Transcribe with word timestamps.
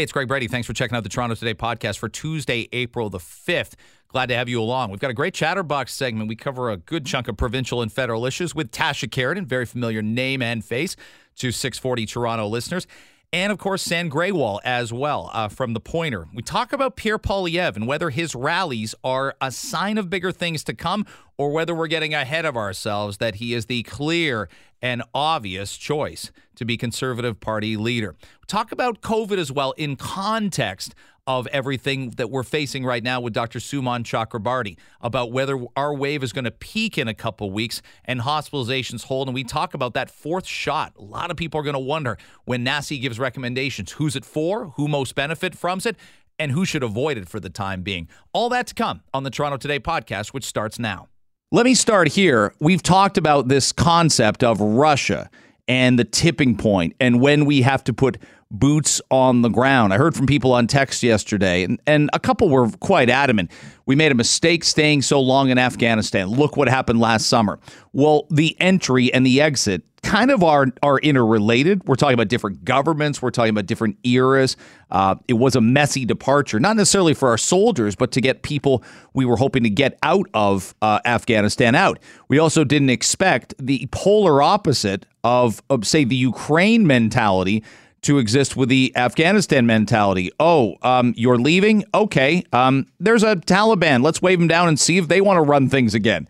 Hey, 0.00 0.04
it's 0.04 0.12
Greg 0.12 0.28
Brady. 0.28 0.48
Thanks 0.48 0.66
for 0.66 0.72
checking 0.72 0.96
out 0.96 1.02
the 1.02 1.10
Toronto 1.10 1.34
Today 1.34 1.52
podcast 1.52 1.98
for 1.98 2.08
Tuesday, 2.08 2.70
April 2.72 3.10
the 3.10 3.18
5th. 3.18 3.74
Glad 4.08 4.30
to 4.30 4.34
have 4.34 4.48
you 4.48 4.58
along. 4.58 4.90
We've 4.90 4.98
got 4.98 5.10
a 5.10 5.12
great 5.12 5.34
Chatterbox 5.34 5.92
segment. 5.92 6.26
We 6.26 6.36
cover 6.36 6.70
a 6.70 6.78
good 6.78 7.04
chunk 7.04 7.28
of 7.28 7.36
provincial 7.36 7.82
and 7.82 7.92
federal 7.92 8.24
issues 8.24 8.54
with 8.54 8.70
Tasha 8.70 9.10
Kheiriddin, 9.10 9.44
very 9.44 9.66
familiar 9.66 10.00
name 10.00 10.40
and 10.40 10.64
face 10.64 10.96
to 11.36 11.52
640 11.52 12.06
Toronto 12.06 12.46
listeners. 12.48 12.86
And 13.32 13.52
of 13.52 13.58
course, 13.58 13.82
Sam 13.82 14.10
Grewal 14.10 14.58
as 14.64 14.92
well 14.92 15.30
uh, 15.32 15.46
from 15.46 15.72
The 15.72 15.80
Pointer. 15.80 16.26
We 16.34 16.42
talk 16.42 16.72
about 16.72 16.96
Pierre 16.96 17.18
Poilievre 17.18 17.76
and 17.76 17.86
whether 17.86 18.10
his 18.10 18.34
rallies 18.34 18.92
are 19.04 19.36
a 19.40 19.52
sign 19.52 19.98
of 19.98 20.10
bigger 20.10 20.32
things 20.32 20.64
to 20.64 20.74
come 20.74 21.06
or 21.36 21.52
whether 21.52 21.72
we're 21.72 21.86
getting 21.86 22.12
ahead 22.12 22.44
of 22.44 22.56
ourselves 22.56 23.18
that 23.18 23.36
he 23.36 23.54
is 23.54 23.66
the 23.66 23.84
clear 23.84 24.48
and 24.82 25.04
obvious 25.14 25.76
choice 25.76 26.32
to 26.56 26.64
be 26.64 26.76
Conservative 26.76 27.38
Party 27.38 27.76
leader. 27.76 28.16
We 28.20 28.46
talk 28.48 28.72
about 28.72 29.00
COVID 29.00 29.38
as 29.38 29.52
well 29.52 29.72
in 29.72 29.94
context 29.94 30.96
of 31.26 31.46
everything 31.48 32.10
that 32.10 32.30
we're 32.30 32.42
facing 32.42 32.84
right 32.84 33.02
now 33.02 33.20
with 33.20 33.32
Dr. 33.32 33.58
Suman 33.58 34.02
Chakrabarti 34.02 34.76
about 35.00 35.32
whether 35.32 35.58
our 35.76 35.94
wave 35.94 36.22
is 36.22 36.32
going 36.32 36.44
to 36.44 36.50
peak 36.50 36.98
in 36.98 37.08
a 37.08 37.14
couple 37.14 37.50
weeks 37.50 37.82
and 38.04 38.20
hospitalizations 38.20 39.04
hold. 39.04 39.28
And 39.28 39.34
we 39.34 39.44
talk 39.44 39.74
about 39.74 39.94
that 39.94 40.10
fourth 40.10 40.46
shot. 40.46 40.92
A 40.98 41.02
lot 41.02 41.30
of 41.30 41.36
people 41.36 41.60
are 41.60 41.64
going 41.64 41.74
to 41.74 41.78
wonder 41.78 42.18
when 42.44 42.64
NACI 42.64 43.00
gives 43.00 43.18
recommendations 43.18 43.92
who's 43.92 44.16
it 44.16 44.24
for, 44.24 44.66
who 44.76 44.88
most 44.88 45.14
benefit 45.14 45.56
from 45.56 45.80
it, 45.84 45.96
and 46.38 46.52
who 46.52 46.64
should 46.64 46.82
avoid 46.82 47.18
it 47.18 47.28
for 47.28 47.38
the 47.38 47.50
time 47.50 47.82
being. 47.82 48.08
All 48.32 48.48
that 48.48 48.66
to 48.68 48.74
come 48.74 49.02
on 49.14 49.22
the 49.22 49.30
Toronto 49.30 49.56
Today 49.56 49.78
podcast, 49.78 50.28
which 50.28 50.44
starts 50.44 50.78
now. 50.78 51.08
Let 51.52 51.66
me 51.66 51.74
start 51.74 52.08
here. 52.08 52.54
We've 52.60 52.82
talked 52.82 53.18
about 53.18 53.48
this 53.48 53.72
concept 53.72 54.42
of 54.42 54.60
Russia 54.60 55.28
and 55.68 55.98
the 55.98 56.04
tipping 56.04 56.56
point 56.56 56.94
and 56.98 57.20
when 57.20 57.44
we 57.44 57.62
have 57.62 57.84
to 57.84 57.92
put 57.92 58.18
boots 58.50 59.00
on 59.10 59.42
the 59.42 59.48
ground. 59.48 59.92
I 59.92 59.96
heard 59.96 60.14
from 60.14 60.26
people 60.26 60.52
on 60.52 60.66
text 60.66 61.02
yesterday, 61.02 61.62
and, 61.62 61.80
and 61.86 62.10
a 62.12 62.18
couple 62.18 62.48
were 62.48 62.68
quite 62.80 63.08
adamant. 63.08 63.50
We 63.86 63.96
made 63.96 64.12
a 64.12 64.14
mistake 64.14 64.64
staying 64.64 65.02
so 65.02 65.20
long 65.20 65.50
in 65.50 65.58
Afghanistan. 65.58 66.28
Look 66.28 66.56
what 66.56 66.68
happened 66.68 67.00
last 67.00 67.26
summer. 67.26 67.58
Well, 67.92 68.26
the 68.30 68.56
entry 68.60 69.12
and 69.12 69.24
the 69.24 69.40
exit 69.40 69.82
kind 70.02 70.30
of 70.30 70.42
are 70.42 70.66
are 70.82 70.98
interrelated. 70.98 71.86
We're 71.86 71.94
talking 71.94 72.14
about 72.14 72.28
different 72.28 72.64
governments. 72.64 73.20
We're 73.20 73.30
talking 73.30 73.50
about 73.50 73.66
different 73.66 73.98
eras. 74.04 74.56
Uh, 74.90 75.16
it 75.28 75.34
was 75.34 75.56
a 75.56 75.60
messy 75.60 76.04
departure, 76.04 76.58
not 76.58 76.76
necessarily 76.76 77.14
for 77.14 77.28
our 77.28 77.38
soldiers, 77.38 77.94
but 77.96 78.12
to 78.12 78.20
get 78.20 78.42
people 78.42 78.82
we 79.12 79.24
were 79.24 79.36
hoping 79.36 79.62
to 79.64 79.70
get 79.70 79.98
out 80.02 80.26
of 80.34 80.74
uh, 80.82 81.00
Afghanistan 81.04 81.74
out. 81.74 81.98
We 82.28 82.38
also 82.38 82.64
didn't 82.64 82.90
expect 82.90 83.54
the 83.58 83.88
polar 83.92 84.42
opposite 84.42 85.06
of, 85.22 85.62
of 85.68 85.86
say 85.86 86.04
the 86.04 86.16
Ukraine 86.16 86.86
mentality 86.86 87.62
to 88.02 88.18
exist 88.18 88.56
with 88.56 88.68
the 88.68 88.92
Afghanistan 88.96 89.66
mentality. 89.66 90.30
Oh, 90.40 90.76
um, 90.82 91.14
you're 91.16 91.38
leaving? 91.38 91.84
Okay. 91.94 92.44
Um, 92.52 92.86
there's 92.98 93.22
a 93.22 93.36
Taliban. 93.36 94.02
Let's 94.02 94.22
wave 94.22 94.38
them 94.38 94.48
down 94.48 94.68
and 94.68 94.78
see 94.78 94.96
if 94.98 95.08
they 95.08 95.20
want 95.20 95.36
to 95.36 95.42
run 95.42 95.68
things 95.68 95.94
again. 95.94 96.28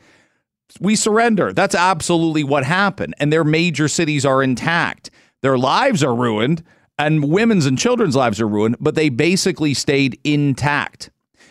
We 0.80 0.96
surrender. 0.96 1.52
That's 1.52 1.74
absolutely 1.74 2.44
what 2.44 2.64
happened. 2.64 3.14
And 3.18 3.32
their 3.32 3.44
major 3.44 3.88
cities 3.88 4.24
are 4.24 4.42
intact. 4.42 5.10
Their 5.42 5.58
lives 5.58 6.04
are 6.04 6.14
ruined, 6.14 6.62
and 6.98 7.30
women's 7.30 7.66
and 7.66 7.78
children's 7.78 8.14
lives 8.14 8.40
are 8.40 8.48
ruined, 8.48 8.76
but 8.78 8.94
they 8.94 9.08
basically 9.08 9.74
stayed 9.74 10.20
intact. 10.22 11.10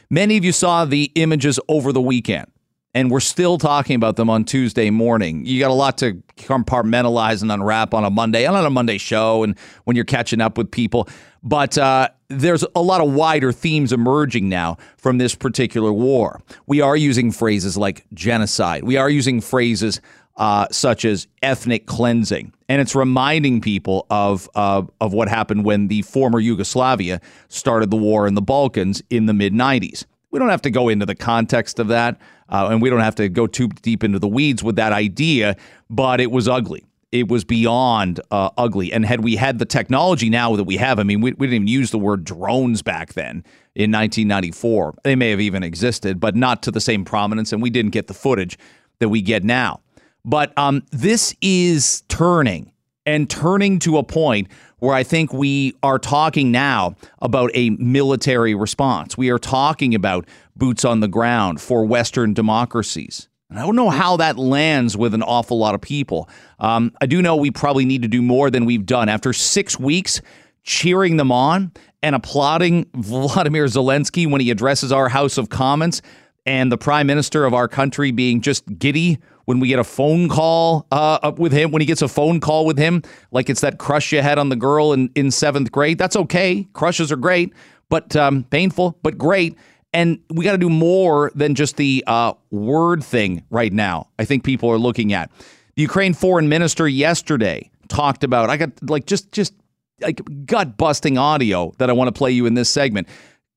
Many 0.09 0.37
of 0.37 0.45
you 0.45 0.51
saw 0.51 0.85
the 0.85 1.11
images 1.15 1.59
over 1.67 1.91
the 1.91 2.01
weekend 2.01 2.47
and 2.93 3.11
we're 3.11 3.19
still 3.19 3.57
talking 3.57 3.95
about 3.95 4.15
them 4.15 4.29
on 4.29 4.43
Tuesday 4.43 4.89
morning. 4.89 5.45
You 5.45 5.59
got 5.59 5.71
a 5.71 5.75
lot 5.75 5.97
to 5.99 6.21
compartmentalize 6.37 7.41
and 7.41 7.51
unwrap 7.51 7.93
on 7.93 8.03
a 8.03 8.09
Monday 8.09 8.45
and 8.45 8.55
on 8.55 8.65
a 8.65 8.69
Monday 8.69 8.97
show, 8.97 9.43
and 9.43 9.57
when 9.83 9.95
you're 9.95 10.05
catching 10.05 10.41
up 10.41 10.57
with 10.57 10.71
people. 10.71 11.07
But 11.43 11.77
uh, 11.77 12.09
there's 12.29 12.65
a 12.75 12.81
lot 12.81 13.01
of 13.01 13.13
wider 13.13 13.51
themes 13.51 13.93
emerging 13.93 14.49
now 14.49 14.77
from 14.97 15.19
this 15.19 15.35
particular 15.35 15.93
war. 15.93 16.41
We 16.65 16.81
are 16.81 16.97
using 16.97 17.31
phrases 17.31 17.77
like 17.77 18.05
genocide. 18.13 18.83
We 18.83 18.97
are 18.97 19.09
using 19.09 19.39
phrases 19.39 20.01
uh, 20.37 20.67
such 20.71 21.05
as 21.05 21.27
ethnic 21.43 21.85
cleansing, 21.85 22.53
and 22.69 22.81
it's 22.81 22.95
reminding 22.95 23.61
people 23.61 24.07
of 24.09 24.49
uh, 24.55 24.83
of 25.01 25.13
what 25.13 25.27
happened 25.27 25.65
when 25.65 25.89
the 25.89 26.01
former 26.03 26.39
Yugoslavia 26.39 27.19
started 27.49 27.91
the 27.91 27.97
war 27.97 28.25
in 28.25 28.35
the 28.35 28.41
Balkans 28.41 29.03
in 29.09 29.25
the 29.25 29.33
mid 29.33 29.53
'90s. 29.53 30.05
We 30.31 30.39
don't 30.39 30.49
have 30.49 30.61
to 30.63 30.71
go 30.71 30.89
into 30.89 31.05
the 31.05 31.15
context 31.15 31.79
of 31.79 31.87
that, 31.87 32.19
uh, 32.49 32.69
and 32.71 32.81
we 32.81 32.89
don't 32.89 32.99
have 32.99 33.15
to 33.15 33.29
go 33.29 33.47
too 33.47 33.67
deep 33.67 34.03
into 34.03 34.19
the 34.19 34.27
weeds 34.27 34.63
with 34.63 34.75
that 34.75 34.91
idea, 34.91 35.55
but 35.89 36.21
it 36.21 36.31
was 36.31 36.47
ugly. 36.47 36.85
It 37.11 37.27
was 37.27 37.43
beyond 37.43 38.21
uh, 38.29 38.51
ugly. 38.55 38.93
And 38.93 39.03
had 39.03 39.23
we 39.23 39.35
had 39.35 39.57
the 39.57 39.65
technology 39.65 40.29
now 40.29 40.55
that 40.55 40.65
we 40.65 40.77
have, 40.77 40.99
I 40.99 41.03
mean, 41.03 41.21
we, 41.21 41.33
we 41.33 41.47
didn't 41.47 41.55
even 41.55 41.67
use 41.67 41.89
the 41.89 41.97
word 41.97 42.23
drones 42.23 42.83
back 42.83 43.13
then 43.13 43.43
in 43.73 43.91
1994. 43.91 44.95
They 45.03 45.15
may 45.15 45.31
have 45.31 45.41
even 45.41 45.63
existed, 45.63 46.19
but 46.19 46.35
not 46.35 46.61
to 46.63 46.71
the 46.71 46.81
same 46.81 47.03
prominence, 47.03 47.51
and 47.51 47.61
we 47.63 47.71
didn't 47.71 47.91
get 47.91 48.05
the 48.05 48.13
footage 48.13 48.59
that 48.99 49.09
we 49.09 49.23
get 49.23 49.43
now. 49.43 49.81
But 50.23 50.55
um, 50.57 50.83
this 50.91 51.35
is 51.41 52.03
turning 52.09 52.71
and 53.05 53.27
turning 53.27 53.79
to 53.79 53.97
a 53.97 54.03
point 54.03 54.47
where 54.79 54.95
I 54.95 55.03
think 55.03 55.33
we 55.33 55.75
are 55.83 55.99
talking 55.99 56.51
now 56.51 56.95
about 57.21 57.51
a 57.53 57.71
military 57.71 58.55
response. 58.55 59.17
We 59.17 59.29
are 59.29 59.39
talking 59.39 59.95
about 59.95 60.27
boots 60.55 60.83
on 60.85 60.99
the 60.99 61.07
ground 61.07 61.61
for 61.61 61.85
Western 61.85 62.33
democracies. 62.33 63.27
And 63.49 63.57
I 63.57 63.63
don't 63.63 63.75
know 63.75 63.89
how 63.89 64.17
that 64.17 64.37
lands 64.37 64.95
with 64.95 65.13
an 65.13 65.23
awful 65.23 65.57
lot 65.57 65.73
of 65.73 65.81
people. 65.81 66.29
Um, 66.59 66.93
I 67.01 67.05
do 67.07 67.21
know 67.21 67.35
we 67.35 67.51
probably 67.51 67.85
need 67.85 68.03
to 68.03 68.07
do 68.07 68.21
more 68.21 68.51
than 68.51 68.65
we've 68.65 68.85
done. 68.85 69.09
After 69.09 69.33
six 69.33 69.79
weeks 69.79 70.21
cheering 70.63 71.17
them 71.17 71.31
on 71.31 71.71
and 72.03 72.15
applauding 72.15 72.85
Vladimir 72.95 73.65
Zelensky 73.65 74.29
when 74.29 74.41
he 74.41 74.51
addresses 74.51 74.91
our 74.91 75.09
House 75.09 75.37
of 75.37 75.49
Commons, 75.49 76.01
and 76.45 76.71
the 76.71 76.77
prime 76.77 77.05
minister 77.05 77.45
of 77.45 77.53
our 77.53 77.67
country 77.67 78.11
being 78.11 78.41
just 78.41 78.65
giddy 78.79 79.19
when 79.49 79.59
we 79.59 79.67
get 79.67 79.79
a 79.79 79.83
phone 79.83 80.29
call 80.29 80.85
uh, 80.91 81.31
with 81.35 81.51
him, 81.51 81.71
when 81.71 81.81
he 81.81 81.87
gets 81.87 82.03
a 82.03 82.07
phone 82.07 82.39
call 82.39 82.67
with 82.67 82.77
him, 82.77 83.01
like 83.31 83.49
it's 83.49 83.61
that 83.61 83.79
crush 83.79 84.11
you 84.11 84.21
had 84.21 84.37
on 84.37 84.49
the 84.49 84.55
girl 84.55 84.93
in, 84.93 85.09
in 85.15 85.31
seventh 85.31 85.71
grade. 85.71 85.97
That's 85.97 86.15
okay. 86.15 86.67
Crushes 86.73 87.11
are 87.11 87.15
great, 87.15 87.51
but 87.89 88.15
um, 88.15 88.43
painful, 88.43 88.99
but 89.01 89.17
great. 89.17 89.57
And 89.91 90.19
we 90.29 90.45
got 90.45 90.51
to 90.51 90.59
do 90.59 90.69
more 90.69 91.31
than 91.33 91.55
just 91.55 91.77
the 91.77 92.03
uh, 92.05 92.33
word 92.51 93.03
thing 93.03 93.43
right 93.49 93.73
now. 93.73 94.09
I 94.19 94.25
think 94.25 94.43
people 94.43 94.69
are 94.69 94.77
looking 94.77 95.13
at 95.13 95.31
the 95.75 95.81
Ukraine 95.81 96.13
foreign 96.13 96.47
minister 96.47 96.87
yesterday 96.87 97.71
talked 97.87 98.23
about. 98.23 98.51
I 98.51 98.57
got 98.57 98.69
like 98.87 99.07
just 99.07 99.31
just 99.31 99.55
like 99.99 100.21
gut 100.45 100.77
busting 100.77 101.17
audio 101.17 101.73
that 101.79 101.89
I 101.89 101.93
want 101.93 102.07
to 102.07 102.11
play 102.11 102.29
you 102.29 102.45
in 102.45 102.53
this 102.53 102.69
segment 102.69 103.07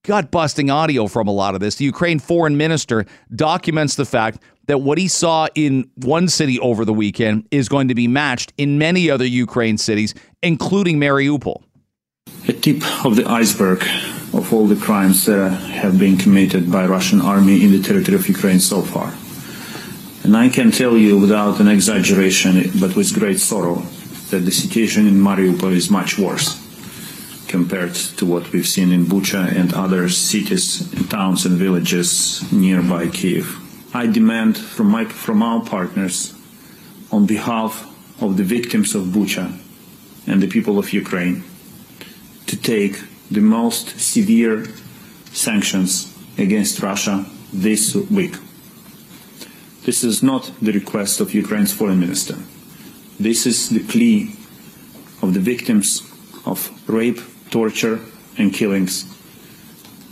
gut 0.05 0.31
busting 0.31 0.71
audio 0.71 1.07
from 1.07 1.29
a 1.29 1.33
lot 1.33 1.55
of 1.55 1.61
this. 1.61 1.77
The 1.77 1.85
Ukraine 1.85 2.19
foreign 2.19 2.57
minister 2.57 3.07
documents 3.35 3.95
the 3.95 4.05
fact 4.05 4.39
that 4.67 4.79
what 4.79 4.99
he 4.99 5.09
saw 5.09 5.49
in 5.55 5.91
one 5.97 6.29
city 6.29 6.59
over 6.61 6.85
the 6.85 6.93
weekend 6.93 7.47
is 7.51 7.69
going 7.69 7.89
to 7.89 7.95
be 7.95 8.09
matched 8.09 8.53
in 8.57 8.79
many 8.79 9.11
other 9.11 9.27
Ukraine 9.27 9.79
cities, 9.79 10.15
including 10.43 10.99
Mariupol. 10.99 11.63
A 12.49 12.53
tip 12.53 12.83
of 13.05 13.17
the 13.17 13.27
iceberg 13.27 13.83
of 14.33 14.53
all 14.53 14.67
the 14.67 14.77
crimes 14.77 15.27
that 15.27 15.51
have 15.51 15.99
been 15.99 16.17
committed 16.17 16.71
by 16.71 16.87
Russian 16.87 17.21
army 17.21 17.63
in 17.63 17.73
the 17.73 17.83
territory 17.83 18.17
of 18.17 18.29
Ukraine 18.29 18.61
so 18.61 18.83
far. 18.83 19.13
And 20.25 20.37
I 20.37 20.49
can 20.49 20.71
tell 20.71 20.97
you 20.97 21.19
without 21.19 21.61
an 21.61 21.69
exaggeration, 21.69 22.71
but 22.81 22.95
with 22.97 23.13
great 23.13 23.41
sorrow, 23.41 23.83
that 24.31 24.41
the 24.41 24.51
situation 24.51 25.07
in 25.07 25.15
Mariupol 25.15 25.73
is 25.73 25.91
much 25.91 26.19
worse 26.19 26.59
compared 27.49 27.95
to 27.95 28.25
what 28.25 28.51
we've 28.51 28.67
seen 28.67 28.93
in 28.93 29.05
Bucha 29.05 29.55
and 29.55 29.75
other 29.75 30.09
cities, 30.09 30.89
towns, 31.09 31.45
and 31.45 31.59
villages 31.59 32.41
nearby 32.51 33.09
Kiev. 33.09 33.62
I 33.95 34.07
demand 34.07 34.57
from, 34.57 34.89
my, 34.89 35.05
from 35.05 35.43
our 35.43 35.63
partners, 35.65 36.35
on 37.11 37.27
behalf 37.27 37.87
of 38.23 38.37
the 38.39 38.43
victims 38.45 38.95
of 38.95 39.07
Bucha 39.09 39.59
and 40.27 40.43
the 40.43 40.49
people 40.49 40.79
of 40.79 40.93
Ukraine, 40.93 41.45
to 42.47 42.57
take 42.57 43.03
the 43.31 43.41
most 43.41 44.01
severe 44.01 44.67
sanctions 45.33 46.17
against 46.39 46.83
Russia 46.83 47.27
this 47.53 47.95
week. 47.95 48.37
This 49.85 50.05
is 50.05 50.23
not 50.23 50.51
the 50.63 50.73
request 50.73 51.21
of 51.21 51.35
Ukraine's 51.35 51.73
foreign 51.73 52.01
minister. 52.01 52.37
This 53.21 53.47
is 53.47 53.69
the 53.69 53.81
plea 53.81 54.35
of 55.21 55.35
the 55.35 55.41
victims 55.41 56.03
of 56.47 56.71
rape, 56.89 57.21
torture, 57.51 58.01
and 58.39 58.55
killings, 58.55 59.05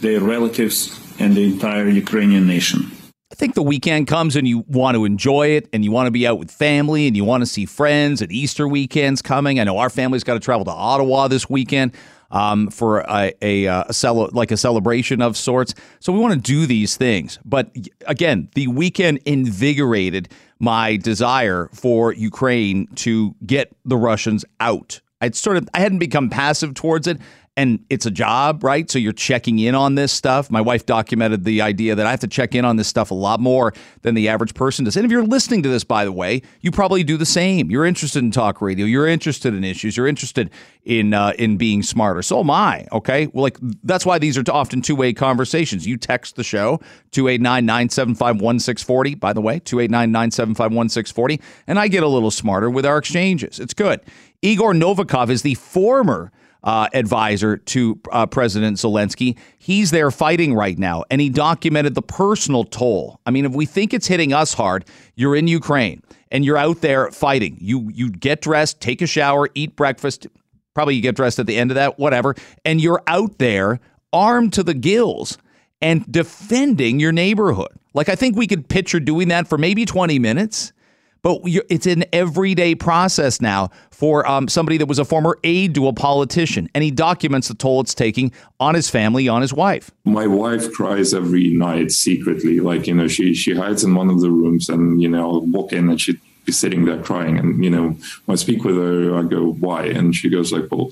their 0.00 0.20
relatives, 0.20 1.00
and 1.18 1.34
the 1.34 1.44
entire 1.44 1.88
Ukrainian 1.88 2.46
nation. 2.46 2.90
Think 3.40 3.54
the 3.54 3.62
weekend 3.62 4.06
comes 4.06 4.36
and 4.36 4.46
you 4.46 4.66
want 4.68 4.96
to 4.96 5.06
enjoy 5.06 5.46
it 5.46 5.66
and 5.72 5.82
you 5.82 5.90
want 5.90 6.08
to 6.08 6.10
be 6.10 6.26
out 6.26 6.38
with 6.38 6.50
family 6.50 7.06
and 7.06 7.16
you 7.16 7.24
want 7.24 7.40
to 7.40 7.46
see 7.46 7.64
friends 7.64 8.20
and 8.20 8.30
Easter 8.30 8.68
weekend's 8.68 9.22
coming. 9.22 9.58
I 9.58 9.64
know 9.64 9.78
our 9.78 9.88
family's 9.88 10.24
got 10.24 10.34
to 10.34 10.40
travel 10.40 10.66
to 10.66 10.70
Ottawa 10.70 11.26
this 11.26 11.48
weekend 11.48 11.94
um, 12.30 12.68
for 12.68 12.98
a, 12.98 13.32
a, 13.40 13.64
a 13.64 13.94
cel- 13.94 14.28
like 14.34 14.50
a 14.50 14.58
celebration 14.58 15.22
of 15.22 15.38
sorts. 15.38 15.74
So 16.00 16.12
we 16.12 16.18
want 16.18 16.34
to 16.34 16.38
do 16.38 16.66
these 16.66 16.98
things. 16.98 17.38
But 17.46 17.74
again, 18.06 18.50
the 18.54 18.66
weekend 18.66 19.20
invigorated 19.24 20.28
my 20.58 20.98
desire 20.98 21.70
for 21.72 22.12
Ukraine 22.12 22.88
to 22.96 23.34
get 23.46 23.74
the 23.86 23.96
Russians 23.96 24.44
out 24.60 25.00
I'd 25.20 25.34
sort 25.34 25.56
of 25.56 25.68
I 25.74 25.80
hadn't 25.80 25.98
become 25.98 26.30
passive 26.30 26.74
towards 26.74 27.06
it, 27.06 27.18
and 27.60 27.84
it's 27.90 28.06
a 28.06 28.10
job, 28.10 28.64
right? 28.64 28.90
So 28.90 28.98
you're 28.98 29.12
checking 29.12 29.58
in 29.58 29.74
on 29.74 29.94
this 29.94 30.12
stuff. 30.12 30.50
My 30.50 30.62
wife 30.62 30.86
documented 30.86 31.44
the 31.44 31.60
idea 31.60 31.94
that 31.94 32.06
I 32.06 32.10
have 32.10 32.20
to 32.20 32.26
check 32.26 32.54
in 32.54 32.64
on 32.64 32.76
this 32.76 32.88
stuff 32.88 33.10
a 33.10 33.14
lot 33.14 33.38
more 33.38 33.74
than 34.00 34.14
the 34.14 34.30
average 34.30 34.54
person 34.54 34.86
does. 34.86 34.96
And 34.96 35.04
if 35.04 35.12
you're 35.12 35.26
listening 35.26 35.62
to 35.64 35.68
this, 35.68 35.84
by 35.84 36.06
the 36.06 36.12
way, 36.12 36.40
you 36.62 36.70
probably 36.70 37.04
do 37.04 37.18
the 37.18 37.26
same. 37.26 37.70
You're 37.70 37.84
interested 37.84 38.20
in 38.20 38.30
talk 38.30 38.62
radio. 38.62 38.86
You're 38.86 39.06
interested 39.06 39.52
in 39.52 39.62
issues. 39.62 39.94
You're 39.94 40.06
interested 40.06 40.48
in 40.84 41.12
uh, 41.12 41.34
in 41.38 41.58
being 41.58 41.82
smarter. 41.82 42.22
So 42.22 42.40
am 42.40 42.50
I. 42.50 42.86
Okay, 42.92 43.26
well, 43.26 43.42
like 43.42 43.58
that's 43.84 44.06
why 44.06 44.18
these 44.18 44.38
are 44.38 44.44
often 44.50 44.80
two 44.80 44.96
way 44.96 45.12
conversations. 45.12 45.86
You 45.86 45.98
text 45.98 46.36
the 46.36 46.44
show 46.44 46.80
289-975-1640. 47.12 49.20
By 49.20 49.34
the 49.34 49.42
way, 49.42 49.60
289-975-1640, 49.60 51.42
and 51.66 51.78
I 51.78 51.88
get 51.88 52.02
a 52.02 52.08
little 52.08 52.30
smarter 52.30 52.70
with 52.70 52.86
our 52.86 52.96
exchanges. 52.96 53.60
It's 53.60 53.74
good. 53.74 54.00
Igor 54.40 54.72
Novikov 54.72 55.28
is 55.28 55.42
the 55.42 55.56
former 55.56 56.32
uh, 56.64 56.88
advisor 56.92 57.56
to 57.56 57.98
uh, 58.12 58.26
President 58.26 58.76
Zelensky. 58.76 59.36
He's 59.58 59.90
there 59.90 60.10
fighting 60.10 60.54
right 60.54 60.78
now, 60.78 61.04
and 61.10 61.20
he 61.20 61.28
documented 61.28 61.94
the 61.94 62.02
personal 62.02 62.64
toll. 62.64 63.20
I 63.26 63.30
mean, 63.30 63.44
if 63.44 63.52
we 63.52 63.66
think 63.66 63.94
it's 63.94 64.06
hitting 64.06 64.32
us 64.32 64.54
hard, 64.54 64.84
you're 65.14 65.36
in 65.36 65.48
Ukraine 65.48 66.02
and 66.30 66.44
you're 66.44 66.56
out 66.56 66.80
there 66.80 67.10
fighting. 67.10 67.56
You 67.60 67.90
you 67.92 68.10
get 68.10 68.42
dressed, 68.42 68.80
take 68.80 69.02
a 69.02 69.06
shower, 69.06 69.48
eat 69.54 69.76
breakfast. 69.76 70.26
Probably 70.74 70.94
you 70.94 71.02
get 71.02 71.16
dressed 71.16 71.38
at 71.38 71.46
the 71.46 71.56
end 71.56 71.70
of 71.70 71.74
that, 71.74 71.98
whatever, 71.98 72.34
and 72.64 72.80
you're 72.80 73.02
out 73.06 73.38
there 73.38 73.80
armed 74.12 74.52
to 74.54 74.62
the 74.62 74.74
gills 74.74 75.38
and 75.80 76.10
defending 76.10 77.00
your 77.00 77.12
neighborhood. 77.12 77.72
Like 77.94 78.08
I 78.08 78.14
think 78.14 78.36
we 78.36 78.46
could 78.46 78.68
picture 78.68 79.00
doing 79.00 79.28
that 79.28 79.48
for 79.48 79.58
maybe 79.58 79.84
20 79.84 80.18
minutes 80.18 80.72
but 81.22 81.40
it's 81.44 81.86
an 81.86 82.04
everyday 82.12 82.74
process 82.74 83.40
now 83.40 83.70
for 83.90 84.26
um, 84.26 84.48
somebody 84.48 84.76
that 84.78 84.86
was 84.86 84.98
a 84.98 85.04
former 85.04 85.38
aide 85.44 85.74
to 85.74 85.86
a 85.88 85.92
politician, 85.92 86.68
and 86.74 86.82
he 86.82 86.90
documents 86.90 87.48
the 87.48 87.54
toll 87.54 87.80
it's 87.80 87.94
taking 87.94 88.32
on 88.58 88.74
his 88.74 88.88
family, 88.88 89.28
on 89.28 89.42
his 89.42 89.52
wife. 89.52 89.90
My 90.04 90.26
wife 90.26 90.72
cries 90.72 91.12
every 91.14 91.50
night 91.50 91.90
secretly, 91.90 92.60
like 92.60 92.86
you 92.86 92.94
know, 92.94 93.08
she 93.08 93.34
she 93.34 93.54
hides 93.54 93.84
in 93.84 93.94
one 93.94 94.10
of 94.10 94.20
the 94.20 94.30
rooms, 94.30 94.68
and 94.68 95.02
you 95.02 95.08
know, 95.08 95.30
I'll 95.30 95.40
walk 95.40 95.72
in 95.72 95.88
and 95.88 96.00
she'd 96.00 96.20
be 96.44 96.52
sitting 96.52 96.84
there 96.84 97.02
crying, 97.02 97.38
and 97.38 97.62
you 97.62 97.70
know, 97.70 97.96
when 98.24 98.32
I 98.32 98.36
speak 98.36 98.64
with 98.64 98.76
her, 98.76 99.18
I 99.18 99.22
go, 99.22 99.52
"Why?" 99.52 99.84
and 99.84 100.14
she 100.14 100.28
goes 100.28 100.52
like, 100.52 100.70
"Well." 100.70 100.90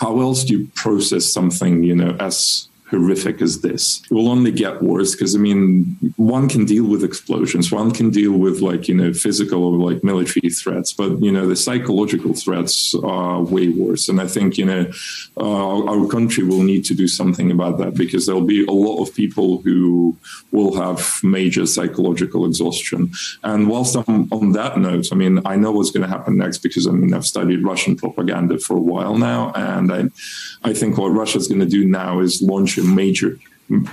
How 0.00 0.18
else 0.22 0.44
do 0.44 0.56
you 0.56 0.66
process 0.74 1.30
something, 1.30 1.82
you 1.82 1.94
know, 1.94 2.16
as 2.18 2.70
horrific 2.90 3.40
as 3.40 3.60
this. 3.60 4.02
It 4.10 4.14
will 4.14 4.28
only 4.28 4.50
get 4.50 4.82
worse 4.82 5.14
because 5.14 5.34
I 5.34 5.38
mean, 5.38 5.96
one 6.16 6.48
can 6.48 6.64
deal 6.64 6.84
with 6.84 7.04
explosions, 7.04 7.70
one 7.70 7.92
can 7.92 8.10
deal 8.10 8.32
with 8.32 8.60
like 8.60 8.88
you 8.88 8.94
know 8.94 9.12
physical 9.12 9.64
or 9.64 9.76
like 9.90 10.02
military 10.02 10.50
threats, 10.50 10.92
but 10.92 11.20
you 11.22 11.32
know 11.32 11.46
the 11.46 11.56
psychological 11.56 12.34
threats 12.34 12.94
are 13.04 13.40
way 13.40 13.68
worse. 13.68 14.08
And 14.08 14.20
I 14.20 14.26
think 14.26 14.58
you 14.58 14.66
know 14.66 14.90
uh, 15.36 15.84
our 15.84 16.06
country 16.08 16.44
will 16.44 16.62
need 16.62 16.84
to 16.86 16.94
do 16.94 17.06
something 17.06 17.50
about 17.50 17.78
that 17.78 17.94
because 17.94 18.26
there'll 18.26 18.40
be 18.40 18.64
a 18.66 18.72
lot 18.72 19.02
of 19.02 19.14
people 19.14 19.62
who 19.62 20.16
will 20.50 20.74
have 20.76 21.20
major 21.22 21.66
psychological 21.66 22.44
exhaustion. 22.44 23.12
And 23.44 23.68
whilst 23.68 23.96
I'm 23.96 24.28
on 24.32 24.52
that 24.52 24.78
note, 24.78 25.08
I 25.12 25.14
mean, 25.14 25.40
I 25.46 25.56
know 25.56 25.70
what's 25.70 25.90
going 25.90 26.08
to 26.08 26.16
happen 26.16 26.36
next 26.36 26.58
because 26.58 26.86
I 26.88 26.90
mean 26.90 27.14
I've 27.14 27.26
studied 27.26 27.62
Russian 27.64 27.96
propaganda 27.96 28.58
for 28.58 28.76
a 28.76 28.80
while 28.80 29.16
now, 29.16 29.52
and 29.54 29.92
I 29.92 30.68
I 30.68 30.74
think 30.74 30.98
what 30.98 31.10
Russia's 31.10 31.46
going 31.46 31.60
to 31.60 31.66
do 31.66 31.86
now 31.86 32.20
is 32.20 32.42
launch 32.42 32.79
a 32.80 32.84
major 32.84 33.38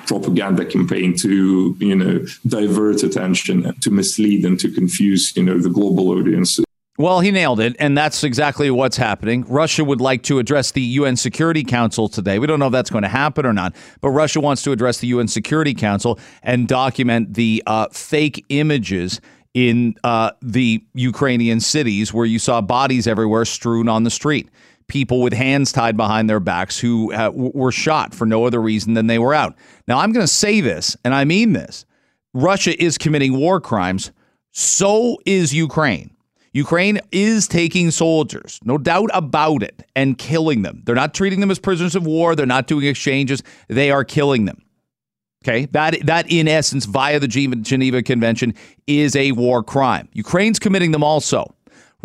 propaganda 0.08 0.66
campaign 0.66 1.16
to 1.16 1.76
you 1.80 1.96
know 1.96 2.26
divert 2.48 3.04
attention 3.04 3.74
to 3.80 3.92
mislead 3.92 4.44
and 4.44 4.60
to 4.60 4.72
confuse 4.72 5.36
you 5.36 5.44
know 5.44 5.60
the 5.60 5.70
global 5.70 6.10
audience 6.10 6.60
well, 7.00 7.20
he 7.20 7.30
nailed 7.30 7.60
it, 7.60 7.76
and 7.78 7.96
that's 7.96 8.24
exactly 8.24 8.72
what's 8.72 8.98
happening. 8.98 9.46
Russia 9.48 9.84
would 9.84 10.02
like 10.02 10.24
to 10.24 10.40
address 10.40 10.72
the 10.72 10.82
UN 10.82 11.16
Security 11.16 11.64
Council 11.64 12.10
today. 12.10 12.40
We 12.40 12.48
don't 12.48 12.58
know 12.58 12.66
if 12.66 12.72
that's 12.72 12.90
going 12.90 13.04
to 13.04 13.08
happen 13.08 13.46
or 13.46 13.54
not, 13.54 13.76
but 14.02 14.10
Russia 14.10 14.42
wants 14.42 14.64
to 14.64 14.72
address 14.72 14.98
the 14.98 15.06
UN 15.08 15.28
Security 15.28 15.76
Council 15.76 16.20
and 16.42 16.68
document 16.68 17.36
the 17.36 17.62
uh, 17.68 17.88
fake 17.92 18.44
images 18.50 19.22
in 19.54 19.94
uh, 20.04 20.32
the 20.42 20.84
Ukrainian 20.96 21.60
cities 21.60 22.12
where 22.12 22.26
you 22.26 22.40
saw 22.40 22.62
bodies 22.62 23.06
everywhere 23.06 23.46
strewn 23.46 23.88
on 23.88 24.04
the 24.04 24.10
street 24.10 24.50
people 24.88 25.22
with 25.22 25.34
hands 25.34 25.72
tied 25.72 25.98
behind 25.98 26.30
their 26.30 26.40
backs 26.40 26.80
who 26.80 27.14
uh, 27.14 27.32
were 27.34 27.72
shot 27.72 28.14
for 28.14 28.26
no 28.26 28.46
other 28.46 28.62
reason 28.62 28.94
than 28.94 29.08
they 29.08 29.20
were 29.20 29.34
out. 29.34 29.56
Now, 29.88 30.00
I'm 30.00 30.12
going 30.12 30.24
to 30.24 30.32
say 30.32 30.62
this, 30.62 30.96
and 31.04 31.14
I 31.14 31.26
mean 31.26 31.54
this 31.54 31.86
Russia 32.34 32.82
is 32.82 32.98
committing 32.98 33.38
war 33.38 33.60
crimes. 33.60 34.12
So 34.52 35.18
is 35.26 35.54
Ukraine. 35.54 36.16
Ukraine 36.54 37.00
is 37.12 37.48
taking 37.48 37.92
soldiers, 37.92 38.60
no 38.64 38.80
doubt 38.80 39.12
about 39.14 39.62
it, 39.62 39.84
and 39.96 40.18
killing 40.18 40.64
them. 40.64 40.82
They're 40.86 40.96
not 40.96 41.14
treating 41.14 41.40
them 41.40 41.52
as 41.52 41.60
prisoners 41.60 41.96
of 41.96 42.08
war. 42.08 42.36
They're 42.36 42.48
not 42.48 42.66
doing 42.66 42.88
exchanges. 42.88 43.44
They 43.68 43.92
are 43.92 44.04
killing 44.04 44.46
them. 44.46 44.64
Okay, 45.44 45.66
that 45.68 46.06
that 46.08 46.26
in 46.32 46.48
essence, 46.48 46.86
via 46.86 47.20
the 47.20 47.28
Geneva 47.28 48.02
Convention, 48.02 48.56
is 48.88 49.16
a 49.16 49.34
war 49.34 49.62
crime. 49.62 50.10
Ukraine's 50.14 50.58
committing 50.58 50.92
them 50.92 51.04
also. 51.04 51.54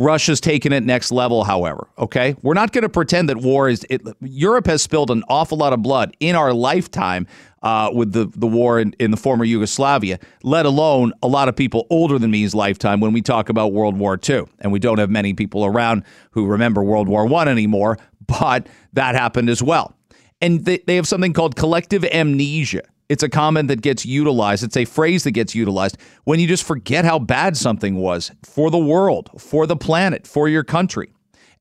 Russia's 0.02 0.40
taken 0.40 0.72
it 0.72 0.82
next 0.82 1.12
level, 1.12 1.44
however. 1.44 1.88
Okay. 1.98 2.34
We're 2.42 2.54
not 2.54 2.72
going 2.72 2.82
to 2.82 2.88
pretend 2.88 3.28
that 3.28 3.38
war 3.38 3.68
is. 3.68 3.86
It, 3.88 4.02
Europe 4.20 4.66
has 4.66 4.82
spilled 4.82 5.10
an 5.10 5.22
awful 5.28 5.58
lot 5.58 5.72
of 5.72 5.82
blood 5.82 6.16
in 6.20 6.34
our 6.34 6.52
lifetime 6.52 7.26
uh, 7.62 7.90
with 7.94 8.12
the, 8.12 8.30
the 8.34 8.46
war 8.46 8.80
in, 8.80 8.94
in 8.98 9.12
the 9.12 9.16
former 9.16 9.44
Yugoslavia, 9.44 10.18
let 10.42 10.66
alone 10.66 11.12
a 11.22 11.28
lot 11.28 11.48
of 11.48 11.54
people 11.54 11.86
older 11.90 12.18
than 12.18 12.30
me's 12.30 12.54
lifetime 12.54 13.00
when 13.00 13.12
we 13.12 13.22
talk 13.22 13.48
about 13.48 13.72
World 13.72 13.96
War 13.96 14.18
II. 14.28 14.44
And 14.58 14.72
we 14.72 14.80
don't 14.80 14.98
have 14.98 15.10
many 15.10 15.34
people 15.34 15.64
around 15.64 16.02
who 16.32 16.46
remember 16.46 16.82
World 16.82 17.08
War 17.08 17.32
I 17.32 17.46
anymore, 17.46 17.98
but 18.26 18.66
that 18.92 19.14
happened 19.14 19.48
as 19.48 19.62
well. 19.62 19.94
And 20.40 20.64
they, 20.64 20.78
they 20.78 20.96
have 20.96 21.06
something 21.06 21.32
called 21.32 21.54
collective 21.54 22.04
amnesia. 22.04 22.82
It's 23.12 23.22
a 23.22 23.28
comment 23.28 23.68
that 23.68 23.82
gets 23.82 24.06
utilized. 24.06 24.64
It's 24.64 24.76
a 24.78 24.86
phrase 24.86 25.24
that 25.24 25.32
gets 25.32 25.54
utilized 25.54 25.98
when 26.24 26.40
you 26.40 26.48
just 26.48 26.64
forget 26.64 27.04
how 27.04 27.18
bad 27.18 27.58
something 27.58 27.96
was 27.96 28.30
for 28.42 28.70
the 28.70 28.78
world, 28.78 29.28
for 29.38 29.66
the 29.66 29.76
planet, 29.76 30.26
for 30.26 30.48
your 30.48 30.64
country. 30.64 31.12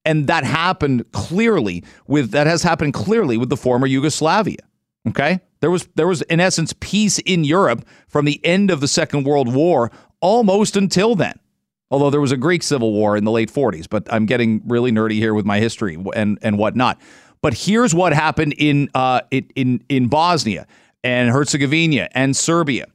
And 0.05 0.27
that 0.27 0.45
happened 0.45 1.11
clearly 1.11 1.83
with 2.07 2.31
that 2.31 2.47
has 2.47 2.63
happened 2.63 2.93
clearly 2.93 3.35
with 3.35 3.49
the 3.49 3.57
former 3.57 3.85
Yugoslavia. 3.85 4.59
Okay? 5.09 5.41
There 5.59 5.69
was 5.69 5.89
there 5.95 6.07
was 6.07 6.21
in 6.21 6.39
essence 6.39 6.73
peace 6.79 7.19
in 7.19 7.43
Europe 7.43 7.85
from 8.07 8.23
the 8.23 8.39
end 8.45 8.71
of 8.71 8.79
the 8.79 8.87
Second 8.87 9.25
World 9.25 9.53
War 9.53 9.91
almost 10.21 10.77
until 10.77 11.15
then. 11.15 11.37
Although 11.89 12.11
there 12.11 12.21
was 12.21 12.31
a 12.31 12.37
Greek 12.37 12.63
civil 12.63 12.93
war 12.93 13.17
in 13.17 13.25
the 13.25 13.31
late 13.31 13.51
40s, 13.51 13.89
but 13.89 14.07
I'm 14.09 14.25
getting 14.25 14.61
really 14.65 14.93
nerdy 14.93 15.15
here 15.15 15.33
with 15.33 15.45
my 15.45 15.59
history 15.59 16.01
and 16.15 16.39
and 16.41 16.57
whatnot. 16.57 17.01
But 17.41 17.55
here's 17.55 17.93
what 17.93 18.13
happened 18.13 18.53
in 18.57 18.89
uh, 18.95 19.19
in 19.31 19.83
in 19.89 20.07
Bosnia 20.07 20.65
and 21.03 21.29
Herzegovina 21.29 22.09
and 22.13 22.35
Serbia. 22.35 22.87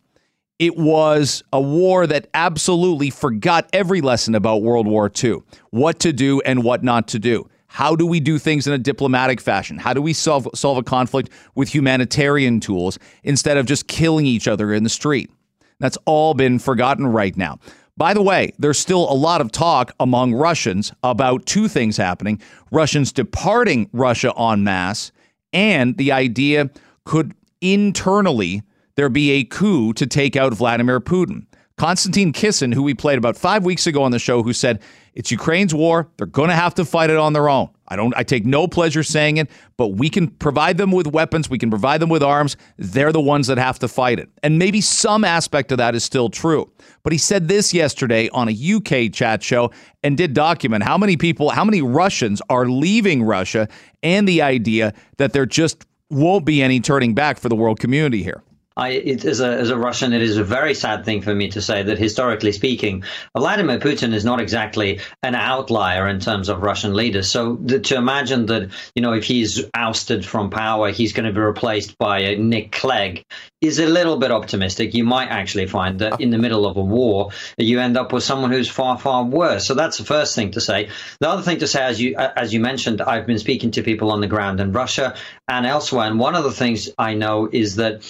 It 0.58 0.76
was 0.76 1.42
a 1.52 1.60
war 1.60 2.06
that 2.06 2.28
absolutely 2.32 3.10
forgot 3.10 3.68
every 3.72 4.00
lesson 4.00 4.34
about 4.34 4.62
World 4.62 4.86
War 4.86 5.10
II 5.22 5.42
what 5.70 5.98
to 6.00 6.12
do 6.12 6.40
and 6.40 6.64
what 6.64 6.82
not 6.82 7.08
to 7.08 7.18
do. 7.18 7.48
How 7.66 7.94
do 7.94 8.06
we 8.06 8.20
do 8.20 8.38
things 8.38 8.66
in 8.66 8.72
a 8.72 8.78
diplomatic 8.78 9.40
fashion? 9.40 9.76
How 9.76 9.92
do 9.92 10.00
we 10.00 10.14
solve, 10.14 10.48
solve 10.54 10.78
a 10.78 10.82
conflict 10.82 11.30
with 11.54 11.74
humanitarian 11.74 12.60
tools 12.60 12.98
instead 13.22 13.58
of 13.58 13.66
just 13.66 13.86
killing 13.86 14.24
each 14.24 14.48
other 14.48 14.72
in 14.72 14.82
the 14.82 14.88
street? 14.88 15.30
That's 15.78 15.98
all 16.06 16.32
been 16.32 16.58
forgotten 16.58 17.06
right 17.06 17.36
now. 17.36 17.58
By 17.98 18.14
the 18.14 18.22
way, 18.22 18.52
there's 18.58 18.78
still 18.78 19.10
a 19.10 19.14
lot 19.14 19.40
of 19.40 19.52
talk 19.52 19.92
among 20.00 20.34
Russians 20.34 20.92
about 21.02 21.46
two 21.46 21.68
things 21.68 21.96
happening 21.96 22.40
Russians 22.70 23.12
departing 23.12 23.88
Russia 23.92 24.32
en 24.38 24.64
masse, 24.64 25.12
and 25.52 25.96
the 25.96 26.12
idea 26.12 26.70
could 27.04 27.34
internally 27.60 28.62
there 28.96 29.08
be 29.08 29.30
a 29.32 29.44
coup 29.44 29.92
to 29.94 30.06
take 30.06 30.36
out 30.36 30.54
Vladimir 30.54 31.00
Putin. 31.00 31.46
Konstantin 31.76 32.32
Kisin, 32.32 32.72
who 32.72 32.82
we 32.82 32.94
played 32.94 33.18
about 33.18 33.36
five 33.36 33.62
weeks 33.62 33.86
ago 33.86 34.02
on 34.02 34.10
the 34.10 34.18
show, 34.18 34.42
who 34.42 34.54
said 34.54 34.80
it's 35.12 35.30
Ukraine's 35.30 35.74
war. 35.74 36.08
They're 36.16 36.26
going 36.26 36.48
to 36.48 36.54
have 36.54 36.74
to 36.76 36.86
fight 36.86 37.10
it 37.10 37.18
on 37.18 37.34
their 37.34 37.50
own. 37.50 37.68
I 37.88 37.96
don't. 37.96 38.16
I 38.16 38.22
take 38.22 38.46
no 38.46 38.66
pleasure 38.66 39.02
saying 39.02 39.36
it, 39.36 39.50
but 39.76 39.88
we 39.88 40.08
can 40.08 40.28
provide 40.28 40.78
them 40.78 40.90
with 40.90 41.06
weapons. 41.06 41.50
We 41.50 41.58
can 41.58 41.68
provide 41.68 42.00
them 42.00 42.08
with 42.08 42.22
arms. 42.22 42.56
They're 42.78 43.12
the 43.12 43.20
ones 43.20 43.46
that 43.48 43.58
have 43.58 43.78
to 43.80 43.88
fight 43.88 44.18
it. 44.18 44.30
And 44.42 44.58
maybe 44.58 44.80
some 44.80 45.22
aspect 45.22 45.70
of 45.70 45.78
that 45.78 45.94
is 45.94 46.02
still 46.02 46.30
true. 46.30 46.72
But 47.02 47.12
he 47.12 47.18
said 47.18 47.46
this 47.46 47.74
yesterday 47.74 48.30
on 48.30 48.48
a 48.48 48.52
UK 48.52 49.12
chat 49.12 49.42
show 49.42 49.70
and 50.02 50.16
did 50.16 50.32
document 50.32 50.82
how 50.82 50.96
many 50.96 51.18
people, 51.18 51.50
how 51.50 51.64
many 51.64 51.82
Russians 51.82 52.40
are 52.48 52.66
leaving 52.66 53.22
Russia, 53.22 53.68
and 54.02 54.26
the 54.26 54.40
idea 54.40 54.94
that 55.18 55.34
they're 55.34 55.46
just 55.46 55.86
won't 56.10 56.44
be 56.44 56.62
any 56.62 56.80
turning 56.80 57.14
back 57.14 57.38
for 57.38 57.48
the 57.48 57.56
world 57.56 57.80
community 57.80 58.22
here. 58.22 58.42
I, 58.76 58.90
it, 58.90 59.24
as, 59.24 59.40
a, 59.40 59.48
as 59.48 59.70
a 59.70 59.76
Russian, 59.76 60.12
it 60.12 60.22
is 60.22 60.36
a 60.36 60.44
very 60.44 60.74
sad 60.74 61.04
thing 61.04 61.22
for 61.22 61.34
me 61.34 61.48
to 61.50 61.62
say 61.62 61.82
that 61.82 61.98
historically 61.98 62.52
speaking, 62.52 63.04
Vladimir 63.36 63.78
Putin 63.78 64.12
is 64.12 64.24
not 64.24 64.40
exactly 64.40 65.00
an 65.22 65.34
outlier 65.34 66.06
in 66.08 66.20
terms 66.20 66.48
of 66.48 66.62
Russian 66.62 66.94
leaders. 66.94 67.30
So 67.30 67.56
the, 67.56 67.80
to 67.80 67.96
imagine 67.96 68.46
that, 68.46 68.70
you 68.94 69.02
know, 69.02 69.14
if 69.14 69.24
he's 69.24 69.64
ousted 69.74 70.24
from 70.26 70.50
power, 70.50 70.90
he's 70.90 71.12
going 71.12 71.26
to 71.26 71.32
be 71.32 71.40
replaced 71.40 71.96
by 71.96 72.34
Nick 72.34 72.72
Clegg 72.72 73.24
is 73.62 73.78
a 73.78 73.86
little 73.86 74.18
bit 74.18 74.30
optimistic. 74.30 74.94
You 74.94 75.04
might 75.04 75.28
actually 75.28 75.66
find 75.66 76.00
that 76.00 76.20
in 76.20 76.30
the 76.30 76.38
middle 76.38 76.66
of 76.66 76.76
a 76.76 76.82
war, 76.82 77.30
you 77.56 77.80
end 77.80 77.96
up 77.96 78.12
with 78.12 78.22
someone 78.22 78.50
who's 78.50 78.68
far, 78.68 78.98
far 78.98 79.24
worse. 79.24 79.66
So 79.66 79.74
that's 79.74 79.98
the 79.98 80.04
first 80.04 80.34
thing 80.34 80.52
to 80.52 80.60
say. 80.60 80.90
The 81.20 81.28
other 81.28 81.42
thing 81.42 81.58
to 81.60 81.66
say, 81.66 81.82
as 81.82 82.00
you 82.00 82.16
as 82.16 82.52
you 82.52 82.60
mentioned, 82.60 83.00
I've 83.00 83.26
been 83.26 83.38
speaking 83.38 83.70
to 83.72 83.82
people 83.82 84.10
on 84.10 84.20
the 84.20 84.26
ground 84.26 84.60
in 84.60 84.72
Russia 84.72 85.16
and 85.48 85.66
elsewhere, 85.66 86.06
and 86.06 86.18
one 86.18 86.34
of 86.34 86.44
the 86.44 86.52
things 86.52 86.90
I 86.98 87.14
know 87.14 87.48
is 87.50 87.76
that 87.76 88.02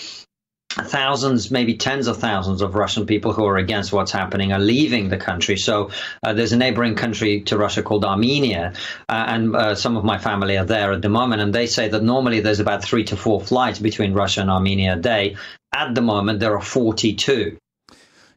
thousands, 0.84 1.50
maybe 1.50 1.74
tens 1.74 2.06
of 2.06 2.18
thousands 2.18 2.62
of 2.62 2.74
Russian 2.74 3.06
people 3.06 3.32
who 3.32 3.46
are 3.46 3.56
against 3.56 3.92
what's 3.92 4.12
happening 4.12 4.52
are 4.52 4.58
leaving 4.58 5.08
the 5.08 5.16
country. 5.16 5.56
So 5.56 5.90
uh, 6.22 6.34
there's 6.34 6.52
a 6.52 6.56
neighboring 6.56 6.94
country 6.94 7.40
to 7.42 7.56
Russia 7.56 7.82
called 7.82 8.04
Armenia, 8.04 8.74
uh, 9.08 9.24
and 9.28 9.56
uh, 9.56 9.74
some 9.74 9.96
of 9.96 10.04
my 10.04 10.18
family 10.18 10.56
are 10.56 10.64
there 10.64 10.92
at 10.92 11.02
the 11.02 11.08
moment. 11.08 11.42
And 11.42 11.54
they 11.54 11.66
say 11.66 11.88
that 11.88 12.02
normally 12.02 12.40
there's 12.40 12.60
about 12.60 12.84
three 12.84 13.04
to 13.04 13.16
four 13.16 13.40
flights 13.40 13.78
between 13.78 14.12
Russia 14.12 14.42
and 14.42 14.50
Armenia 14.50 14.94
a 14.94 14.96
day. 14.96 15.36
At 15.74 15.94
the 15.94 16.02
moment, 16.02 16.40
there 16.40 16.54
are 16.54 16.62
42. 16.62 17.58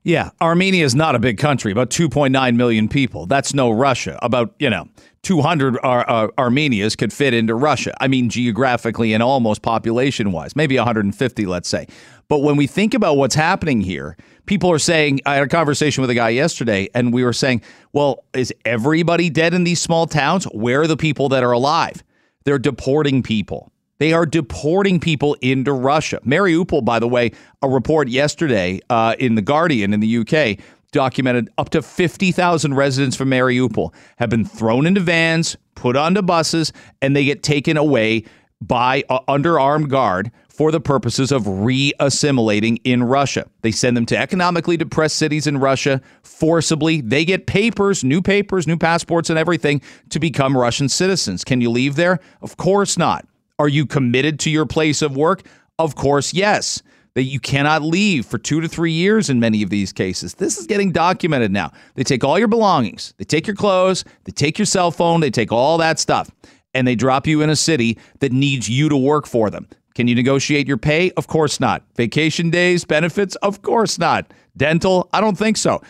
Yeah, 0.03 0.29
Armenia 0.41 0.85
is 0.85 0.95
not 0.95 1.15
a 1.15 1.19
big 1.19 1.37
country, 1.37 1.71
about 1.71 1.89
2.9 1.89 2.55
million 2.55 2.87
people. 2.87 3.25
That's 3.25 3.53
no 3.53 3.69
Russia. 3.69 4.17
About, 4.21 4.55
you 4.57 4.69
know, 4.69 4.87
200 5.23 5.77
Ar- 5.83 6.09
uh, 6.09 6.27
Armenias 6.37 6.95
could 6.95 7.11
fit 7.11 7.33
into 7.33 7.55
Russia. 7.55 7.93
I 7.99 8.07
mean, 8.07 8.29
geographically 8.29 9.13
and 9.13 9.21
almost 9.21 9.61
population 9.61 10.31
wise, 10.31 10.55
maybe 10.55 10.77
150, 10.77 11.45
let's 11.45 11.69
say. 11.69 11.87
But 12.27 12.39
when 12.39 12.55
we 12.55 12.67
think 12.67 12.93
about 12.93 13.17
what's 13.17 13.35
happening 13.35 13.81
here, 13.81 14.15
people 14.45 14.71
are 14.71 14.79
saying, 14.79 15.19
I 15.25 15.35
had 15.35 15.43
a 15.43 15.47
conversation 15.47 16.01
with 16.01 16.09
a 16.09 16.15
guy 16.15 16.29
yesterday, 16.29 16.87
and 16.93 17.11
we 17.11 17.23
were 17.23 17.33
saying, 17.33 17.61
well, 17.91 18.23
is 18.33 18.53
everybody 18.65 19.29
dead 19.29 19.53
in 19.53 19.63
these 19.63 19.81
small 19.81 20.05
towns? 20.05 20.45
Where 20.45 20.81
are 20.81 20.87
the 20.87 20.97
people 20.97 21.29
that 21.29 21.43
are 21.43 21.51
alive? 21.51 22.03
They're 22.45 22.59
deporting 22.59 23.23
people. 23.23 23.71
They 23.97 24.13
are 24.13 24.25
deporting 24.25 24.99
people 24.99 25.35
into 25.41 25.73
Russia. 25.73 26.19
Mariupol, 26.25 26.85
by 26.85 26.99
the 26.99 27.07
way, 27.07 27.31
a 27.61 27.67
report 27.67 28.07
yesterday 28.07 28.79
uh, 28.89 29.15
in 29.19 29.35
The 29.35 29.41
Guardian 29.41 29.93
in 29.93 29.99
the 29.99 30.17
UK 30.19 30.63
documented 30.91 31.49
up 31.57 31.69
to 31.69 31.81
50,000 31.81 32.73
residents 32.73 33.15
from 33.15 33.29
Mariupol 33.29 33.93
have 34.17 34.29
been 34.29 34.45
thrown 34.45 34.85
into 34.85 35.01
vans, 35.01 35.57
put 35.75 35.95
onto 35.95 36.21
buses, 36.21 36.73
and 37.01 37.15
they 37.15 37.25
get 37.25 37.43
taken 37.43 37.77
away 37.77 38.23
by 38.61 39.03
uh, 39.09 39.19
under 39.27 39.59
armed 39.59 39.89
guard 39.89 40.31
for 40.49 40.71
the 40.71 40.81
purposes 40.81 41.31
of 41.31 41.47
re-assimilating 41.47 42.77
in 42.83 43.01
Russia. 43.01 43.47
They 43.61 43.71
send 43.71 43.95
them 43.95 44.05
to 44.07 44.17
economically 44.17 44.75
depressed 44.75 45.15
cities 45.15 45.47
in 45.47 45.57
Russia 45.57 46.01
forcibly. 46.21 46.99
They 46.99 47.23
get 47.23 47.47
papers, 47.47 48.03
new 48.03 48.21
papers, 48.21 48.67
new 48.67 48.77
passports 48.77 49.29
and 49.29 49.39
everything 49.39 49.81
to 50.09 50.19
become 50.19 50.57
Russian 50.57 50.89
citizens. 50.89 51.45
Can 51.45 51.61
you 51.61 51.69
leave 51.69 51.95
there? 51.95 52.19
Of 52.41 52.57
course 52.57 52.97
not. 52.97 53.25
Are 53.57 53.69
you 53.69 53.85
committed 53.85 54.37
to 54.41 54.49
your 54.49 54.65
place 54.65 55.01
of 55.01 55.15
work? 55.15 55.43
Of 55.77 55.95
course, 55.95 56.33
yes. 56.33 56.81
That 57.15 57.23
you 57.23 57.39
cannot 57.39 57.81
leave 57.81 58.25
for 58.25 58.37
two 58.37 58.61
to 58.61 58.67
three 58.67 58.91
years 58.91 59.29
in 59.29 59.39
many 59.39 59.63
of 59.63 59.69
these 59.69 59.91
cases. 59.91 60.35
This 60.35 60.57
is 60.57 60.67
getting 60.67 60.91
documented 60.91 61.51
now. 61.51 61.71
They 61.95 62.03
take 62.03 62.23
all 62.23 62.37
your 62.37 62.47
belongings, 62.47 63.13
they 63.17 63.25
take 63.25 63.47
your 63.47 63.55
clothes, 63.55 64.05
they 64.23 64.31
take 64.31 64.57
your 64.57 64.65
cell 64.65 64.91
phone, 64.91 65.19
they 65.19 65.31
take 65.31 65.51
all 65.51 65.77
that 65.79 65.99
stuff, 65.99 66.29
and 66.73 66.87
they 66.87 66.95
drop 66.95 67.27
you 67.27 67.41
in 67.41 67.49
a 67.49 67.55
city 67.55 67.97
that 68.19 68.31
needs 68.31 68.69
you 68.69 68.89
to 68.89 68.95
work 68.97 69.25
for 69.25 69.49
them. 69.49 69.67
Can 69.95 70.07
you 70.07 70.15
negotiate 70.15 70.67
your 70.67 70.77
pay? 70.77 71.11
Of 71.17 71.27
course 71.27 71.59
not. 71.59 71.83
Vacation 71.95 72.49
days, 72.51 72.85
benefits? 72.85 73.35
Of 73.37 73.63
course 73.63 73.99
not. 73.99 74.31
Dental? 74.55 75.09
I 75.11 75.19
don't 75.19 75.37
think 75.37 75.57
so. 75.57 75.81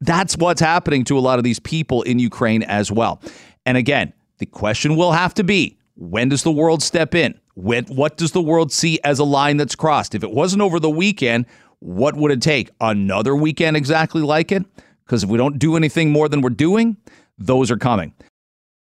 That's 0.00 0.36
what's 0.36 0.60
happening 0.60 1.04
to 1.04 1.18
a 1.18 1.20
lot 1.20 1.38
of 1.38 1.44
these 1.44 1.58
people 1.58 2.02
in 2.02 2.18
Ukraine 2.18 2.62
as 2.62 2.90
well. 2.90 3.20
And 3.66 3.76
again, 3.76 4.12
the 4.38 4.46
question 4.46 4.96
will 4.96 5.12
have 5.12 5.34
to 5.34 5.44
be 5.44 5.76
when 5.96 6.28
does 6.28 6.44
the 6.44 6.52
world 6.52 6.82
step 6.82 7.14
in? 7.14 7.38
When, 7.58 7.86
what 7.86 8.16
does 8.16 8.30
the 8.30 8.40
world 8.40 8.70
see 8.70 9.00
as 9.02 9.18
a 9.18 9.24
line 9.24 9.56
that's 9.56 9.74
crossed? 9.74 10.14
If 10.14 10.22
it 10.22 10.30
wasn't 10.30 10.62
over 10.62 10.78
the 10.78 10.88
weekend, 10.88 11.46
what 11.80 12.14
would 12.14 12.30
it 12.30 12.40
take? 12.40 12.70
Another 12.80 13.34
weekend 13.34 13.76
exactly 13.76 14.22
like 14.22 14.52
it? 14.52 14.64
Because 15.04 15.24
if 15.24 15.28
we 15.28 15.38
don't 15.38 15.58
do 15.58 15.74
anything 15.74 16.12
more 16.12 16.28
than 16.28 16.40
we're 16.40 16.50
doing, 16.50 16.98
those 17.36 17.72
are 17.72 17.76
coming. 17.76 18.14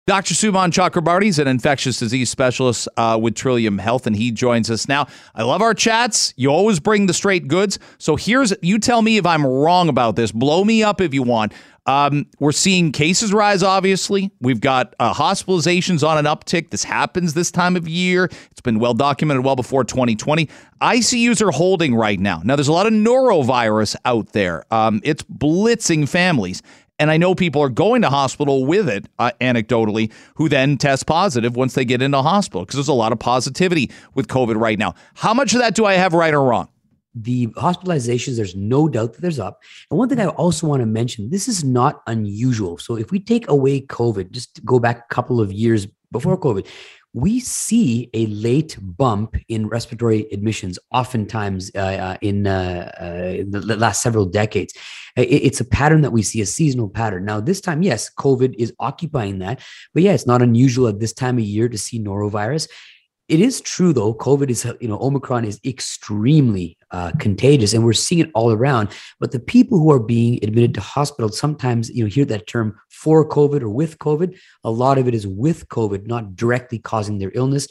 Dr. 0.06 0.34
Suman 0.34 0.72
Chakrabarti 0.72 1.26
is 1.26 1.38
an 1.38 1.48
infectious 1.48 1.98
disease 1.98 2.30
specialist 2.30 2.88
uh, 2.96 3.18
with 3.20 3.34
Trillium 3.34 3.76
Health, 3.76 4.06
and 4.06 4.16
he 4.16 4.32
joins 4.32 4.70
us 4.70 4.88
now. 4.88 5.06
I 5.34 5.42
love 5.42 5.60
our 5.60 5.74
chats. 5.74 6.32
You 6.36 6.48
always 6.48 6.80
bring 6.80 7.06
the 7.06 7.14
straight 7.14 7.48
goods. 7.48 7.78
So 7.98 8.16
here's 8.16 8.54
you 8.62 8.78
tell 8.78 9.02
me 9.02 9.18
if 9.18 9.26
I'm 9.26 9.46
wrong 9.46 9.90
about 9.90 10.16
this. 10.16 10.32
Blow 10.32 10.64
me 10.64 10.82
up 10.82 11.00
if 11.00 11.12
you 11.12 11.22
want. 11.22 11.52
Um, 11.86 12.26
we're 12.38 12.52
seeing 12.52 12.92
cases 12.92 13.32
rise, 13.32 13.62
obviously. 13.62 14.30
We've 14.40 14.60
got 14.60 14.94
uh, 15.00 15.12
hospitalizations 15.12 16.06
on 16.06 16.18
an 16.18 16.26
uptick. 16.26 16.70
This 16.70 16.84
happens 16.84 17.34
this 17.34 17.50
time 17.50 17.76
of 17.76 17.88
year. 17.88 18.26
It's 18.50 18.60
been 18.60 18.78
well 18.78 18.94
documented 18.94 19.44
well 19.44 19.56
before 19.56 19.82
2020. 19.84 20.48
ICUs 20.80 21.42
are 21.42 21.50
holding 21.50 21.94
right 21.94 22.20
now. 22.20 22.40
Now, 22.44 22.56
there's 22.56 22.68
a 22.68 22.72
lot 22.72 22.86
of 22.86 22.92
norovirus 22.92 23.96
out 24.04 24.32
there. 24.32 24.64
Um, 24.72 25.00
it's 25.02 25.22
blitzing 25.24 26.08
families. 26.08 26.62
And 26.98 27.10
I 27.10 27.16
know 27.16 27.34
people 27.34 27.60
are 27.62 27.68
going 27.68 28.02
to 28.02 28.10
hospital 28.10 28.64
with 28.64 28.88
it, 28.88 29.06
uh, 29.18 29.32
anecdotally, 29.40 30.12
who 30.36 30.48
then 30.48 30.76
test 30.76 31.06
positive 31.06 31.56
once 31.56 31.74
they 31.74 31.84
get 31.84 32.00
into 32.00 32.22
hospital 32.22 32.62
because 32.62 32.76
there's 32.76 32.86
a 32.86 32.92
lot 32.92 33.10
of 33.10 33.18
positivity 33.18 33.90
with 34.14 34.28
COVID 34.28 34.60
right 34.60 34.78
now. 34.78 34.94
How 35.14 35.34
much 35.34 35.52
of 35.52 35.58
that 35.60 35.74
do 35.74 35.84
I 35.84 35.94
have 35.94 36.12
right 36.12 36.32
or 36.32 36.44
wrong? 36.44 36.68
The 37.14 37.48
hospitalizations, 37.48 38.36
there's 38.36 38.56
no 38.56 38.88
doubt 38.88 39.14
that 39.14 39.20
there's 39.20 39.38
up. 39.38 39.62
And 39.90 39.98
one 39.98 40.08
thing 40.08 40.20
I 40.20 40.28
also 40.28 40.66
want 40.66 40.80
to 40.80 40.86
mention 40.86 41.30
this 41.30 41.48
is 41.48 41.62
not 41.64 42.02
unusual. 42.06 42.78
So 42.78 42.96
if 42.96 43.10
we 43.10 43.20
take 43.20 43.48
away 43.48 43.82
COVID, 43.82 44.30
just 44.30 44.64
go 44.64 44.78
back 44.78 44.98
a 44.98 45.14
couple 45.14 45.40
of 45.40 45.52
years 45.52 45.86
before 46.10 46.38
COVID, 46.38 46.66
we 47.14 47.40
see 47.40 48.08
a 48.14 48.26
late 48.26 48.78
bump 48.80 49.36
in 49.48 49.68
respiratory 49.68 50.26
admissions, 50.32 50.78
oftentimes 50.92 51.70
uh, 51.74 51.78
uh, 51.78 52.16
in, 52.22 52.46
uh, 52.46 52.90
uh 52.98 53.44
the 53.46 53.76
last 53.78 54.02
several 54.02 54.24
decades. 54.24 54.72
It's 55.16 55.60
a 55.60 55.64
pattern 55.64 56.00
that 56.02 56.12
we 56.12 56.22
see, 56.22 56.40
a 56.40 56.46
seasonal 56.46 56.88
pattern. 56.88 57.26
Now, 57.26 57.38
this 57.38 57.60
time, 57.60 57.82
yes, 57.82 58.10
COVID 58.18 58.54
is 58.58 58.72
occupying 58.78 59.40
that, 59.40 59.60
but 59.92 60.02
yeah, 60.02 60.12
it's 60.12 60.26
not 60.26 60.40
unusual 60.40 60.88
at 60.88 61.00
this 61.00 61.12
time 61.12 61.36
of 61.36 61.44
year 61.44 61.68
to 61.68 61.76
see 61.76 62.02
norovirus. 62.02 62.66
It 63.28 63.40
is 63.40 63.60
true 63.60 63.92
though, 63.92 64.14
COVID 64.14 64.50
is, 64.50 64.66
you 64.80 64.88
know, 64.88 64.98
Omicron 64.98 65.44
is 65.44 65.60
extremely 65.64 66.76
uh, 66.92 67.12
contagious 67.18 67.72
and 67.72 67.84
we're 67.84 67.92
seeing 67.92 68.20
it 68.20 68.30
all 68.34 68.52
around. 68.52 68.90
But 69.18 69.32
the 69.32 69.40
people 69.40 69.78
who 69.78 69.90
are 69.90 70.00
being 70.00 70.38
admitted 70.42 70.74
to 70.74 70.80
hospital 70.80 71.30
sometimes, 71.30 71.90
you 71.90 72.04
know, 72.04 72.10
hear 72.10 72.24
that 72.26 72.46
term 72.46 72.78
for 72.90 73.28
COVID 73.28 73.62
or 73.62 73.70
with 73.70 73.98
COVID. 73.98 74.38
A 74.64 74.70
lot 74.70 74.98
of 74.98 75.08
it 75.08 75.14
is 75.14 75.26
with 75.26 75.68
COVID, 75.68 76.06
not 76.06 76.36
directly 76.36 76.78
causing 76.78 77.18
their 77.18 77.32
illness. 77.34 77.66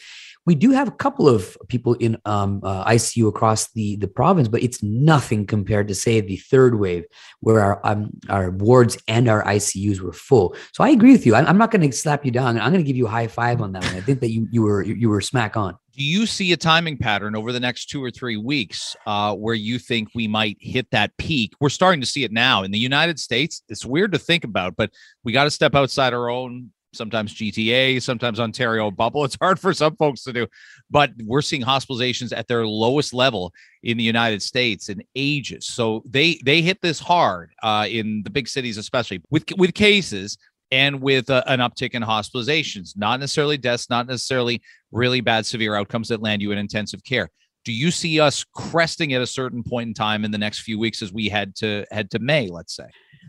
We 0.48 0.56
do 0.56 0.72
have 0.72 0.88
a 0.88 0.92
couple 0.92 1.30
of 1.30 1.56
people 1.68 1.94
in 1.94 2.18
um, 2.25 2.62
uh, 2.63 2.84
ICU 2.86 3.28
across 3.30 3.72
the, 3.74 3.96
the 3.98 4.08
province, 4.08 4.48
but 4.48 4.63
it's 4.63 4.82
nothing 4.82 5.46
compared 5.46 5.88
to, 5.90 5.96
say, 5.96 6.20
the 6.20 6.38
third 6.38 6.80
wave, 6.80 7.06
where 7.42 7.60
our 7.60 7.80
um, 7.84 8.10
our 8.28 8.50
wards 8.50 8.98
and 9.08 9.30
our 9.30 9.44
ICUs 9.44 10.00
were 10.00 10.13
full. 10.13 10.56
So 10.74 10.84
I 10.84 10.90
agree 10.90 11.12
with 11.12 11.28
you. 11.28 11.36
I'm, 11.36 11.46
I'm 11.46 11.60
not 11.60 11.70
going 11.70 11.88
to 11.88 11.96
slap 11.96 12.25
you 12.25 12.32
down. 12.32 12.60
I'm 12.60 12.72
going 12.72 12.84
to 12.84 12.88
give 12.88 12.98
you 12.98 13.06
a 13.06 13.10
high 13.10 13.28
five 13.28 13.62
on 13.62 13.74
that 13.74 13.84
one. 13.84 13.96
I 13.96 14.01
think 14.01 14.20
that 14.22 14.32
you 14.32 14.48
you 14.51 14.63
were 14.63 14.82
you 14.82 15.10
were 15.10 15.22
smack 15.22 15.56
on. 15.56 15.78
Do 15.95 16.03
you 16.03 16.25
see 16.25 16.53
a 16.53 16.57
timing 16.57 16.98
pattern 16.98 17.36
over 17.36 17.51
the 17.51 17.60
next 17.60 17.88
two 17.88 18.03
or 18.03 18.10
three 18.12 18.38
weeks 18.38 18.95
uh, 19.05 19.36
where 19.36 19.55
you 19.55 19.77
think 19.77 20.10
we 20.15 20.27
might 20.27 20.57
hit 20.60 20.89
that 20.91 21.15
peak? 21.17 21.53
We're 21.60 21.69
starting 21.69 22.00
to 22.00 22.07
see 22.07 22.24
it 22.24 22.31
now 22.31 22.63
in 22.63 22.71
the 22.71 22.79
United 22.79 23.19
States. 23.19 23.62
It's 23.67 23.86
weird 23.86 24.13
to 24.13 24.19
think 24.19 24.45
about, 24.45 24.75
but 24.77 24.91
we 25.24 25.33
got 25.33 25.43
to 25.43 25.51
step 25.51 25.75
outside 25.75 26.13
our 26.13 26.29
own 26.29 26.71
sometimes 26.93 27.33
GTA, 27.33 28.01
sometimes 28.01 28.39
Ontario 28.39 28.91
bubble. 28.91 29.25
It's 29.31 29.38
hard 29.39 29.60
for 29.60 29.74
some 29.74 29.95
folks 29.95 30.24
to 30.24 30.33
do, 30.33 30.48
but 30.89 31.12
we're 31.24 31.41
seeing 31.41 31.62
hospitalizations 31.62 32.36
at 32.36 32.48
their 32.48 32.65
lowest 32.65 33.13
level 33.13 33.53
in 33.83 33.98
the 33.98 34.03
United 34.03 34.41
States 34.41 34.89
in 34.89 35.03
ages. 35.15 35.67
So 35.67 36.03
they 36.05 36.39
they 36.45 36.62
hit 36.62 36.81
this 36.81 37.00
hard 37.00 37.51
uh, 37.63 37.88
in 37.89 38.24
the 38.24 38.29
big 38.29 38.48
cities, 38.48 38.77
especially 38.77 39.21
with 39.29 39.45
with 39.57 39.74
cases 39.74 40.38
and 40.72 41.01
with 41.01 41.30
uh, 41.30 41.44
an 41.48 41.60
uptick 41.60 41.92
in 41.92 42.01
hospitalizations. 42.01 42.98
Not 42.98 43.20
necessarily 43.20 43.58
deaths, 43.58 43.90
not 43.90 44.08
necessarily 44.08 44.62
really 44.92 45.22
bad 45.22 45.46
severe 45.46 45.75
outcomes 45.75 46.08
that 46.10 46.22
land 46.22 46.42
you 46.42 46.51
in 46.51 46.58
intensive 46.58 47.04
care. 47.04 47.30
Do 47.63 47.74
you 47.74 47.92
see 47.92 48.20
us 48.20 48.44
cresting 48.56 49.13
at 49.13 49.22
a 49.22 49.28
certain 49.28 49.63
point 49.63 49.88
in 49.88 49.94
time 49.94 50.25
in 50.25 50.32
the 50.32 50.38
next 50.38 50.62
few 50.62 50.80
weeks 50.80 51.01
as 51.01 51.13
we 51.13 51.30
head 51.30 51.56
to 51.58 51.86
head 51.92 52.10
to 52.12 52.20
May, 52.20 52.48
let's 52.48 52.75
say? 52.75 52.88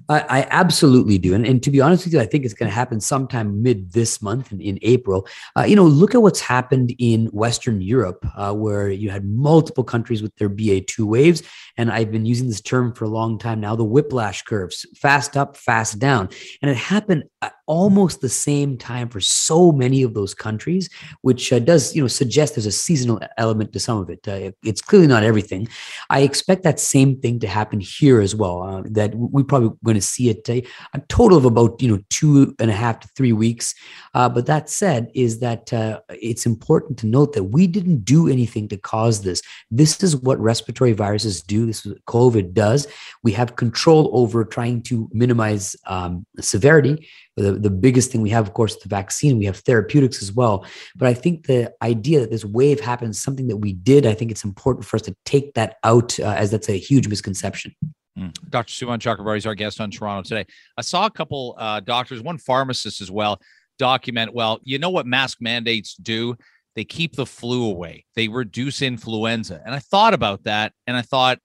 I, 0.09 0.21
I 0.21 0.47
absolutely 0.51 1.19
do. 1.19 1.35
And, 1.35 1.47
and, 1.47 1.63
to 1.63 1.71
be 1.71 1.81
honest 1.81 2.05
with 2.05 2.15
you, 2.15 2.21
I 2.21 2.27
think 2.27 2.45
it's 2.45 2.55
going 2.55 2.69
to 2.69 2.75
happen 2.75 3.01
sometime 3.01 3.63
mid 3.63 3.93
this 3.93 4.21
month 4.21 4.53
in, 4.53 4.61
in 4.61 4.79
April. 4.83 5.27
Uh, 5.57 5.63
you 5.63 5.77
know, 5.77 5.85
look 5.85 6.15
at 6.15 6.23
what's 6.23 6.41
happened 6.41 6.95
in 6.99 7.27
Western 7.27 7.81
Europe, 7.81 8.27
uh, 8.37 8.53
where 8.53 8.91
you 8.91 9.11
had 9.11 9.25
multiple 9.25 9.85
countries 9.85 10.23
with 10.23 10.35
their 10.37 10.51
BA2 10.51 11.05
waves. 11.05 11.43
And 11.77 11.91
I've 11.91 12.11
been 12.11 12.27
using 12.27 12.49
this 12.49 12.61
term 12.61 12.93
for 12.93 13.05
a 13.05 13.09
long 13.09 13.39
time 13.39 13.61
now 13.61 13.77
the 13.77 13.85
whiplash 13.85 14.43
curves 14.43 14.87
fast 14.97 15.37
up, 15.37 15.57
fast 15.57 15.99
down. 15.99 16.29
And 16.61 16.71
it 16.71 16.77
happened 16.77 17.25
uh, 17.41 17.51
almost 17.73 18.21
the 18.21 18.29
same 18.29 18.77
time 18.77 19.09
for 19.09 19.19
so 19.19 19.73
many 19.73 20.03
of 20.03 20.13
those 20.13 20.35
countries, 20.35 20.91
which 21.23 21.51
uh, 21.55 21.59
does 21.59 21.97
you 21.97 22.03
know 22.03 22.07
suggest 22.07 22.55
there's 22.55 22.67
a 22.67 22.81
seasonal 22.87 23.19
element 23.39 23.73
to 23.73 23.81
some 23.81 23.97
of 23.97 24.11
it. 24.11 24.29
Uh, 24.29 24.53
it's 24.63 24.83
clearly 24.83 25.07
not 25.07 25.23
everything. 25.23 25.67
I 26.11 26.21
expect 26.21 26.65
that 26.65 26.79
same 26.79 27.19
thing 27.23 27.41
to 27.41 27.49
happen 27.49 27.81
here 27.81 28.21
as 28.21 28.35
well. 28.37 28.63
Uh, 28.63 28.83
that 28.99 29.15
we're 29.15 29.51
probably 29.53 29.71
going 29.83 29.95
to 29.95 30.03
see 30.03 30.29
it 30.29 30.47
a, 30.51 30.63
a, 30.93 31.01
total 31.09 31.39
of 31.39 31.47
about 31.47 31.81
you 31.81 31.89
know 31.89 32.03
two 32.11 32.55
and 32.59 32.71
a 32.71 32.75
half 32.75 33.01
to 33.01 33.09
three 33.17 33.33
weeks. 33.33 33.75
Uh, 34.13 34.29
but 34.29 34.45
that 34.45 34.69
said, 34.69 35.11
is 35.15 35.41
that 35.41 35.73
uh, 35.73 36.01
it's 36.11 36.45
important 36.45 36.99
to 36.99 37.07
note 37.07 37.33
that 37.33 37.45
we 37.45 37.67
didn't 37.67 38.05
do 38.05 38.29
anything 38.29 38.69
to 38.69 38.77
cause 38.77 39.23
this. 39.23 39.41
This 39.71 40.03
is 40.03 40.15
what 40.15 40.39
respiratory 40.39 40.93
viruses 40.93 41.43
do. 41.43 41.65
This 41.65 41.87
is 41.87 41.93
what 41.95 42.05
COVID 42.05 42.53
does. 42.53 42.87
We 43.23 43.33
have 43.33 43.57
control 43.57 44.11
over 44.13 44.45
trying 44.45 44.83
to 44.83 45.09
minimize 45.15 45.75
um, 45.87 46.27
severity 46.39 47.09
the, 47.37 47.53
the 47.53 47.71
biggest 47.71 48.11
thing 48.11 48.21
we 48.21 48.31
have, 48.31 48.47
of 48.47 48.55
course, 48.55 48.77
the 48.77 48.89
vaccine. 48.89 49.39
We 49.39 49.47
have 49.47 49.57
therapeutics 49.59 50.23
as 50.23 50.33
well. 50.33 50.67
But 50.97 51.09
I 51.09 51.15
think 51.15 51.47
the 51.47 51.73
idea 51.83 52.21
that 52.21 52.31
this 52.31 52.45
wave 52.45 52.81
happens, 52.81 53.21
something 53.21 53.49
that 53.49 53.57
we 53.57 53.73
did, 53.73 54.07
I 54.07 54.15
think 54.15 54.31
it's 54.31 54.45
important 54.45 54.85
for 54.85 54.97
us 54.97 55.03
to 55.03 55.17
take 55.25 55.55
that 55.55 55.77
out 55.85 56.19
uh, 56.21 56.25
as 56.25 56.51
that's 56.51 56.69
a 56.69 56.79
huge 56.79 57.09
misconception. 57.09 57.75
Mm. 58.19 58.33
Dr. 58.51 58.73
Suman 58.73 58.99
Chakrabarti 58.99 59.39
is 59.39 59.47
our 59.47 59.55
guest 59.55 59.81
on 59.81 59.91
Toronto 59.91 60.29
today. 60.29 60.47
I 60.77 60.83
saw 60.83 61.07
a 61.07 61.11
couple 61.11 61.57
uh, 61.59 61.81
doctors, 61.81 62.21
one 62.23 62.39
pharmacist 62.39 63.01
as 63.01 63.11
well, 63.11 63.41
document 63.79 64.35
well, 64.35 64.61
you 64.63 64.79
know 64.79 64.91
what 64.91 65.07
mask 65.07 65.39
mandates 65.41 65.95
do? 65.95 66.37
They 66.75 66.85
keep 66.85 67.17
the 67.17 67.27
flu 67.27 67.65
away, 67.65 68.05
they 68.15 68.29
reduce 68.29 68.83
influenza. 68.83 69.63
And 69.65 69.75
I 69.75 69.79
thought 69.79 70.15
about 70.15 70.45
that 70.45 70.73
and 70.87 70.97
I 70.97 71.03
thought, 71.03 71.39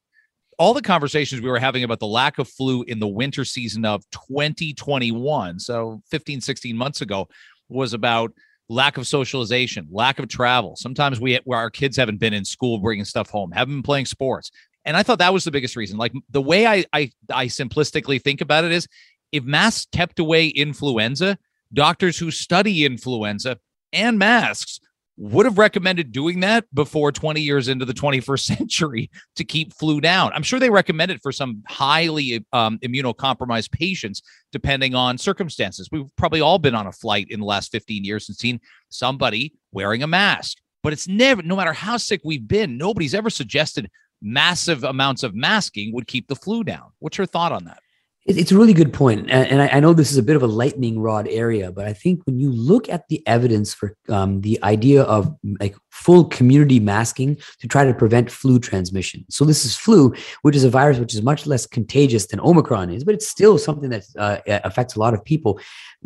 all 0.57 0.73
the 0.73 0.81
conversations 0.81 1.41
we 1.41 1.49
were 1.49 1.59
having 1.59 1.83
about 1.83 1.99
the 1.99 2.07
lack 2.07 2.39
of 2.39 2.47
flu 2.47 2.83
in 2.83 2.99
the 2.99 3.07
winter 3.07 3.45
season 3.45 3.85
of 3.85 4.03
2021, 4.11 5.59
so 5.59 6.01
15, 6.09 6.41
16 6.41 6.75
months 6.75 7.01
ago, 7.01 7.27
was 7.69 7.93
about 7.93 8.33
lack 8.69 8.97
of 8.97 9.07
socialization, 9.07 9.87
lack 9.91 10.19
of 10.19 10.27
travel. 10.27 10.75
Sometimes 10.75 11.19
we 11.19 11.35
where 11.45 11.59
our 11.59 11.69
kids 11.69 11.95
haven't 11.95 12.19
been 12.19 12.33
in 12.33 12.43
school 12.43 12.79
bringing 12.79 13.05
stuff 13.05 13.29
home, 13.29 13.51
haven't 13.51 13.75
been 13.75 13.83
playing 13.83 14.05
sports. 14.05 14.51
And 14.83 14.97
I 14.97 15.03
thought 15.03 15.19
that 15.19 15.33
was 15.33 15.43
the 15.43 15.51
biggest 15.51 15.75
reason. 15.75 15.97
Like 15.97 16.13
the 16.29 16.41
way 16.41 16.65
I 16.65 16.85
I, 16.91 17.11
I 17.31 17.45
simplistically 17.47 18.21
think 18.21 18.41
about 18.41 18.63
it 18.63 18.71
is 18.71 18.87
if 19.31 19.43
masks 19.43 19.87
kept 19.91 20.19
away 20.19 20.47
influenza, 20.47 21.37
doctors 21.73 22.17
who 22.17 22.31
study 22.31 22.85
influenza 22.85 23.59
and 23.93 24.17
masks 24.17 24.79
would 25.17 25.45
have 25.47 25.57
recommended 25.57 26.11
doing 26.11 26.41
that 26.41 26.63
before 26.73 27.11
20 27.11 27.41
years 27.41 27.67
into 27.67 27.85
the 27.85 27.93
21st 27.93 28.39
century 28.57 29.09
to 29.35 29.43
keep 29.43 29.73
flu 29.73 29.99
down. 29.99 30.31
I'm 30.33 30.43
sure 30.43 30.59
they 30.59 30.69
recommend 30.69 31.11
it 31.11 31.21
for 31.21 31.31
some 31.31 31.63
highly 31.67 32.45
um, 32.53 32.77
immunocompromised 32.79 33.71
patients, 33.71 34.21
depending 34.51 34.95
on 34.95 35.17
circumstances. 35.17 35.89
We've 35.91 36.15
probably 36.15 36.41
all 36.41 36.59
been 36.59 36.75
on 36.75 36.87
a 36.87 36.91
flight 36.91 37.27
in 37.29 37.39
the 37.39 37.45
last 37.45 37.71
15 37.71 38.03
years 38.03 38.29
and 38.29 38.37
seen 38.37 38.61
somebody 38.89 39.53
wearing 39.71 40.03
a 40.03 40.07
mask. 40.07 40.57
But 40.83 40.93
it's 40.93 41.07
never, 41.07 41.41
no 41.41 41.55
matter 41.55 41.73
how 41.73 41.97
sick 41.97 42.21
we've 42.23 42.47
been, 42.47 42.77
nobody's 42.77 43.15
ever 43.15 43.29
suggested 43.29 43.89
massive 44.21 44.83
amounts 44.83 45.23
of 45.23 45.35
masking 45.35 45.93
would 45.93 46.07
keep 46.07 46.27
the 46.27 46.35
flu 46.35 46.63
down. 46.63 46.91
What's 46.99 47.17
your 47.17 47.27
thought 47.27 47.51
on 47.51 47.65
that? 47.65 47.79
It's 48.27 48.51
a 48.51 48.57
really 48.57 48.73
good 48.73 48.91
point. 48.91 49.29
And 49.29 49.61
I 49.61 49.79
know 49.79 49.93
this 49.93 50.11
is 50.11 50.17
a 50.17 50.23
bit 50.23 50.35
of 50.35 50.43
a 50.43 50.47
lightning 50.47 50.99
rod 50.99 51.29
area, 51.29 51.71
but 51.71 51.85
I 51.85 51.93
think 51.93 52.25
when 52.25 52.37
you 52.37 52.51
look 52.51 52.89
at 52.89 53.07
the 53.07 53.25
evidence 53.25 53.73
for 53.73 53.95
um, 54.09 54.41
the 54.41 54.59
idea 54.63 55.03
of 55.03 55.33
like 55.61 55.77
full 55.97 56.25
community 56.25 56.79
masking 56.79 57.37
to 57.59 57.67
try 57.67 57.83
to 57.83 57.93
prevent 57.93 58.29
flu 58.29 58.59
transmission. 58.59 59.25
So 59.29 59.45
this 59.45 59.65
is 59.65 59.75
flu, 59.75 60.13
which 60.43 60.55
is 60.55 60.63
a 60.63 60.69
virus 60.69 60.99
which 60.99 61.15
is 61.15 61.21
much 61.21 61.45
less 61.47 61.65
contagious 61.65 62.27
than 62.27 62.39
Omicron 62.39 62.91
is, 62.91 63.03
but 63.03 63.15
it's 63.15 63.27
still 63.27 63.57
something 63.57 63.89
that 63.89 64.03
uh, 64.17 64.37
affects 64.63 64.95
a 64.95 64.99
lot 64.99 65.13
of 65.13 65.25
people 65.25 65.59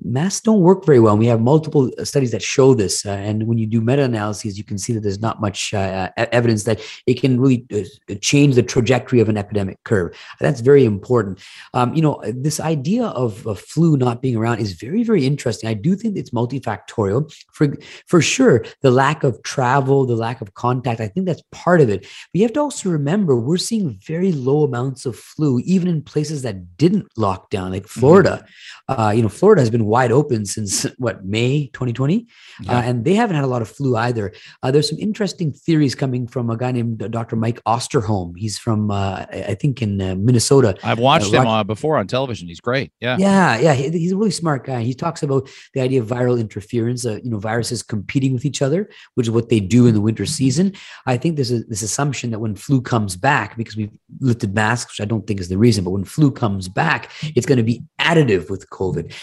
masks 0.04 0.42
don't 0.42 0.62
work 0.62 0.86
very 0.86 1.00
well. 1.00 1.14
And 1.14 1.20
we 1.20 1.28
have 1.28 1.42
multiple 1.42 1.92
uh, 1.98 2.06
studies 2.06 2.32
that 2.32 2.42
show 2.42 2.74
this. 2.74 3.06
Uh, 3.06 3.12
and 3.12 3.48
when 3.48 3.58
you 3.58 3.68
do 3.68 3.82
meta 3.82 4.04
analyses, 4.04 4.58
you 4.58 4.64
can 4.64 4.78
see 4.78 4.94
that 4.94 5.02
there's 5.02 5.20
not 5.20 5.42
much 5.42 5.74
uh, 5.74 6.10
evidence 6.18 6.64
that 6.64 6.82
it 7.06 7.20
can 7.20 7.40
really 7.40 7.66
uh, 7.74 8.16
change 8.22 8.56
the 8.56 8.64
trajectory 8.64 9.20
of 9.20 9.30
an 9.30 9.38
epidemic 9.38 9.84
curve. 9.84 10.18
That's 10.40 10.62
very 10.62 10.86
important. 10.86 11.40
Um, 11.74 11.94
you 11.94 12.02
know, 12.02 12.22
this 12.26 12.60
idea 12.60 13.06
of, 13.06 13.46
of, 13.48 13.60
flu 13.62 13.96
not 13.96 14.22
being 14.22 14.36
around 14.36 14.60
is 14.60 14.74
very, 14.74 15.04
very 15.04 15.26
interesting. 15.26 15.70
I 15.70 15.76
do 15.76 15.96
think 15.96 16.18
it's 16.18 16.32
multifactorial. 16.32 17.32
For, 17.54 17.78
for 18.08 18.22
sure, 18.22 18.66
the 18.82 18.92
lack 18.92 19.24
of 19.24 19.42
travel, 19.44 19.81
the 19.82 20.16
lack 20.16 20.42
of 20.42 20.54
contact, 20.54 21.00
I 21.00 21.08
think 21.08 21.26
that's 21.26 21.44
part 21.52 21.82
of 21.82 21.90
it. 21.90 22.02
But 22.02 22.08
you 22.34 22.44
have 22.44 22.54
to 22.54 22.60
also 22.62 22.90
remember 22.90 23.36
we're 23.36 23.58
seeing 23.58 24.00
very 24.06 24.32
low 24.32 24.64
amounts 24.64 25.06
of 25.06 25.16
flu, 25.16 25.60
even 25.66 25.88
in 25.88 26.02
places 26.02 26.42
that 26.44 26.78
didn't 26.78 27.08
lock 27.18 27.50
down, 27.50 27.72
like 27.72 27.88
Florida. 27.88 28.46
Mm-hmm. 28.90 29.02
Uh, 29.02 29.12
you 29.12 29.22
know, 29.22 29.30
Florida 29.30 29.62
has 29.62 29.70
been 29.70 29.86
wide 29.86 30.12
open 30.12 30.46
since 30.46 30.84
what 30.98 31.26
May 31.26 31.68
2020, 31.74 32.28
yeah. 32.62 32.78
uh, 32.78 32.82
and 32.82 33.06
they 33.06 33.16
haven't 33.16 33.36
had 33.36 33.46
a 33.46 33.48
lot 33.48 33.62
of 33.62 33.70
flu 33.70 33.96
either. 33.96 34.34
Uh, 34.64 34.72
there's 34.72 34.90
some 34.90 35.00
interesting 35.00 35.52
theories 35.52 35.96
coming 35.96 36.28
from 36.28 36.50
a 36.50 36.58
guy 36.58 36.72
named 36.72 37.00
Dr. 37.12 37.36
Mike 37.36 37.62
Osterholm. 37.66 38.34
He's 38.38 38.58
from 38.58 38.92
uh, 38.92 39.26
I 39.32 39.56
think 39.56 39.82
in 39.82 40.02
uh, 40.02 40.16
Minnesota. 40.16 40.78
I've 40.84 41.00
watched 41.00 41.34
uh, 41.34 41.42
him 41.42 41.68
before 41.68 41.98
on 41.98 42.08
television. 42.08 42.48
He's 42.48 42.62
great. 42.62 42.92
Yeah, 43.00 43.18
yeah, 43.20 43.58
yeah. 43.60 43.74
He, 43.74 43.90
he's 43.90 44.12
a 44.12 44.18
really 44.18 44.32
smart 44.32 44.66
guy. 44.66 44.82
He 44.82 44.94
talks 44.94 45.24
about 45.24 45.50
the 45.74 45.82
idea 45.82 46.02
of 46.02 46.08
viral 46.08 46.40
interference. 46.40 47.04
you 47.06 47.22
know, 47.24 47.40
viruses 47.40 47.84
competing 47.84 48.34
with 48.34 48.46
each 48.46 48.62
other, 48.62 48.90
which 49.16 49.28
is 49.28 49.32
what 49.32 49.50
they 49.50 49.60
do 49.72 49.88
in 49.88 49.96
the 49.96 50.02
winter 50.02 50.26
season. 50.26 50.74
I 51.08 51.18
think 51.18 51.36
there's 51.36 51.52
a, 51.52 51.64
this 51.64 51.82
assumption 51.82 52.30
that 52.32 52.40
when 52.40 52.56
flu 52.56 52.82
comes 52.82 53.16
back, 53.16 53.58
because 53.58 53.76
we've 53.76 53.98
lifted 54.20 54.54
masks, 54.54 54.92
which 54.94 55.04
I 55.04 55.10
don't 55.10 55.26
think 55.26 55.40
is 55.40 55.50
the 55.50 55.58
reason, 55.58 55.84
but 55.84 55.92
when 55.92 56.04
flu 56.04 56.30
comes 56.30 56.68
back, 56.68 57.12
it's 57.36 57.48
going 57.48 57.58
to 57.58 57.64
be 57.64 57.84
additive 58.00 58.50
with 58.50 58.70
COVID. 58.70 59.14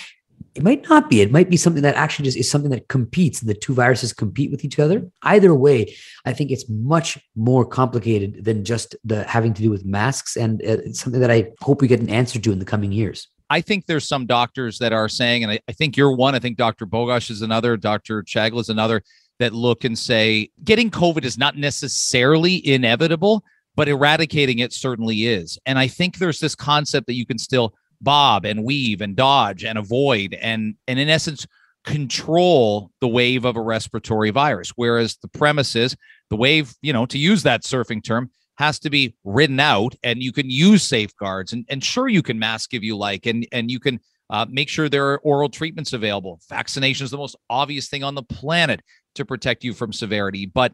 It 0.54 0.64
might 0.64 0.88
not 0.88 1.08
be. 1.08 1.20
It 1.20 1.30
might 1.30 1.50
be 1.50 1.56
something 1.56 1.82
that 1.82 1.94
actually 1.94 2.24
just 2.24 2.38
is 2.38 2.50
something 2.50 2.70
that 2.72 2.88
competes. 2.88 3.40
The 3.40 3.54
two 3.54 3.74
viruses 3.74 4.12
compete 4.12 4.50
with 4.50 4.64
each 4.64 4.78
other. 4.78 5.08
Either 5.22 5.54
way, 5.54 5.94
I 6.24 6.32
think 6.32 6.50
it's 6.50 6.68
much 6.68 7.18
more 7.36 7.64
complicated 7.64 8.44
than 8.44 8.64
just 8.64 8.96
the 9.04 9.22
having 9.24 9.54
to 9.54 9.62
do 9.62 9.70
with 9.70 9.84
masks, 9.84 10.36
and 10.36 10.60
uh, 10.62 10.82
it's 10.86 11.00
something 11.00 11.20
that 11.20 11.30
I 11.30 11.52
hope 11.60 11.80
we 11.80 11.86
get 11.86 12.00
an 12.00 12.10
answer 12.10 12.40
to 12.40 12.52
in 12.52 12.58
the 12.58 12.64
coming 12.64 12.90
years. 12.90 13.28
I 13.50 13.60
think 13.60 13.86
there's 13.86 14.06
some 14.08 14.26
doctors 14.26 14.78
that 14.78 14.92
are 14.92 15.08
saying, 15.08 15.42
and 15.44 15.52
I, 15.52 15.60
I 15.68 15.72
think 15.72 15.96
you're 15.96 16.12
one. 16.12 16.34
I 16.34 16.38
think 16.38 16.56
Dr. 16.56 16.86
Bogoch 16.86 17.30
is 17.30 17.40
another. 17.42 17.76
Dr. 17.76 18.22
Chagla 18.22 18.60
is 18.60 18.68
another 18.68 19.02
that 19.38 19.54
look 19.54 19.84
and 19.84 19.98
say 19.98 20.50
getting 20.64 20.90
COVID 20.90 21.24
is 21.24 21.38
not 21.38 21.56
necessarily 21.56 22.66
inevitable, 22.66 23.44
but 23.76 23.88
eradicating 23.88 24.58
it 24.58 24.72
certainly 24.72 25.26
is. 25.26 25.58
And 25.66 25.78
I 25.78 25.86
think 25.86 26.18
there's 26.18 26.40
this 26.40 26.54
concept 26.54 27.06
that 27.06 27.14
you 27.14 27.26
can 27.26 27.38
still 27.38 27.74
bob 28.00 28.44
and 28.44 28.64
weave 28.64 29.00
and 29.00 29.16
dodge 29.16 29.64
and 29.64 29.78
avoid 29.78 30.34
and 30.34 30.74
and 30.86 30.98
in 30.98 31.08
essence 31.08 31.46
control 31.84 32.90
the 33.00 33.08
wave 33.08 33.44
of 33.44 33.56
a 33.56 33.60
respiratory 33.60 34.30
virus. 34.30 34.72
Whereas 34.76 35.16
the 35.16 35.28
premise 35.28 35.74
is 35.74 35.96
the 36.30 36.36
wave 36.36 36.74
you 36.82 36.92
know 36.92 37.06
to 37.06 37.18
use 37.18 37.42
that 37.44 37.62
surfing 37.62 38.04
term 38.04 38.30
has 38.56 38.78
to 38.80 38.90
be 38.90 39.14
ridden 39.24 39.60
out 39.60 39.94
and 40.02 40.22
you 40.22 40.32
can 40.32 40.50
use 40.50 40.82
safeguards 40.82 41.52
and, 41.52 41.64
and 41.68 41.82
sure 41.82 42.08
you 42.08 42.22
can 42.22 42.38
mask 42.38 42.74
if 42.74 42.82
you 42.82 42.96
like 42.96 43.26
and 43.26 43.46
and 43.52 43.70
you 43.70 43.80
can 43.80 44.00
uh, 44.30 44.46
make 44.50 44.68
sure 44.68 44.88
there 44.88 45.08
are 45.08 45.18
oral 45.20 45.48
treatments 45.48 45.92
available. 45.92 46.40
Vaccination 46.48 47.04
is 47.04 47.10
the 47.10 47.16
most 47.16 47.36
obvious 47.48 47.88
thing 47.88 48.04
on 48.04 48.14
the 48.14 48.22
planet 48.22 48.82
to 49.14 49.24
protect 49.24 49.64
you 49.64 49.72
from 49.72 49.92
severity 49.92 50.46
but 50.46 50.72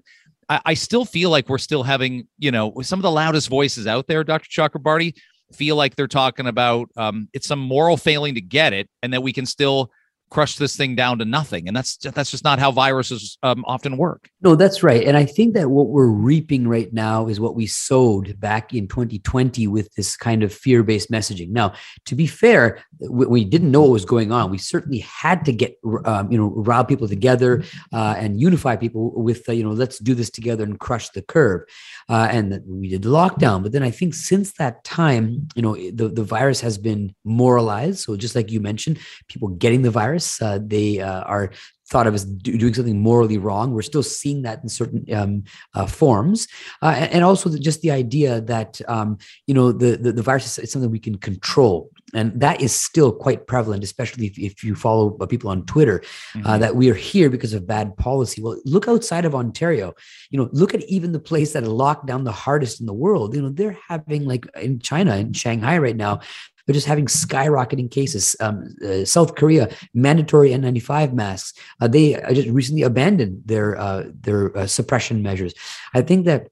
I, 0.49 0.61
I 0.67 0.75
still 0.75 1.05
feel 1.05 1.31
like 1.31 1.49
we're 1.49 1.59
still 1.59 1.83
having 1.83 2.29
you 2.39 2.51
know 2.51 2.75
some 2.83 2.99
of 2.99 3.03
the 3.03 3.11
loudest 3.11 3.49
voices 3.49 3.87
out 3.87 4.07
there 4.07 4.25
dr 4.25 4.49
chakrabarti 4.49 5.15
feel 5.53 5.77
like 5.77 5.95
they're 5.97 6.09
talking 6.09 6.47
about 6.47 6.89
um, 6.97 7.29
it's 7.33 7.47
some 7.47 7.61
moral 7.61 7.97
failing 7.97 8.35
to 8.35 8.41
get 8.41 8.73
it 8.73 8.89
and 9.03 9.13
that 9.13 9.23
we 9.23 9.33
can 9.33 9.47
still 9.47 9.91
crush 10.35 10.57
this 10.57 10.77
thing 10.77 10.97
down 10.97 11.17
to 11.21 11.25
nothing. 11.25 11.69
And 11.69 11.77
that's 11.77 11.97
that's 11.97 12.33
just 12.33 12.43
not 12.43 12.59
how 12.59 12.73
viruses 12.73 13.39
um, 13.45 13.65
often 13.69 13.97
work. 13.97 14.29
No 14.43 14.57
that's 14.57 14.83
right. 14.83 15.05
And 15.07 15.17
i 15.17 15.25
think 15.25 15.55
that 15.55 15.71
what 15.71 15.89
we're 15.89 16.15
reaping 16.31 16.67
right 16.67 16.93
now 16.93 17.29
is 17.29 17.39
what 17.39 17.55
we 17.55 17.67
sowed 17.67 18.39
back 18.41 18.75
in 18.75 18.89
2020 18.89 19.69
with 19.69 19.95
this 19.95 20.17
kind 20.17 20.43
of 20.43 20.53
fear-based 20.53 21.09
messaging. 21.09 21.51
Now 21.51 21.73
to 22.07 22.17
be 22.17 22.27
fair 22.27 22.85
we 22.99 23.45
didn't 23.45 23.71
know 23.71 23.83
what 23.83 23.91
was 23.91 24.05
going 24.05 24.33
on. 24.33 24.51
We 24.51 24.59
certainly 24.59 24.99
had 24.99 25.45
to 25.45 25.53
get 25.53 25.79
um, 26.05 26.33
you 26.33 26.39
know 26.39 26.49
rile 26.69 26.85
people 26.85 27.07
together 27.07 27.63
uh, 27.93 28.15
and 28.19 28.41
unify 28.41 28.75
people 28.75 29.13
with 29.29 29.49
uh, 29.49 29.53
you 29.53 29.63
know 29.63 29.71
let's 29.71 29.99
do 30.01 30.15
this 30.15 30.31
together 30.31 30.65
and 30.65 30.81
crush 30.81 31.11
the 31.11 31.23
curve. 31.23 31.63
Uh, 32.09 32.27
and 32.31 32.61
we 32.67 32.89
did 32.89 33.03
the 33.03 33.09
lockdown. 33.09 33.63
But 33.63 33.71
then 33.73 33.85
i 33.85 33.91
think 33.91 34.15
since 34.15 34.53
that 34.55 34.83
time 34.83 35.47
you 35.55 35.63
know 35.63 35.75
the, 36.01 36.09
the 36.09 36.25
virus 36.25 36.61
has 36.61 36.77
been 36.77 37.15
moralized. 37.23 38.01
So 38.01 38.17
just 38.17 38.35
like 38.35 38.51
you 38.51 38.61
mentioned 38.61 38.99
people 39.29 39.49
getting 39.49 39.83
the 39.83 39.93
virus 39.93 40.24
uh, 40.41 40.59
they 40.63 41.01
uh, 41.01 41.23
are 41.23 41.51
thought 41.89 42.07
of 42.07 42.15
as 42.15 42.25
do, 42.25 42.57
doing 42.57 42.75
something 42.75 43.01
morally 43.01 43.39
wrong. 43.39 43.73
We're 43.73 43.83
still 43.83 44.03
seeing 44.03 44.43
that 44.43 44.63
in 44.63 44.69
certain 44.69 45.05
um, 45.15 45.45
uh, 45.75 45.87
forms, 45.87 46.49
uh, 46.83 47.07
and, 47.11 47.23
also 47.25 47.49
the, 47.49 47.59
just 47.59 47.83
the 47.83 47.91
idea 47.91 48.41
that 48.43 48.81
um, 48.89 49.19
you 49.47 49.55
know 49.55 49.73
the, 49.73 49.97
the, 49.97 50.13
the 50.13 50.23
virus 50.23 50.59
is 50.59 50.73
something 50.73 50.91
we 50.91 50.99
can 50.99 51.19
control, 51.19 51.91
and 52.15 52.39
that 52.41 52.61
is 52.61 52.75
still 52.75 53.13
quite 53.13 53.47
prevalent, 53.47 53.85
especially 53.85 54.27
if, 54.27 54.39
if 54.39 54.65
you 54.65 54.75
follow 54.75 55.17
uh, 55.21 55.27
people 55.27 55.51
on 55.51 55.65
Twitter. 55.67 56.01
Uh, 56.03 56.39
mm-hmm. 56.39 56.47
Uh, 56.47 56.59
that 56.59 56.77
we 56.77 56.91
are 56.91 56.95
here 56.95 57.31
because 57.31 57.53
of 57.53 57.67
bad 57.67 57.97
policy. 57.97 58.41
Well, 58.43 58.59
look 58.65 58.89
outside 58.89 59.25
of 59.25 59.35
Ontario. 59.35 59.95
You 60.31 60.39
know, 60.39 60.49
look 60.53 60.75
at 60.75 60.83
even 60.85 61.13
the 61.13 61.21
place 61.21 61.53
that 61.53 61.65
locked 61.65 62.07
down 62.07 62.25
the 62.25 62.33
hardest 62.33 62.81
in 62.81 62.87
the 62.87 62.95
world. 62.95 63.35
You 63.35 63.43
know, 63.43 63.51
they're 63.51 63.79
having 63.89 64.25
like 64.25 64.47
in 64.61 64.79
China 64.79 65.17
in 65.17 65.33
Shanghai 65.33 65.79
right 65.79 65.97
now 65.97 66.21
but 66.67 66.73
just 66.73 66.87
having 66.87 67.07
skyrocketing 67.07 67.91
cases. 67.91 68.37
Um, 68.41 68.75
uh, 68.85 69.05
South 69.05 69.35
Korea 69.35 69.69
mandatory 69.93 70.51
N95 70.51 71.13
masks. 71.13 71.59
Uh, 71.81 71.89
they 71.89 72.21
uh, 72.21 72.33
just 72.33 72.49
recently 72.49 72.83
abandoned 72.83 73.43
their 73.45 73.79
uh, 73.79 74.05
their 74.21 74.57
uh, 74.57 74.67
suppression 74.67 75.23
measures. 75.23 75.55
I 75.95 76.03
think 76.03 76.25
that 76.27 76.49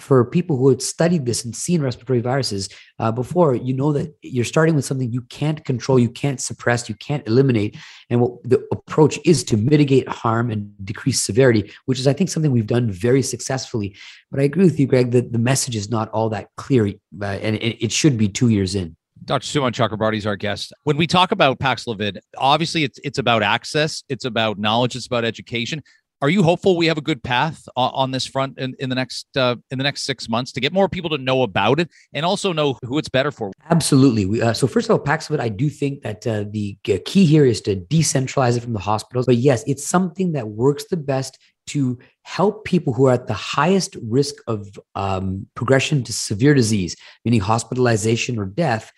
for 0.00 0.24
people 0.24 0.56
who 0.56 0.68
had 0.68 0.82
studied 0.82 1.26
this 1.26 1.44
and 1.44 1.54
seen 1.54 1.82
respiratory 1.82 2.20
viruses 2.20 2.68
uh, 2.98 3.10
before, 3.10 3.54
you 3.54 3.74
know 3.74 3.92
that 3.92 4.14
you're 4.22 4.44
starting 4.44 4.74
with 4.74 4.84
something 4.84 5.12
you 5.12 5.22
can't 5.22 5.64
control, 5.64 5.98
you 5.98 6.10
can't 6.10 6.40
suppress, 6.40 6.88
you 6.88 6.94
can't 6.96 7.26
eliminate. 7.26 7.76
And 8.10 8.20
what 8.20 8.42
the 8.44 8.66
approach 8.72 9.18
is 9.24 9.44
to 9.44 9.56
mitigate 9.56 10.08
harm 10.08 10.50
and 10.50 10.72
decrease 10.84 11.20
severity, 11.20 11.72
which 11.86 11.98
is, 11.98 12.06
I 12.06 12.12
think, 12.12 12.30
something 12.30 12.52
we've 12.52 12.66
done 12.66 12.90
very 12.90 13.22
successfully. 13.22 13.96
But 14.30 14.40
I 14.40 14.44
agree 14.44 14.64
with 14.64 14.78
you, 14.78 14.86
Greg, 14.86 15.10
that 15.12 15.32
the 15.32 15.38
message 15.38 15.76
is 15.76 15.90
not 15.90 16.08
all 16.10 16.28
that 16.30 16.48
clear, 16.56 16.86
uh, 16.86 17.24
and 17.24 17.56
it, 17.56 17.84
it 17.84 17.92
should 17.92 18.16
be 18.16 18.28
two 18.28 18.48
years 18.48 18.74
in. 18.74 18.96
Dr. 19.28 19.44
Suman 19.44 19.72
Chakrabarti 19.72 20.16
is 20.16 20.26
our 20.26 20.36
guest. 20.36 20.72
When 20.84 20.96
we 20.96 21.06
talk 21.06 21.32
about 21.32 21.58
Paxlovid, 21.58 22.18
obviously 22.38 22.82
it's 22.82 22.98
it's 23.04 23.18
about 23.18 23.42
access, 23.42 24.02
it's 24.08 24.24
about 24.24 24.58
knowledge, 24.58 24.96
it's 24.96 25.06
about 25.06 25.24
education 25.24 25.82
are 26.20 26.28
you 26.28 26.42
hopeful 26.42 26.76
we 26.76 26.86
have 26.86 26.98
a 26.98 27.02
good 27.02 27.22
path 27.22 27.68
on 27.76 28.10
this 28.10 28.26
front 28.26 28.58
in, 28.58 28.74
in 28.80 28.88
the 28.88 28.94
next 28.94 29.26
uh, 29.36 29.56
in 29.70 29.78
the 29.78 29.84
next 29.84 30.02
six 30.02 30.28
months 30.28 30.50
to 30.52 30.60
get 30.60 30.72
more 30.72 30.88
people 30.88 31.10
to 31.10 31.18
know 31.18 31.42
about 31.42 31.78
it 31.78 31.88
and 32.12 32.26
also 32.26 32.52
know 32.52 32.76
who 32.84 32.98
it's 32.98 33.08
better 33.08 33.30
for? 33.30 33.52
Absolutely. 33.70 34.26
We, 34.26 34.42
uh, 34.42 34.52
so 34.52 34.66
first 34.66 34.90
of 34.90 34.98
all, 34.98 35.04
Paxlovid, 35.04 35.40
I 35.40 35.48
do 35.48 35.70
think 35.70 36.02
that 36.02 36.26
uh, 36.26 36.44
the 36.50 36.76
key 36.82 37.24
here 37.24 37.44
is 37.44 37.60
to 37.62 37.76
decentralize 37.76 38.56
it 38.56 38.62
from 38.62 38.72
the 38.72 38.80
hospitals. 38.80 39.26
But 39.26 39.36
yes, 39.36 39.62
it's 39.66 39.86
something 39.86 40.32
that 40.32 40.48
works 40.48 40.86
the 40.90 40.96
best 40.96 41.38
to 41.68 41.98
help 42.22 42.64
people 42.64 42.94
who 42.94 43.06
are 43.06 43.12
at 43.12 43.26
the 43.26 43.34
highest 43.34 43.96
risk 44.02 44.36
of 44.46 44.68
um, 44.94 45.46
progression 45.54 46.02
to 46.02 46.12
severe 46.12 46.54
disease, 46.54 46.96
meaning 47.24 47.40
hospitalization 47.40 48.38
or 48.38 48.46
death, 48.46 48.90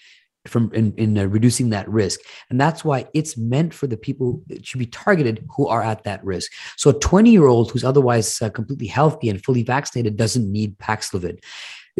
from 0.46 0.72
in, 0.72 0.94
in 0.96 1.18
uh, 1.18 1.24
reducing 1.24 1.70
that 1.70 1.88
risk. 1.88 2.20
And 2.48 2.60
that's 2.60 2.84
why 2.84 3.06
it's 3.14 3.36
meant 3.36 3.74
for 3.74 3.86
the 3.86 3.96
people 3.96 4.42
it 4.48 4.64
should 4.64 4.78
be 4.78 4.86
targeted 4.86 5.46
who 5.56 5.66
are 5.68 5.82
at 5.82 6.04
that 6.04 6.24
risk. 6.24 6.50
So 6.76 6.90
a 6.90 6.98
20 6.98 7.30
year 7.30 7.46
old 7.46 7.70
who's 7.70 7.84
otherwise 7.84 8.40
uh, 8.40 8.50
completely 8.50 8.86
healthy 8.86 9.28
and 9.28 9.42
fully 9.44 9.62
vaccinated 9.62 10.16
doesn't 10.16 10.50
need 10.50 10.78
paxlovid 10.78 11.40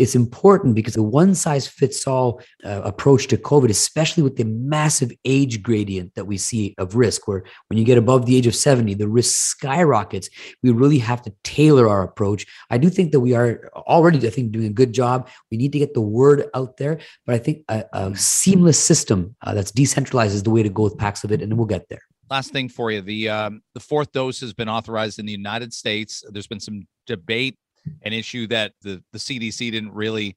it's 0.00 0.14
important 0.14 0.74
because 0.74 0.94
the 0.94 1.02
one 1.02 1.34
size 1.34 1.66
fits 1.66 2.06
all 2.06 2.40
uh, 2.64 2.80
approach 2.82 3.26
to 3.28 3.36
COVID, 3.36 3.68
especially 3.68 4.22
with 4.22 4.36
the 4.36 4.44
massive 4.44 5.12
age 5.24 5.62
gradient 5.62 6.14
that 6.14 6.24
we 6.24 6.38
see 6.38 6.74
of 6.78 6.96
risk, 6.96 7.28
where 7.28 7.44
when 7.68 7.78
you 7.78 7.84
get 7.84 7.98
above 7.98 8.24
the 8.24 8.36
age 8.36 8.46
of 8.46 8.54
70, 8.54 8.94
the 8.94 9.08
risk 9.08 9.34
skyrockets. 9.60 10.30
We 10.62 10.70
really 10.70 10.98
have 10.98 11.22
to 11.22 11.32
tailor 11.44 11.88
our 11.88 12.02
approach. 12.02 12.46
I 12.70 12.78
do 12.78 12.88
think 12.88 13.12
that 13.12 13.20
we 13.20 13.34
are 13.34 13.70
already, 13.76 14.26
I 14.26 14.30
think, 14.30 14.52
doing 14.52 14.66
a 14.66 14.72
good 14.72 14.92
job. 14.92 15.28
We 15.50 15.58
need 15.58 15.72
to 15.72 15.78
get 15.78 15.94
the 15.94 16.00
word 16.00 16.44
out 16.54 16.78
there, 16.78 16.98
but 17.26 17.34
I 17.34 17.38
think 17.38 17.64
a, 17.68 17.84
a 17.92 18.16
seamless 18.16 18.82
system 18.82 19.36
uh, 19.42 19.54
that's 19.54 19.70
decentralized 19.70 20.34
is 20.34 20.42
the 20.42 20.50
way 20.50 20.62
to 20.62 20.70
go 20.70 20.84
with 20.84 20.96
Paxlovid, 20.96 21.42
and 21.42 21.56
we'll 21.56 21.66
get 21.66 21.88
there 21.88 22.02
last 22.30 22.52
thing 22.52 22.68
for 22.68 22.92
you 22.92 23.00
the 23.00 23.28
um, 23.28 23.60
the 23.74 23.80
fourth 23.80 24.12
dose 24.12 24.38
has 24.40 24.52
been 24.52 24.68
authorized 24.68 25.18
in 25.18 25.26
the 25.26 25.32
united 25.32 25.74
states 25.74 26.22
there's 26.30 26.46
been 26.46 26.60
some 26.60 26.86
debate 27.08 27.58
an 28.02 28.12
issue 28.12 28.46
that 28.48 28.72
the, 28.82 29.02
the 29.12 29.18
CDC 29.18 29.70
didn't 29.70 29.92
really 29.92 30.36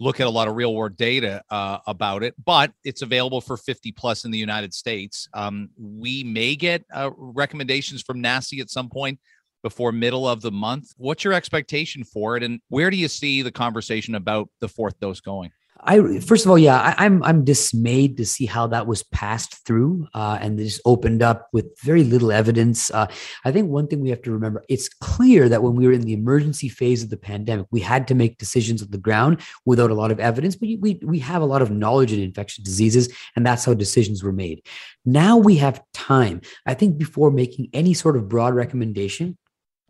look 0.00 0.20
at 0.20 0.26
a 0.26 0.30
lot 0.30 0.48
of 0.48 0.56
real 0.56 0.74
world 0.74 0.96
data 0.96 1.42
uh, 1.50 1.78
about 1.86 2.22
it, 2.22 2.34
but 2.44 2.72
it's 2.84 3.02
available 3.02 3.40
for 3.40 3.56
50 3.56 3.92
plus 3.92 4.24
in 4.24 4.30
the 4.30 4.38
United 4.38 4.74
States. 4.74 5.28
Um, 5.34 5.68
we 5.78 6.24
may 6.24 6.56
get 6.56 6.84
uh, 6.92 7.10
recommendations 7.16 8.02
from 8.02 8.22
NACI 8.22 8.60
at 8.60 8.70
some 8.70 8.88
point 8.88 9.18
before 9.62 9.92
middle 9.92 10.28
of 10.28 10.42
the 10.42 10.50
month. 10.50 10.92
What's 10.96 11.24
your 11.24 11.32
expectation 11.32 12.04
for 12.04 12.36
it, 12.36 12.42
and 12.42 12.60
where 12.68 12.90
do 12.90 12.96
you 12.96 13.08
see 13.08 13.42
the 13.42 13.52
conversation 13.52 14.14
about 14.14 14.48
the 14.60 14.68
fourth 14.68 14.98
dose 15.00 15.20
going? 15.20 15.50
I 15.80 16.20
first 16.20 16.44
of 16.44 16.50
all, 16.50 16.58
yeah, 16.58 16.80
I, 16.80 17.04
am 17.04 17.22
I'm, 17.22 17.24
I'm 17.24 17.44
dismayed 17.44 18.16
to 18.16 18.24
see 18.24 18.46
how 18.46 18.66
that 18.68 18.86
was 18.86 19.02
passed 19.02 19.66
through 19.66 20.06
uh, 20.14 20.38
and 20.40 20.58
just 20.58 20.80
opened 20.84 21.22
up 21.22 21.48
with 21.52 21.78
very 21.80 22.04
little 22.04 22.32
evidence. 22.32 22.90
Uh, 22.90 23.06
I 23.44 23.52
think 23.52 23.68
one 23.68 23.86
thing 23.88 24.00
we 24.00 24.10
have 24.10 24.22
to 24.22 24.30
remember: 24.30 24.64
it's 24.68 24.88
clear 24.88 25.48
that 25.48 25.62
when 25.62 25.74
we 25.74 25.86
were 25.86 25.92
in 25.92 26.02
the 26.02 26.12
emergency 26.12 26.68
phase 26.68 27.02
of 27.02 27.10
the 27.10 27.16
pandemic, 27.16 27.66
we 27.70 27.80
had 27.80 28.08
to 28.08 28.14
make 28.14 28.38
decisions 28.38 28.82
on 28.82 28.90
the 28.90 28.98
ground 28.98 29.40
without 29.66 29.90
a 29.90 29.94
lot 29.94 30.10
of 30.10 30.20
evidence. 30.20 30.56
But 30.56 30.68
we 30.80 31.00
we 31.02 31.18
have 31.18 31.42
a 31.42 31.46
lot 31.46 31.62
of 31.62 31.70
knowledge 31.70 32.12
in 32.12 32.20
infectious 32.20 32.64
diseases, 32.64 33.12
and 33.36 33.44
that's 33.44 33.64
how 33.64 33.74
decisions 33.74 34.22
were 34.22 34.32
made. 34.32 34.62
Now 35.04 35.36
we 35.36 35.56
have 35.56 35.82
time. 35.92 36.40
I 36.66 36.74
think 36.74 36.98
before 36.98 37.30
making 37.30 37.68
any 37.72 37.94
sort 37.94 38.16
of 38.16 38.28
broad 38.28 38.54
recommendation, 38.54 39.36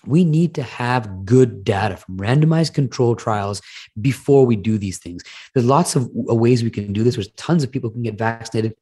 we 0.06 0.24
need 0.24 0.54
to 0.54 0.62
have 0.62 1.24
good 1.24 1.64
data 1.64 1.96
from 1.96 2.18
randomized 2.18 2.74
control 2.74 3.16
trials 3.16 3.62
before 4.00 4.46
we 4.46 4.56
do 4.56 4.78
these 4.78 4.98
things. 4.98 5.22
There's 5.52 5.66
lots 5.66 5.96
of 5.96 6.08
ways 6.12 6.62
we 6.62 6.70
can 6.70 6.92
do 6.92 7.02
this. 7.02 7.16
There's 7.16 7.30
tons 7.32 7.62
of 7.62 7.70
people 7.70 7.90
who 7.90 7.94
can 7.94 8.02
get 8.02 8.18
vaccinated. 8.18 8.74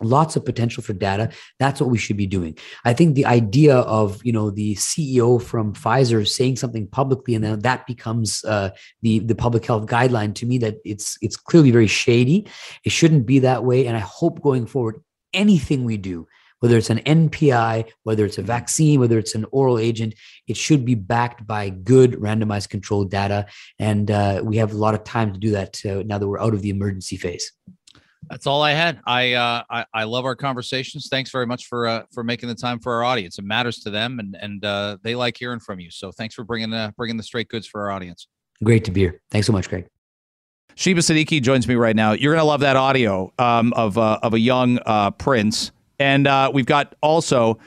Lots 0.00 0.36
of 0.36 0.44
potential 0.44 0.80
for 0.80 0.92
data. 0.92 1.30
That's 1.58 1.80
what 1.80 1.90
we 1.90 1.98
should 1.98 2.16
be 2.16 2.26
doing. 2.26 2.56
I 2.84 2.92
think 2.92 3.16
the 3.16 3.26
idea 3.26 3.78
of 3.78 4.24
you 4.24 4.32
know 4.32 4.48
the 4.48 4.76
ceo 4.76 5.42
from 5.42 5.74
pfizer 5.74 6.26
saying 6.26 6.54
something 6.54 6.86
publicly 6.86 7.34
and 7.34 7.42
then 7.42 7.58
that 7.60 7.84
becomes 7.84 8.44
uh, 8.44 8.70
the 9.02 9.18
the 9.18 9.34
public 9.34 9.66
health 9.66 9.86
guideline 9.86 10.36
to 10.36 10.46
me 10.46 10.56
that 10.58 10.76
it's 10.84 11.18
it's 11.20 11.36
clearly 11.36 11.72
very 11.72 11.88
shady. 11.88 12.46
It 12.84 12.92
shouldn't 12.92 13.26
be 13.26 13.40
that 13.40 13.64
way. 13.64 13.88
And 13.88 13.96
i 13.96 14.00
hope 14.00 14.40
going 14.40 14.66
forward 14.66 15.02
anything 15.34 15.84
we 15.84 15.96
do 15.96 16.28
whether 16.60 16.76
it's 16.76 16.90
an 16.90 16.98
NPI, 17.00 17.90
whether 18.02 18.24
it's 18.24 18.38
a 18.38 18.42
vaccine, 18.42 19.00
whether 19.00 19.18
it's 19.18 19.34
an 19.34 19.46
oral 19.52 19.78
agent, 19.78 20.14
it 20.46 20.56
should 20.56 20.84
be 20.84 20.94
backed 20.94 21.46
by 21.46 21.70
good 21.70 22.12
randomized 22.14 22.68
controlled 22.68 23.10
data. 23.10 23.46
And 23.78 24.10
uh, 24.10 24.42
we 24.44 24.56
have 24.56 24.72
a 24.72 24.76
lot 24.76 24.94
of 24.94 25.04
time 25.04 25.32
to 25.32 25.38
do 25.38 25.50
that 25.52 25.84
uh, 25.84 26.02
now 26.04 26.18
that 26.18 26.26
we're 26.26 26.40
out 26.40 26.54
of 26.54 26.62
the 26.62 26.70
emergency 26.70 27.16
phase. 27.16 27.52
That's 28.30 28.46
all 28.46 28.62
I 28.62 28.72
had. 28.72 29.00
I, 29.06 29.32
uh, 29.34 29.62
I, 29.70 29.84
I 29.94 30.04
love 30.04 30.24
our 30.24 30.36
conversations. 30.36 31.08
Thanks 31.08 31.30
very 31.30 31.46
much 31.46 31.66
for 31.66 31.86
uh, 31.86 32.02
for 32.12 32.22
making 32.22 32.48
the 32.48 32.54
time 32.54 32.78
for 32.78 32.92
our 32.92 33.04
audience. 33.04 33.38
It 33.38 33.44
matters 33.44 33.78
to 33.80 33.90
them, 33.90 34.18
and 34.18 34.36
and 34.38 34.62
uh, 34.64 34.98
they 35.02 35.14
like 35.14 35.36
hearing 35.38 35.60
from 35.60 35.80
you. 35.80 35.90
So 35.90 36.12
thanks 36.12 36.34
for 36.34 36.44
bringing 36.44 36.74
uh, 36.74 36.90
bringing 36.96 37.16
the 37.16 37.22
straight 37.22 37.48
goods 37.48 37.66
for 37.66 37.82
our 37.82 37.90
audience. 37.90 38.28
Great 38.62 38.84
to 38.84 38.90
be 38.90 39.02
here. 39.02 39.22
Thanks 39.30 39.46
so 39.46 39.52
much, 39.52 39.68
Greg. 39.68 39.86
Sheba 40.74 41.00
Siddiqui 41.00 41.42
joins 41.42 41.66
me 41.66 41.74
right 41.74 41.96
now. 41.96 42.12
You're 42.12 42.32
going 42.32 42.42
to 42.42 42.46
love 42.46 42.60
that 42.60 42.76
audio 42.76 43.32
um, 43.38 43.72
of 43.72 43.96
uh, 43.96 44.18
of 44.22 44.34
a 44.34 44.38
young 44.38 44.78
uh, 44.84 45.10
Prince 45.12 45.72
and 45.98 46.26
uh, 46.26 46.50
we've 46.52 46.66
got 46.66 46.94
also, 47.02 47.58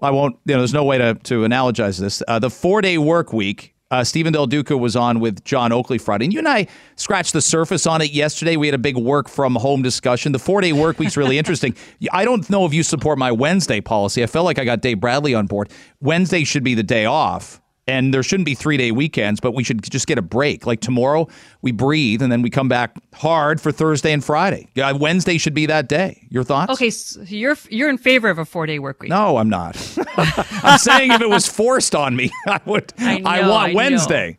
I 0.00 0.10
won't, 0.10 0.36
you 0.44 0.54
know, 0.54 0.60
there's 0.60 0.74
no 0.74 0.84
way 0.84 0.98
to, 0.98 1.14
to 1.14 1.40
analogize 1.40 1.98
this. 1.98 2.22
Uh, 2.26 2.38
the 2.38 2.50
four 2.50 2.80
day 2.80 2.98
work 2.98 3.32
week. 3.32 3.72
Uh, 3.88 4.02
Stephen 4.02 4.32
Del 4.32 4.48
Duca 4.48 4.76
was 4.76 4.96
on 4.96 5.20
with 5.20 5.44
John 5.44 5.70
Oakley 5.70 5.98
Friday, 5.98 6.24
and 6.24 6.32
you 6.32 6.40
and 6.40 6.48
I 6.48 6.66
scratched 6.96 7.32
the 7.32 7.40
surface 7.40 7.86
on 7.86 8.02
it 8.02 8.10
yesterday. 8.10 8.56
We 8.56 8.66
had 8.66 8.74
a 8.74 8.78
big 8.78 8.96
work 8.96 9.28
from 9.28 9.54
home 9.54 9.80
discussion. 9.80 10.32
The 10.32 10.40
four 10.40 10.60
day 10.60 10.72
work 10.72 10.98
week's 10.98 11.16
really 11.16 11.38
interesting. 11.38 11.76
I 12.12 12.24
don't 12.24 12.50
know 12.50 12.66
if 12.66 12.74
you 12.74 12.82
support 12.82 13.16
my 13.16 13.30
Wednesday 13.30 13.80
policy. 13.80 14.24
I 14.24 14.26
felt 14.26 14.44
like 14.44 14.58
I 14.58 14.64
got 14.64 14.80
Dave 14.80 14.98
Bradley 14.98 15.34
on 15.34 15.46
board. 15.46 15.70
Wednesday 16.00 16.42
should 16.42 16.64
be 16.64 16.74
the 16.74 16.82
day 16.82 17.04
off 17.04 17.60
and 17.86 18.12
there 18.12 18.22
shouldn't 18.22 18.46
be 18.46 18.54
three 18.54 18.76
day 18.76 18.90
weekends, 18.90 19.40
but 19.40 19.52
we 19.52 19.62
should 19.62 19.82
just 19.90 20.06
get 20.06 20.18
a 20.18 20.22
break. 20.22 20.66
Like 20.66 20.80
tomorrow, 20.80 21.28
we 21.62 21.72
breathe, 21.72 22.22
and 22.22 22.30
then 22.32 22.42
we 22.42 22.50
come 22.50 22.68
back 22.68 22.96
hard 23.14 23.60
for 23.60 23.72
Thursday 23.72 24.12
and 24.12 24.24
Friday. 24.24 24.68
Wednesday 24.76 25.38
should 25.38 25.54
be 25.54 25.66
that 25.66 25.88
day. 25.88 26.26
Your 26.30 26.44
thoughts? 26.44 26.72
Okay, 26.72 26.90
so 26.90 27.22
you're 27.22 27.56
you're 27.70 27.88
in 27.88 27.98
favor 27.98 28.28
of 28.28 28.38
a 28.38 28.44
four 28.44 28.66
day 28.66 28.78
work 28.78 29.00
week. 29.00 29.10
No, 29.10 29.36
I'm 29.36 29.48
not. 29.48 29.76
I'm 30.16 30.78
saying 30.78 31.12
if 31.12 31.20
it 31.20 31.28
was 31.28 31.46
forced 31.46 31.94
on 31.94 32.16
me, 32.16 32.30
I 32.46 32.60
would. 32.64 32.92
I, 32.98 33.18
know, 33.18 33.30
I 33.30 33.48
want 33.48 33.70
I 33.70 33.74
Wednesday. 33.74 34.38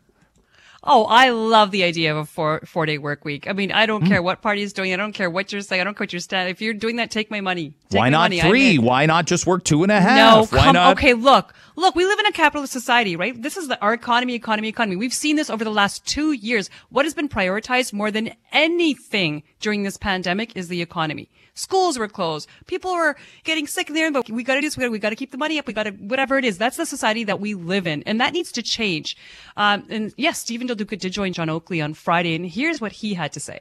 Oh, 0.90 1.04
I 1.04 1.28
love 1.28 1.70
the 1.70 1.84
idea 1.84 2.10
of 2.12 2.16
a 2.16 2.24
four 2.24 2.60
four 2.64 2.86
day 2.86 2.96
work 2.96 3.22
week. 3.24 3.46
I 3.46 3.52
mean, 3.52 3.70
I 3.72 3.84
don't 3.84 4.04
mm. 4.04 4.08
care 4.08 4.22
what 4.22 4.40
party 4.40 4.62
is 4.62 4.72
doing. 4.72 4.94
I 4.94 4.96
don't 4.96 5.12
care 5.12 5.28
what 5.28 5.52
you're 5.52 5.60
saying. 5.60 5.82
I 5.82 5.84
don't 5.84 5.94
care 5.94 6.06
what 6.06 6.12
you're. 6.14 6.48
If 6.48 6.62
you're 6.62 6.72
doing 6.72 6.96
that, 6.96 7.10
take 7.10 7.30
my 7.30 7.42
money. 7.42 7.74
Take 7.90 7.98
Why 7.98 8.08
not 8.08 8.30
money. 8.30 8.40
three? 8.40 8.78
Why 8.78 9.04
not 9.04 9.26
just 9.26 9.46
work 9.46 9.64
two 9.64 9.82
and 9.82 9.92
a 9.92 10.00
half? 10.00 10.50
No, 10.50 10.58
Why 10.58 10.64
come, 10.64 10.72
not? 10.72 10.96
okay. 10.96 11.12
Look, 11.12 11.54
look. 11.76 11.94
We 11.94 12.06
live 12.06 12.18
in 12.18 12.26
a 12.26 12.32
capitalist 12.32 12.72
society, 12.72 13.16
right? 13.16 13.40
This 13.40 13.58
is 13.58 13.68
the, 13.68 13.78
our 13.82 13.92
economy, 13.92 14.34
economy, 14.34 14.68
economy. 14.68 14.96
We've 14.96 15.12
seen 15.12 15.36
this 15.36 15.50
over 15.50 15.62
the 15.62 15.70
last 15.70 16.06
two 16.06 16.32
years. 16.32 16.70
What 16.88 17.04
has 17.04 17.12
been 17.12 17.28
prioritized 17.28 17.92
more 17.92 18.10
than 18.10 18.34
anything 18.50 19.42
during 19.60 19.82
this 19.82 19.98
pandemic 19.98 20.56
is 20.56 20.68
the 20.68 20.80
economy. 20.80 21.28
Schools 21.58 21.98
were 21.98 22.08
closed. 22.08 22.48
People 22.66 22.92
were 22.92 23.16
getting 23.42 23.66
sick 23.66 23.88
there, 23.88 24.12
but 24.12 24.30
we 24.30 24.44
got 24.44 24.54
to 24.54 24.60
do 24.60 24.66
this. 24.68 24.76
We 24.76 24.98
got 24.98 25.10
to 25.10 25.16
keep 25.16 25.32
the 25.32 25.38
money 25.38 25.58
up. 25.58 25.66
We 25.66 25.72
got 25.72 25.84
to, 25.84 25.90
whatever 25.90 26.38
it 26.38 26.44
is. 26.44 26.56
That's 26.56 26.76
the 26.76 26.86
society 26.86 27.24
that 27.24 27.40
we 27.40 27.54
live 27.54 27.86
in. 27.86 28.02
And 28.04 28.20
that 28.20 28.32
needs 28.32 28.52
to 28.52 28.62
change. 28.62 29.16
Um, 29.56 29.84
and 29.90 30.14
yes, 30.16 30.38
Stephen 30.38 30.68
Del 30.68 30.76
Duca 30.76 30.96
did 30.96 31.12
join 31.12 31.32
John 31.32 31.50
Oakley 31.50 31.80
on 31.80 31.94
Friday. 31.94 32.36
And 32.36 32.46
here's 32.46 32.80
what 32.80 32.92
he 32.92 33.14
had 33.14 33.32
to 33.32 33.40
say. 33.40 33.60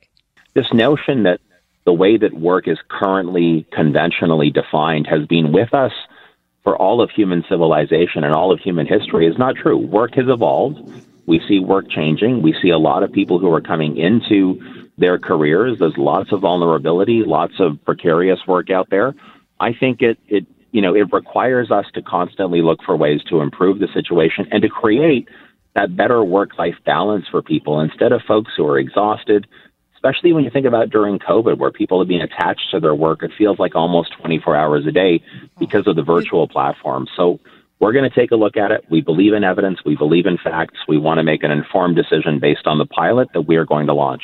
This 0.53 0.71
notion 0.73 1.23
that 1.23 1.39
the 1.85 1.93
way 1.93 2.17
that 2.17 2.33
work 2.33 2.67
is 2.67 2.77
currently 2.87 3.65
conventionally 3.71 4.51
defined 4.51 5.07
has 5.07 5.25
been 5.25 5.51
with 5.51 5.73
us 5.73 5.93
for 6.63 6.77
all 6.77 7.01
of 7.01 7.09
human 7.09 7.43
civilization 7.49 8.23
and 8.23 8.35
all 8.35 8.51
of 8.51 8.59
human 8.59 8.85
history 8.85 9.25
is 9.25 9.37
not 9.37 9.55
true. 9.55 9.77
Work 9.77 10.15
has 10.15 10.25
evolved. 10.27 10.77
We 11.25 11.41
see 11.47 11.59
work 11.59 11.89
changing. 11.89 12.41
We 12.41 12.53
see 12.61 12.69
a 12.69 12.77
lot 12.77 13.03
of 13.03 13.11
people 13.11 13.39
who 13.39 13.51
are 13.53 13.61
coming 13.61 13.97
into 13.97 14.59
their 14.97 15.19
careers. 15.19 15.79
There's 15.79 15.97
lots 15.97 16.31
of 16.31 16.41
vulnerability, 16.41 17.23
lots 17.23 17.53
of 17.59 17.83
precarious 17.85 18.39
work 18.47 18.69
out 18.69 18.89
there. 18.89 19.15
I 19.59 19.73
think 19.73 20.01
it, 20.01 20.19
it 20.27 20.45
you 20.71 20.81
know, 20.81 20.95
it 20.95 21.11
requires 21.11 21.71
us 21.71 21.85
to 21.93 22.01
constantly 22.01 22.61
look 22.61 22.83
for 22.83 22.95
ways 22.95 23.23
to 23.29 23.41
improve 23.41 23.79
the 23.79 23.87
situation 23.93 24.47
and 24.51 24.61
to 24.61 24.69
create 24.69 25.27
that 25.75 25.95
better 25.95 26.23
work 26.23 26.57
life 26.57 26.75
balance 26.85 27.25
for 27.29 27.41
people 27.41 27.79
instead 27.79 28.11
of 28.11 28.21
folks 28.27 28.51
who 28.57 28.65
are 28.65 28.79
exhausted, 28.79 29.47
especially 29.95 30.33
when 30.33 30.43
you 30.43 30.49
think 30.49 30.65
about 30.65 30.89
during 30.89 31.19
COVID, 31.19 31.57
where 31.57 31.71
people 31.71 32.01
are 32.01 32.05
being 32.05 32.21
attached 32.21 32.71
to 32.71 32.79
their 32.79 32.95
work. 32.95 33.23
It 33.23 33.31
feels 33.37 33.59
like 33.59 33.75
almost 33.75 34.13
24 34.19 34.55
hours 34.55 34.85
a 34.87 34.91
day 34.91 35.21
because 35.59 35.87
of 35.87 35.95
the 35.95 36.03
virtual 36.03 36.47
platform. 36.47 37.07
So 37.15 37.39
we're 37.79 37.93
going 37.93 38.09
to 38.09 38.15
take 38.15 38.31
a 38.31 38.35
look 38.35 38.57
at 38.57 38.71
it. 38.71 38.85
We 38.89 39.01
believe 39.01 39.33
in 39.33 39.43
evidence. 39.43 39.79
We 39.85 39.95
believe 39.95 40.25
in 40.25 40.37
facts. 40.43 40.79
We 40.87 40.97
want 40.97 41.19
to 41.19 41.23
make 41.23 41.43
an 41.43 41.51
informed 41.51 41.95
decision 41.95 42.39
based 42.39 42.65
on 42.65 42.79
the 42.79 42.85
pilot 42.85 43.29
that 43.33 43.41
we 43.41 43.55
are 43.55 43.65
going 43.65 43.87
to 43.87 43.93
launch. 43.93 44.23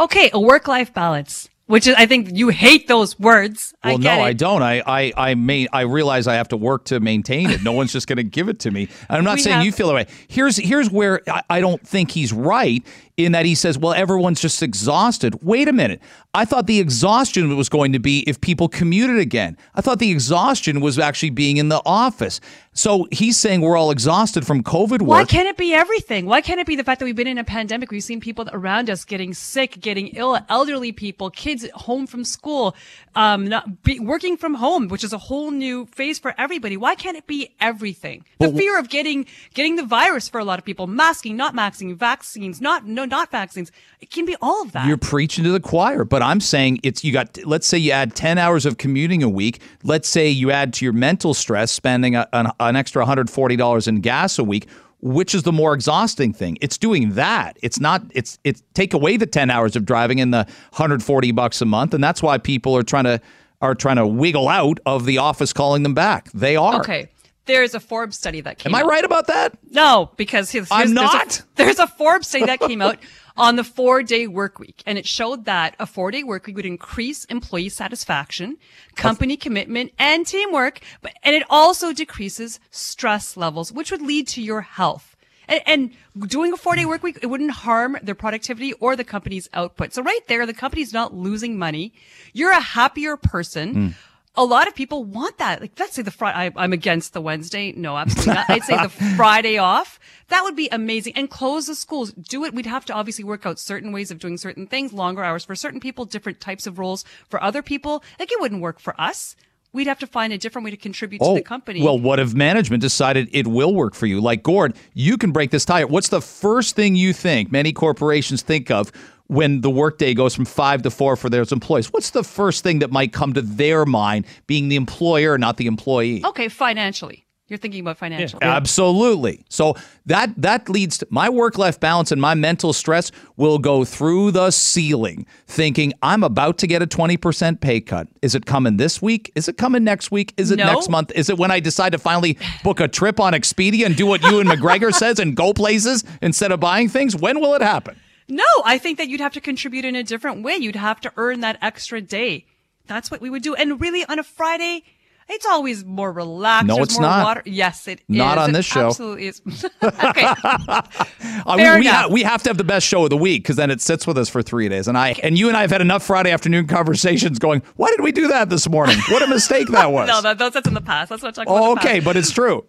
Okay, 0.00 0.30
a 0.32 0.40
work 0.40 0.68
life 0.68 0.92
balance. 0.92 1.48
Which 1.66 1.86
is, 1.86 1.94
I 1.96 2.04
think 2.06 2.30
you 2.32 2.48
hate 2.50 2.86
those 2.88 3.18
words. 3.18 3.72
Well, 3.82 3.94
I 3.94 3.96
no, 3.96 4.12
it. 4.14 4.20
I 4.20 4.32
don't. 4.34 4.62
I, 4.62 4.82
I, 4.84 5.12
I 5.16 5.34
may, 5.36 5.68
I 5.72 5.82
realize 5.82 6.26
I 6.26 6.34
have 6.34 6.48
to 6.48 6.56
work 6.56 6.84
to 6.86 7.00
maintain 7.00 7.48
it. 7.48 7.62
No 7.62 7.72
one's 7.72 7.92
just 7.92 8.08
going 8.08 8.16
to 8.18 8.24
give 8.24 8.48
it 8.50 8.58
to 8.60 8.70
me. 8.70 8.88
And 9.08 9.16
I'm 9.18 9.24
not 9.24 9.36
We 9.36 9.42
saying 9.42 9.56
have- 9.56 9.64
you 9.64 9.72
feel 9.72 9.86
that 9.86 9.94
way. 9.94 10.06
Here's, 10.28 10.56
here's 10.56 10.90
where 10.90 11.22
I, 11.28 11.42
I 11.48 11.60
don't 11.60 11.80
think 11.86 12.10
he's 12.10 12.30
right 12.32 12.84
in 13.16 13.32
that 13.32 13.46
he 13.46 13.54
says, 13.54 13.78
well, 13.78 13.94
everyone's 13.94 14.40
just 14.40 14.62
exhausted. 14.62 15.38
Wait 15.42 15.68
a 15.68 15.72
minute. 15.72 16.02
I 16.34 16.44
thought 16.44 16.66
the 16.66 16.80
exhaustion 16.80 17.56
was 17.56 17.68
going 17.70 17.92
to 17.92 17.98
be 17.98 18.20
if 18.28 18.40
people 18.40 18.68
commuted 18.68 19.18
again. 19.18 19.56
I 19.74 19.80
thought 19.82 19.98
the 19.98 20.10
exhaustion 20.10 20.80
was 20.80 20.98
actually 20.98 21.30
being 21.30 21.56
in 21.58 21.68
the 21.68 21.80
office. 21.86 22.40
So 22.74 23.06
he's 23.12 23.36
saying 23.36 23.60
we're 23.60 23.76
all 23.76 23.90
exhausted 23.90 24.46
from 24.46 24.62
COVID 24.62 25.02
work. 25.02 25.08
Why 25.08 25.24
can't 25.24 25.46
it 25.46 25.58
be 25.58 25.74
everything? 25.74 26.24
Why 26.24 26.40
can't 26.40 26.58
it 26.58 26.66
be 26.66 26.74
the 26.74 26.84
fact 26.84 27.00
that 27.00 27.04
we've 27.04 27.14
been 27.14 27.26
in 27.26 27.36
a 27.36 27.44
pandemic? 27.44 27.90
We've 27.90 28.02
seen 28.02 28.18
people 28.18 28.48
around 28.50 28.88
us 28.88 29.04
getting 29.04 29.34
sick, 29.34 29.78
getting 29.78 30.08
ill, 30.08 30.38
elderly 30.48 30.90
people, 30.90 31.28
kids 31.28 31.68
home 31.74 32.06
from 32.06 32.24
school, 32.24 32.74
um, 33.14 33.46
not 33.46 33.82
be, 33.82 34.00
working 34.00 34.38
from 34.38 34.54
home, 34.54 34.88
which 34.88 35.04
is 35.04 35.12
a 35.12 35.18
whole 35.18 35.50
new 35.50 35.84
phase 35.86 36.18
for 36.18 36.34
everybody. 36.38 36.78
Why 36.78 36.94
can't 36.94 37.16
it 37.16 37.26
be 37.26 37.54
everything? 37.60 38.24
The 38.38 38.50
fear 38.50 38.78
of 38.78 38.88
getting 38.88 39.26
getting 39.52 39.76
the 39.76 39.84
virus 39.84 40.30
for 40.30 40.40
a 40.40 40.44
lot 40.44 40.58
of 40.58 40.64
people, 40.64 40.86
masking, 40.86 41.36
not 41.36 41.54
masking, 41.54 41.94
vaccines, 41.94 42.60
not 42.62 42.86
no, 42.86 43.04
not 43.04 43.30
vaccines. 43.30 43.70
It 44.00 44.10
can 44.10 44.24
be 44.24 44.34
all 44.40 44.62
of 44.62 44.72
that. 44.72 44.86
You're 44.86 44.96
preaching 44.96 45.44
to 45.44 45.50
the 45.50 45.60
choir, 45.60 46.04
but 46.04 46.22
I'm 46.22 46.40
saying 46.40 46.80
it's 46.82 47.04
you 47.04 47.12
got. 47.12 47.38
Let's 47.44 47.66
say 47.66 47.76
you 47.76 47.92
add 47.92 48.14
ten 48.14 48.38
hours 48.38 48.64
of 48.64 48.78
commuting 48.78 49.22
a 49.22 49.28
week. 49.28 49.60
Let's 49.84 50.08
say 50.08 50.28
you 50.28 50.50
add 50.50 50.72
to 50.74 50.86
your 50.86 50.94
mental 50.94 51.34
stress 51.34 51.70
spending 51.70 52.16
a, 52.16 52.26
an, 52.32 52.50
an 52.68 52.76
extra 52.76 53.00
140 53.02 53.56
dollars 53.56 53.88
in 53.88 54.00
gas 54.00 54.38
a 54.38 54.44
week. 54.44 54.68
Which 55.04 55.34
is 55.34 55.42
the 55.42 55.50
more 55.50 55.74
exhausting 55.74 56.32
thing? 56.32 56.58
It's 56.60 56.78
doing 56.78 57.14
that. 57.14 57.58
It's 57.60 57.80
not. 57.80 58.02
It's 58.14 58.38
it's 58.44 58.62
take 58.74 58.94
away 58.94 59.16
the 59.16 59.26
10 59.26 59.50
hours 59.50 59.74
of 59.74 59.84
driving 59.84 60.20
and 60.20 60.32
the 60.32 60.46
140 60.74 61.32
bucks 61.32 61.60
a 61.60 61.64
month, 61.64 61.92
and 61.92 62.04
that's 62.04 62.22
why 62.22 62.38
people 62.38 62.76
are 62.76 62.84
trying 62.84 63.04
to 63.04 63.20
are 63.60 63.74
trying 63.74 63.96
to 63.96 64.06
wiggle 64.06 64.48
out 64.48 64.78
of 64.86 65.04
the 65.04 65.18
office 65.18 65.52
calling 65.52 65.82
them 65.82 65.94
back. 65.94 66.30
They 66.32 66.54
are. 66.56 66.80
okay. 66.80 67.08
There's 67.46 67.74
a 67.74 67.80
Forbes 67.80 68.16
study 68.16 68.40
that 68.42 68.58
came 68.58 68.74
Am 68.74 68.80
I 68.80 68.86
right 68.86 69.04
about 69.04 69.26
that? 69.26 69.58
No, 69.70 70.10
because 70.16 70.50
here's, 70.50 70.70
I'm 70.70 70.88
here's- 70.88 70.90
there's 70.94 71.12
a- 71.12 71.16
not? 71.16 71.42
There's 71.56 71.78
a, 71.78 71.86
Forbes 71.86 72.28
study 72.28 72.46
that 72.46 72.60
came 72.60 72.80
out 72.80 72.98
on 73.36 73.56
the 73.56 73.64
four 73.64 74.02
day 74.02 74.26
work 74.26 74.58
week, 74.58 74.82
and 74.86 74.96
it 74.98 75.06
showed 75.06 75.44
that 75.46 75.74
a 75.78 75.86
four 75.86 76.10
day 76.10 76.22
work 76.22 76.46
week 76.46 76.56
would 76.56 76.66
increase 76.66 77.24
employee 77.26 77.68
satisfaction, 77.68 78.56
company 78.94 79.36
commitment, 79.36 79.92
and 79.98 80.26
teamwork, 80.26 80.80
but, 81.00 81.12
and 81.22 81.34
it 81.34 81.42
also 81.50 81.92
decreases 81.92 82.60
stress 82.70 83.36
levels, 83.36 83.72
which 83.72 83.90
would 83.90 84.02
lead 84.02 84.28
to 84.28 84.42
your 84.42 84.60
health. 84.60 85.16
And, 85.48 85.60
and 85.66 86.28
doing 86.28 86.52
a 86.52 86.56
four 86.56 86.76
day 86.76 86.84
work 86.84 87.02
week, 87.02 87.18
it 87.22 87.26
wouldn't 87.26 87.50
harm 87.50 87.98
their 88.02 88.14
productivity 88.14 88.72
or 88.74 88.94
the 88.94 89.04
company's 89.04 89.48
output. 89.52 89.92
So 89.92 90.02
right 90.02 90.20
there, 90.28 90.46
the 90.46 90.54
company's 90.54 90.92
not 90.92 91.12
losing 91.12 91.58
money. 91.58 91.92
You're 92.32 92.52
a 92.52 92.60
happier 92.60 93.16
person. 93.16 93.74
Hmm. 93.74 93.88
A 94.34 94.44
lot 94.44 94.66
of 94.66 94.74
people 94.74 95.04
want 95.04 95.36
that. 95.38 95.60
Like, 95.60 95.72
let's 95.78 95.92
say 95.94 96.02
the 96.02 96.10
Friday, 96.10 96.54
I'm 96.56 96.72
against 96.72 97.12
the 97.12 97.20
Wednesday. 97.20 97.72
No, 97.72 97.98
absolutely 97.98 98.34
not. 98.34 98.48
I'd 98.48 98.62
say 98.62 98.76
the 98.82 98.88
Friday 99.16 99.58
off. 99.58 100.00
That 100.28 100.42
would 100.42 100.56
be 100.56 100.68
amazing. 100.72 101.12
And 101.16 101.28
close 101.28 101.66
the 101.66 101.74
schools. 101.74 102.12
Do 102.12 102.44
it. 102.44 102.54
We'd 102.54 102.64
have 102.64 102.86
to 102.86 102.94
obviously 102.94 103.24
work 103.24 103.44
out 103.44 103.58
certain 103.58 103.92
ways 103.92 104.10
of 104.10 104.18
doing 104.18 104.38
certain 104.38 104.66
things, 104.66 104.92
longer 104.94 105.22
hours 105.22 105.44
for 105.44 105.54
certain 105.54 105.80
people, 105.80 106.06
different 106.06 106.40
types 106.40 106.66
of 106.66 106.78
roles 106.78 107.04
for 107.28 107.42
other 107.42 107.62
people. 107.62 108.02
Like, 108.18 108.32
it 108.32 108.40
wouldn't 108.40 108.62
work 108.62 108.80
for 108.80 108.98
us. 108.98 109.36
We'd 109.74 109.86
have 109.86 109.98
to 110.00 110.06
find 110.06 110.32
a 110.34 110.38
different 110.38 110.64
way 110.64 110.70
to 110.70 110.76
contribute 110.76 111.20
to 111.20 111.34
the 111.34 111.40
oh, 111.40 111.42
company. 111.42 111.80
Oh, 111.80 111.84
Well, 111.84 111.98
what 111.98 112.20
if 112.20 112.34
management 112.34 112.82
decided 112.82 113.28
it 113.32 113.46
will 113.46 113.74
work 113.74 113.94
for 113.94 114.04
you? 114.04 114.20
Like 114.20 114.42
Gord, 114.42 114.76
you 114.92 115.16
can 115.16 115.32
break 115.32 115.50
this 115.50 115.64
tie. 115.64 115.84
What's 115.84 116.10
the 116.10 116.20
first 116.20 116.76
thing 116.76 116.94
you 116.94 117.14
think 117.14 117.50
many 117.50 117.72
corporations 117.72 118.42
think 118.42 118.70
of 118.70 118.92
when 119.32 119.60
the 119.62 119.70
workday 119.70 120.14
goes 120.14 120.34
from 120.34 120.44
five 120.44 120.82
to 120.82 120.90
four 120.90 121.16
for 121.16 121.28
those 121.30 121.52
employees? 121.52 121.92
What's 121.92 122.10
the 122.10 122.22
first 122.24 122.62
thing 122.62 122.80
that 122.80 122.90
might 122.90 123.12
come 123.12 123.32
to 123.32 123.42
their 123.42 123.84
mind, 123.86 124.26
being 124.46 124.68
the 124.68 124.76
employer, 124.76 125.38
not 125.38 125.56
the 125.56 125.66
employee? 125.66 126.24
okay, 126.24 126.48
financially. 126.48 127.26
You're 127.48 127.58
thinking 127.58 127.80
about 127.80 127.98
financially. 127.98 128.40
Absolutely. 128.42 129.44
So 129.50 129.74
that 130.06 130.30
that 130.40 130.70
leads 130.70 130.96
to 130.98 131.06
my 131.10 131.28
work 131.28 131.58
life 131.58 131.78
balance 131.78 132.10
and 132.10 132.18
my 132.18 132.32
mental 132.34 132.72
stress 132.72 133.12
will 133.36 133.58
go 133.58 133.84
through 133.84 134.30
the 134.30 134.50
ceiling 134.50 135.26
thinking 135.46 135.92
I'm 136.02 136.22
about 136.22 136.56
to 136.58 136.66
get 136.66 136.80
a 136.80 136.86
20% 136.86 137.60
pay 137.60 137.82
cut. 137.82 138.08
Is 138.22 138.34
it 138.34 138.46
coming 138.46 138.78
this 138.78 139.02
week? 139.02 139.30
Is 139.34 139.48
it 139.48 139.58
coming 139.58 139.84
next 139.84 140.10
week? 140.10 140.32
Is 140.38 140.50
it 140.50 140.56
No. 140.56 140.64
next 140.72 140.88
month? 140.88 141.12
Is 141.14 141.28
it 141.28 141.36
when 141.36 141.50
I 141.50 141.60
decide 141.60 141.92
to 141.92 141.98
finally 141.98 142.38
book 142.64 142.80
a 142.80 142.88
trip 142.88 143.20
on 143.20 143.34
Expedia 143.34 143.84
and 143.84 143.96
do 143.96 144.06
what 144.06 144.22
you 144.22 144.40
and 144.40 144.48
McGregor 144.48 144.90
says 145.02 145.18
and 145.18 145.36
go 145.36 145.52
places 145.52 146.04
instead 146.22 146.52
of 146.52 146.60
buying 146.60 146.88
things? 146.88 147.14
When 147.14 147.38
will 147.38 147.52
it 147.54 147.60
happen? 147.62 147.96
No, 148.32 148.44
I 148.64 148.78
think 148.78 148.96
that 148.96 149.08
you'd 149.08 149.20
have 149.20 149.34
to 149.34 149.42
contribute 149.42 149.84
in 149.84 149.94
a 149.94 150.02
different 150.02 150.42
way. 150.42 150.56
You'd 150.56 150.74
have 150.74 151.00
to 151.02 151.12
earn 151.18 151.40
that 151.40 151.58
extra 151.60 152.00
day. 152.00 152.46
That's 152.86 153.10
what 153.10 153.20
we 153.20 153.28
would 153.28 153.42
do. 153.42 153.54
And 153.54 153.78
really, 153.78 154.06
on 154.06 154.18
a 154.18 154.22
Friday, 154.22 154.84
it's 155.28 155.44
always 155.44 155.84
more 155.84 156.10
relaxed. 156.10 156.66
No, 156.66 156.76
There's 156.76 156.88
it's 156.88 156.98
more 156.98 157.08
not. 157.08 157.24
Water. 157.24 157.42
Yes, 157.44 157.86
it 157.88 158.00
is. 158.00 158.04
Not 158.08 158.38
on 158.38 158.50
It 158.50 158.52
this 158.54 158.64
show. 158.64 158.86
Absolutely 158.86 159.26
is. 159.26 159.42
okay. 159.82 160.34
Fair 160.34 161.74
we, 161.74 161.80
we, 161.80 161.86
ha- 161.86 162.08
we 162.10 162.22
have 162.22 162.42
to 162.44 162.48
have 162.48 162.56
the 162.56 162.64
best 162.64 162.86
show 162.86 163.04
of 163.04 163.10
the 163.10 163.18
week 163.18 163.42
because 163.42 163.56
then 163.56 163.70
it 163.70 163.82
sits 163.82 164.06
with 164.06 164.16
us 164.16 164.30
for 164.30 164.42
three 164.42 164.66
days. 164.70 164.88
And 164.88 164.96
I 164.96 165.10
and 165.22 165.38
you 165.38 165.48
and 165.48 165.56
I 165.56 165.60
have 165.60 165.70
had 165.70 165.82
enough 165.82 166.02
Friday 166.02 166.30
afternoon 166.30 166.66
conversations 166.66 167.38
going, 167.38 167.62
why 167.76 167.90
did 167.90 168.00
we 168.00 168.12
do 168.12 168.28
that 168.28 168.48
this 168.48 168.66
morning? 168.66 168.96
What 169.10 169.22
a 169.22 169.26
mistake 169.26 169.68
that 169.68 169.86
was. 169.92 170.08
No, 170.08 170.22
that, 170.22 170.38
that's 170.38 170.54
that's 170.54 170.68
in 170.68 170.74
the 170.74 170.80
past. 170.80 171.10
Let's 171.10 171.22
not 171.22 171.34
talk 171.34 171.46
about 171.46 171.62
oh, 171.62 171.74
the 171.74 171.80
okay, 171.82 172.00
but 172.00 172.16
it's 172.16 172.30
true. 172.30 172.64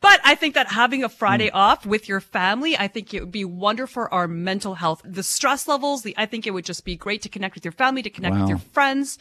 But 0.00 0.20
I 0.24 0.34
think 0.36 0.54
that 0.54 0.68
having 0.68 1.02
a. 1.04 1.08
Friday 1.08 1.50
off 1.50 1.84
with 1.84 2.08
your 2.08 2.20
family, 2.20 2.76
I 2.78 2.86
think 2.86 3.12
it 3.12 3.20
would 3.20 3.32
be 3.32 3.44
wonderful 3.44 4.04
for 4.04 4.14
our 4.14 4.28
mental 4.28 4.74
health. 4.74 5.00
The 5.04 5.22
stress 5.24 5.66
levels, 5.66 6.02
the, 6.02 6.14
I 6.16 6.26
think 6.26 6.46
it 6.46 6.52
would 6.52 6.64
just 6.64 6.84
be 6.84 6.94
great 6.96 7.22
to 7.22 7.28
connect 7.28 7.54
with 7.56 7.64
your 7.64 7.72
family, 7.72 8.02
to 8.02 8.10
connect 8.10 8.34
Wow. 8.34 8.40
with 8.42 8.48
your 8.50 8.58
friends. 8.58 9.18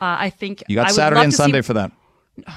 Uh, 0.00 0.16
I 0.20 0.30
think 0.30 0.62
You 0.68 0.76
got 0.76 0.86
I 0.86 0.90
would 0.90 0.94
Saturday 0.94 1.22
and 1.22 1.32
to 1.32 1.36
see- 1.36 1.42
Sunday 1.42 1.62
for 1.62 1.72
that. 1.74 1.92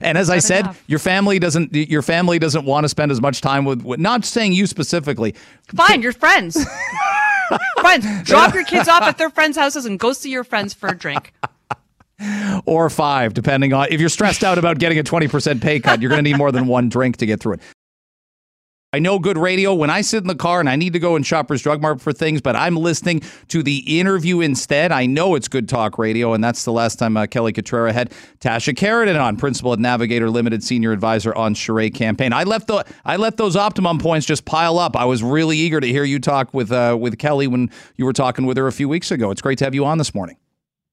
And 0.00 0.16
as 0.16 0.30
I 0.30 0.38
said, 0.38 0.60
enough. 0.60 0.82
your 0.86 1.00
family 1.00 1.38
doesn't 1.38 1.74
your 1.74 2.00
family 2.02 2.38
doesn't 2.38 2.64
want 2.64 2.84
to 2.84 2.88
spend 2.88 3.12
as 3.12 3.20
much 3.20 3.42
time 3.42 3.66
with, 3.66 3.82
with 3.82 4.00
not 4.00 4.24
saying 4.24 4.54
you 4.54 4.66
specifically. 4.66 5.34
Fine, 5.74 6.00
your 6.00 6.12
friends. 6.14 6.56
friends, 7.80 8.06
drop 8.22 8.54
your 8.54 8.64
kids 8.64 8.88
off 8.88 9.02
at 9.02 9.18
their 9.18 9.28
friends' 9.28 9.56
houses 9.56 9.84
and 9.84 9.98
go 9.98 10.12
see 10.14 10.30
your 10.30 10.44
friends 10.44 10.72
for 10.72 10.88
a 10.88 10.96
drink. 10.96 11.34
Or 12.66 12.88
five, 12.90 13.34
depending 13.34 13.72
on 13.72 13.88
if 13.90 14.00
you're 14.00 14.08
stressed 14.08 14.44
out 14.44 14.58
about 14.58 14.78
getting 14.78 14.98
a 14.98 15.02
20% 15.02 15.60
pay 15.60 15.80
cut, 15.80 16.00
you're 16.00 16.10
going 16.10 16.22
to 16.24 16.30
need 16.30 16.38
more 16.38 16.52
than 16.52 16.66
one 16.66 16.88
drink 16.88 17.16
to 17.18 17.26
get 17.26 17.40
through 17.40 17.54
it. 17.54 17.60
I 18.94 18.98
know 18.98 19.18
good 19.18 19.38
radio 19.38 19.72
when 19.72 19.88
I 19.88 20.02
sit 20.02 20.18
in 20.22 20.28
the 20.28 20.34
car 20.34 20.60
and 20.60 20.68
I 20.68 20.76
need 20.76 20.92
to 20.92 20.98
go 20.98 21.16
in 21.16 21.22
Shoppers 21.22 21.62
Drug 21.62 21.80
Mart 21.80 21.98
for 22.02 22.12
things, 22.12 22.42
but 22.42 22.54
I'm 22.54 22.76
listening 22.76 23.22
to 23.48 23.62
the 23.62 23.98
interview 23.98 24.40
instead. 24.40 24.92
I 24.92 25.06
know 25.06 25.34
it's 25.34 25.48
good 25.48 25.66
talk 25.66 25.96
radio, 25.96 26.34
and 26.34 26.44
that's 26.44 26.66
the 26.66 26.72
last 26.72 26.98
time 26.98 27.16
uh, 27.16 27.26
Kelly 27.26 27.54
Cutrara 27.54 27.92
had 27.92 28.10
Tasha 28.40 28.74
Kheiriddin 28.74 29.18
on, 29.18 29.38
principal 29.38 29.72
at 29.72 29.78
Navigator 29.78 30.28
Limited, 30.28 30.62
senior 30.62 30.92
advisor 30.92 31.34
on 31.34 31.54
Charest 31.54 31.94
campaign. 31.94 32.34
I 32.34 32.42
left 32.42 32.66
the 32.66 32.84
I 33.02 33.16
let 33.16 33.38
those 33.38 33.56
optimum 33.56 33.96
points 33.98 34.26
just 34.26 34.44
pile 34.44 34.78
up. 34.78 34.94
I 34.94 35.06
was 35.06 35.22
really 35.22 35.56
eager 35.56 35.80
to 35.80 35.86
hear 35.86 36.04
you 36.04 36.18
talk 36.18 36.52
with 36.52 36.70
uh, 36.70 36.94
with 37.00 37.16
Kelly 37.18 37.46
when 37.46 37.70
you 37.96 38.04
were 38.04 38.12
talking 38.12 38.44
with 38.44 38.58
her 38.58 38.66
a 38.66 38.72
few 38.72 38.90
weeks 38.90 39.10
ago. 39.10 39.30
It's 39.30 39.40
great 39.40 39.56
to 39.60 39.64
have 39.64 39.74
you 39.74 39.86
on 39.86 39.96
this 39.96 40.14
morning. 40.14 40.36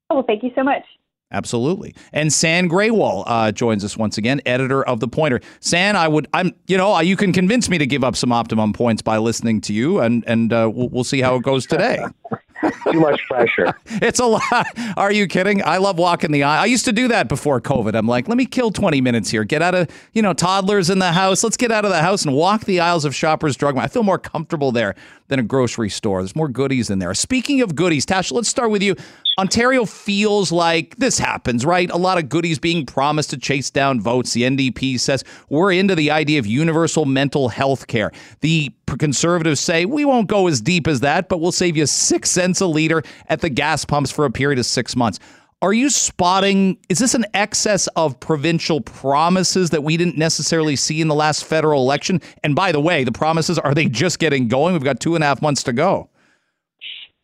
Oh, 0.10 0.24
thank 0.24 0.42
you 0.42 0.52
so 0.56 0.64
much. 0.64 0.86
Absolutely. 1.32 1.94
And 2.12 2.34
Sam 2.34 2.68
Grewal 2.68 3.24
uh, 3.28 3.52
joins 3.52 3.86
us 3.86 3.96
once 3.96 4.18
again, 4.18 4.42
editor 4.46 4.84
of 4.84 5.00
The 5.00 5.08
Pointer. 5.08 5.42
Sam, 5.60 5.96
I 5.96 6.08
would, 6.08 6.28
I'm, 6.34 6.54
you 6.68 6.78
know, 6.78 7.00
you 7.02 7.16
can 7.16 7.34
convince 7.34 7.70
me 7.70 7.78
to 7.78 7.86
give 7.86 8.04
up 8.04 8.16
some 8.16 8.32
optimum 8.32 8.74
points 8.74 9.02
by 9.02 9.18
listening 9.18 9.62
to 9.62 9.74
you, 9.74 10.00
and 10.00 10.24
and 10.26 10.52
uh, 10.52 10.70
we'll, 10.74 10.90
we'll 10.90 11.04
see 11.04 11.22
how 11.22 11.36
it 11.36 11.44
goes 11.44 11.68
today. 11.68 12.04
Too 12.92 13.00
much 13.00 13.22
pressure. 13.28 13.74
it's 13.86 14.20
a 14.20 14.26
lot. 14.26 14.68
Are 14.98 15.12
you 15.12 15.28
kidding? 15.28 15.64
I 15.64 15.78
love 15.78 15.98
walking 15.98 16.32
the 16.32 16.44
aisle. 16.44 16.62
I 16.62 16.66
used 16.66 16.86
to 16.86 16.92
do 16.92 17.08
that 17.08 17.30
before 17.30 17.62
COVID. 17.62 17.96
I'm 17.96 18.08
like, 18.08 18.28
let 18.28 18.38
me 18.38 18.46
kill 18.46 18.72
20 18.72 19.02
minutes 19.02 19.30
here. 19.30 19.44
Get 19.44 19.62
out 19.62 19.76
of, 19.76 19.90
you 20.14 20.22
know, 20.22 20.34
toddlers 20.34 20.90
in 20.90 21.00
the 21.00 21.12
house. 21.12 21.44
Let's 21.44 21.58
get 21.58 21.72
out 21.72 21.86
of 21.86 21.92
the 21.92 22.02
house 22.02 22.26
and 22.26 22.36
walk 22.36 22.66
the 22.66 22.80
aisles 22.80 23.06
of 23.06 23.16
Shoppers 23.16 23.56
Drug 23.56 23.76
Mart. 23.76 23.86
I 23.86 23.88
feel 23.88 24.04
more 24.04 24.20
comfortable 24.20 24.72
there 24.72 24.96
than 25.30 25.40
a 25.40 25.44
grocery 25.44 25.90
store. 25.90 26.22
There's 26.22 26.36
more 26.36 26.50
goodies 26.50 26.90
in 26.90 27.00
there. 27.00 27.14
Speaking 27.14 27.62
of 27.62 27.76
goodies, 27.76 28.06
Tasha, 28.06 28.34
let's 28.34 28.50
start 28.50 28.72
with 28.72 28.84
you. 28.84 28.96
Ontario 29.38 29.86
feels 29.86 30.52
like 30.52 30.98
this 30.98 31.18
happens, 31.18 31.66
right? 31.66 31.90
A 31.92 31.98
lot 31.98 32.18
of 32.18 32.28
goodies 32.28 32.60
being 32.60 32.86
promised 32.86 33.30
to 33.30 33.38
chase 33.38 33.70
down 33.70 34.02
votes. 34.02 34.34
The 34.34 34.44
NDP 34.44 35.00
says 35.00 35.24
we're 35.48 35.72
into 35.72 35.96
the 35.96 36.12
idea 36.12 36.40
of 36.40 36.46
universal 36.46 37.06
mental 37.06 37.48
health 37.48 37.88
care. 37.88 38.12
The 38.42 38.74
conservatives 38.98 39.62
say 39.62 39.86
we 39.86 40.04
won't 40.04 40.28
go 40.28 40.48
as 40.48 40.60
deep 40.60 40.88
as 40.88 41.00
that, 41.02 41.30
but 41.30 41.40
we'll 41.40 41.54
save 41.54 41.78
you 41.78 41.86
six 41.86 42.30
cents 42.30 42.60
a 42.60 42.68
liter 42.68 43.02
at 43.28 43.40
the 43.40 43.50
gas 43.50 43.86
pumps 43.86 44.12
for 44.12 44.26
a 44.26 44.32
period 44.32 44.60
of 44.60 44.66
six 44.66 44.96
months. 44.96 45.20
Are 45.62 45.74
you 45.74 45.90
spotting, 45.90 46.78
is 46.88 47.00
this 47.00 47.14
an 47.14 47.26
excess 47.34 47.88
of 47.98 48.18
provincial 48.22 48.80
promises 48.80 49.72
that 49.72 49.84
we 49.84 49.98
didn't 49.98 50.18
necessarily 50.18 50.78
see 50.78 51.02
in 51.02 51.10
the 51.10 51.16
last 51.16 51.44
federal 51.44 51.82
election? 51.82 52.22
And 52.46 52.56
by 52.56 52.72
the 52.72 52.80
way, 52.80 53.04
the 53.04 53.12
promises, 53.12 53.60
are 53.60 53.74
they 53.74 53.88
just 53.88 54.20
getting 54.20 54.48
going? 54.48 54.72
We've 54.72 54.86
got 54.86 55.02
two 55.02 55.16
and 55.16 55.24
a 55.24 55.28
half 55.28 55.42
months 55.42 55.62
to 55.64 55.74
go. 55.74 56.10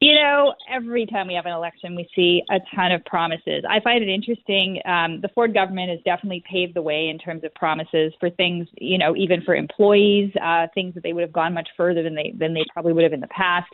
You 0.02 0.16
know, 0.16 0.54
every 0.70 1.06
time 1.06 1.28
we 1.28 1.36
have 1.36 1.46
an 1.46 1.54
election, 1.54 1.96
we 1.96 2.10
see 2.14 2.42
a 2.50 2.60
ton 2.76 2.92
of 2.92 3.06
promises. 3.06 3.64
I 3.68 3.80
find 3.80 4.04
it 4.04 4.10
interesting. 4.10 4.82
Um, 4.86 5.22
the 5.22 5.30
Ford 5.34 5.54
government 5.54 5.90
has 5.90 6.00
definitely 6.04 6.44
paved 6.52 6.74
the 6.74 6.82
way 6.82 7.08
in 7.08 7.18
terms 7.18 7.46
of 7.46 7.54
promises 7.56 8.12
for 8.20 8.30
things, 8.30 8.68
you 8.78 8.98
know, 8.98 9.16
even 9.16 9.42
for 9.44 9.56
employees, 9.56 10.34
uh, 10.44 10.68
things 10.76 10.94
that 10.96 11.04
they 11.04 11.14
would 11.14 11.22
have 11.22 11.32
gone 11.32 11.54
much 11.54 11.70
further 11.78 12.04
than 12.04 12.14
they 12.14 12.34
than 12.38 12.54
they 12.54 12.66
probably 12.74 12.92
would 12.92 13.04
have 13.04 13.14
in 13.14 13.22
the 13.22 13.28
past. 13.28 13.70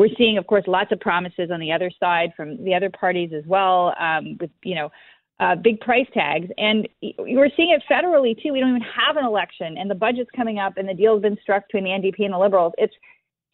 We're 0.00 0.08
seeing, 0.16 0.38
of 0.38 0.46
course, 0.46 0.64
lots 0.66 0.92
of 0.92 1.00
promises 1.00 1.50
on 1.52 1.60
the 1.60 1.72
other 1.72 1.90
side 2.00 2.32
from 2.34 2.64
the 2.64 2.74
other 2.74 2.88
parties 2.88 3.32
as 3.36 3.44
well, 3.46 3.94
um, 4.00 4.38
with 4.40 4.50
you 4.64 4.74
know. 4.74 4.90
Uh, 5.38 5.56
big 5.56 5.80
price 5.80 6.04
tags, 6.12 6.48
and 6.58 6.86
we're 7.18 7.48
seeing 7.56 7.70
it 7.70 7.82
federally 7.90 8.36
too. 8.42 8.52
We 8.52 8.60
don't 8.60 8.76
even 8.76 8.82
have 8.82 9.16
an 9.16 9.24
election, 9.24 9.78
and 9.78 9.90
the 9.90 9.94
budget's 9.94 10.28
coming 10.36 10.58
up, 10.58 10.76
and 10.76 10.86
the 10.86 10.92
deal's 10.92 11.22
been 11.22 11.38
struck 11.40 11.66
between 11.66 11.84
the 11.84 11.88
NDP 11.88 12.26
and 12.26 12.34
the 12.34 12.38
Liberals. 12.38 12.74
It's 12.76 12.92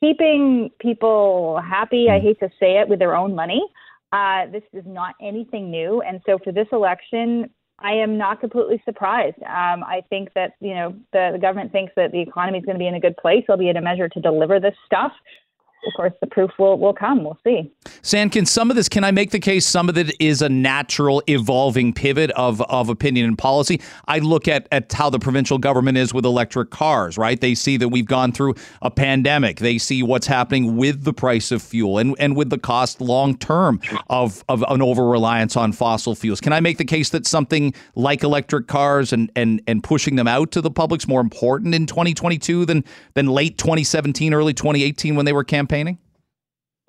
keeping 0.01 0.71
people 0.81 1.61
happy, 1.65 2.09
I 2.11 2.19
hmm. 2.19 2.27
hate 2.27 2.41
to 2.41 2.49
say 2.59 2.81
it, 2.81 2.89
with 2.89 2.99
their 2.99 3.15
own 3.15 3.37
money. 3.37 3.63
Uh, 4.13 4.47
this 4.51 4.65
is 4.73 4.83
not 4.85 5.15
anything 5.23 5.71
new. 5.71 6.03
And 6.03 6.21
so 6.27 6.39
for 6.43 6.53
this 6.53 6.67
election, 6.73 7.51
I 7.79 7.93
am 7.93 8.19
not 8.19 8.41
completely 8.41 8.83
surprised. 8.85 9.37
Um, 9.43 9.85
I 9.85 10.03
think 10.09 10.31
that, 10.35 10.55
you 10.61 10.75
know, 10.75 10.97
the, 11.13 11.31
the 11.35 11.39
government 11.39 11.71
thinks 11.71 11.93
that 11.95 12.11
the 12.11 12.21
economy 12.21 12.59
is 12.59 12.65
going 12.65 12.77
to 12.77 12.81
be 12.81 12.89
in 12.89 12.95
a 12.95 13.01
good 13.01 13.17
place. 13.17 13.45
They'll 13.47 13.57
be 13.57 13.69
in 13.69 13.77
a 13.77 13.83
measure 13.83 14.09
to 14.09 14.21
deliver 14.21 14.59
this 14.59 14.75
stuff 14.87 15.13
of 15.87 15.93
course, 15.95 16.13
the 16.21 16.27
proof 16.27 16.51
will, 16.59 16.79
will 16.79 16.93
come. 16.93 17.23
We'll 17.23 17.39
see. 17.45 17.71
Sam, 18.03 18.29
can 18.29 18.45
some 18.45 18.71
of 18.71 18.77
this, 18.77 18.89
can 18.89 19.05
I 19.05 19.11
make 19.13 19.31
the 19.31 19.39
case 19.39 19.67
some 19.67 19.89
of 19.89 19.97
it 19.97 20.15
is 20.21 20.43
a 20.43 20.49
natural 20.49 21.23
evolving 21.29 21.93
pivot 21.93 22.31
of, 22.33 22.61
of 22.63 22.89
opinion 22.89 23.27
and 23.27 23.39
policy? 23.39 23.81
I 24.07 24.19
look 24.19 24.49
at, 24.49 24.67
at 24.73 24.93
how 24.93 25.11
the 25.11 25.19
provincial 25.19 25.59
government 25.59 25.97
is 25.99 26.13
with 26.13 26.25
electric 26.25 26.71
cars, 26.71 27.17
right? 27.17 27.41
They 27.41 27.55
see 27.55 27.77
that 27.77 27.89
we've 27.89 28.07
gone 28.07 28.33
through 28.33 28.55
a 28.83 28.91
pandemic. 28.91 29.59
They 29.59 29.79
see 29.79 30.03
what's 30.03 30.27
happening 30.27 30.77
with 30.77 31.05
the 31.05 31.13
price 31.13 31.53
of 31.53 31.63
fuel 31.63 31.99
and, 31.99 32.17
and 32.19 32.37
with 32.37 32.51
the 32.51 32.59
cost 32.59 33.01
long 33.01 33.37
term 33.37 33.81
of, 34.11 34.45
of 34.49 34.65
an 34.69 34.83
over 34.83 35.07
reliance 35.07 35.57
on 35.57 35.73
fossil 35.73 36.15
fuels. 36.15 36.41
Can 36.41 36.53
I 36.53 36.61
make 36.61 36.79
the 36.79 36.85
case 36.85 37.11
that 37.11 37.27
something 37.27 37.73
like 37.95 38.25
electric 38.25 38.67
cars 38.67 39.13
and, 39.13 39.31
and, 39.37 39.63
and 39.67 39.85
pushing 39.85 40.17
them 40.17 40.27
out 40.27 40.51
to 40.53 40.61
the 40.61 40.71
public's 40.71 41.07
more 41.07 41.21
important 41.21 41.75
in 41.75 41.87
2022 41.87 42.65
than, 42.65 42.85
than 43.15 43.27
late 43.27 43.57
2017, 43.59 44.35
early 44.35 44.53
2018 44.53 45.15
when 45.15 45.25
they 45.25 45.33
were 45.33 45.45
campaigning? 45.45 45.66
Campaigning? 45.67 45.99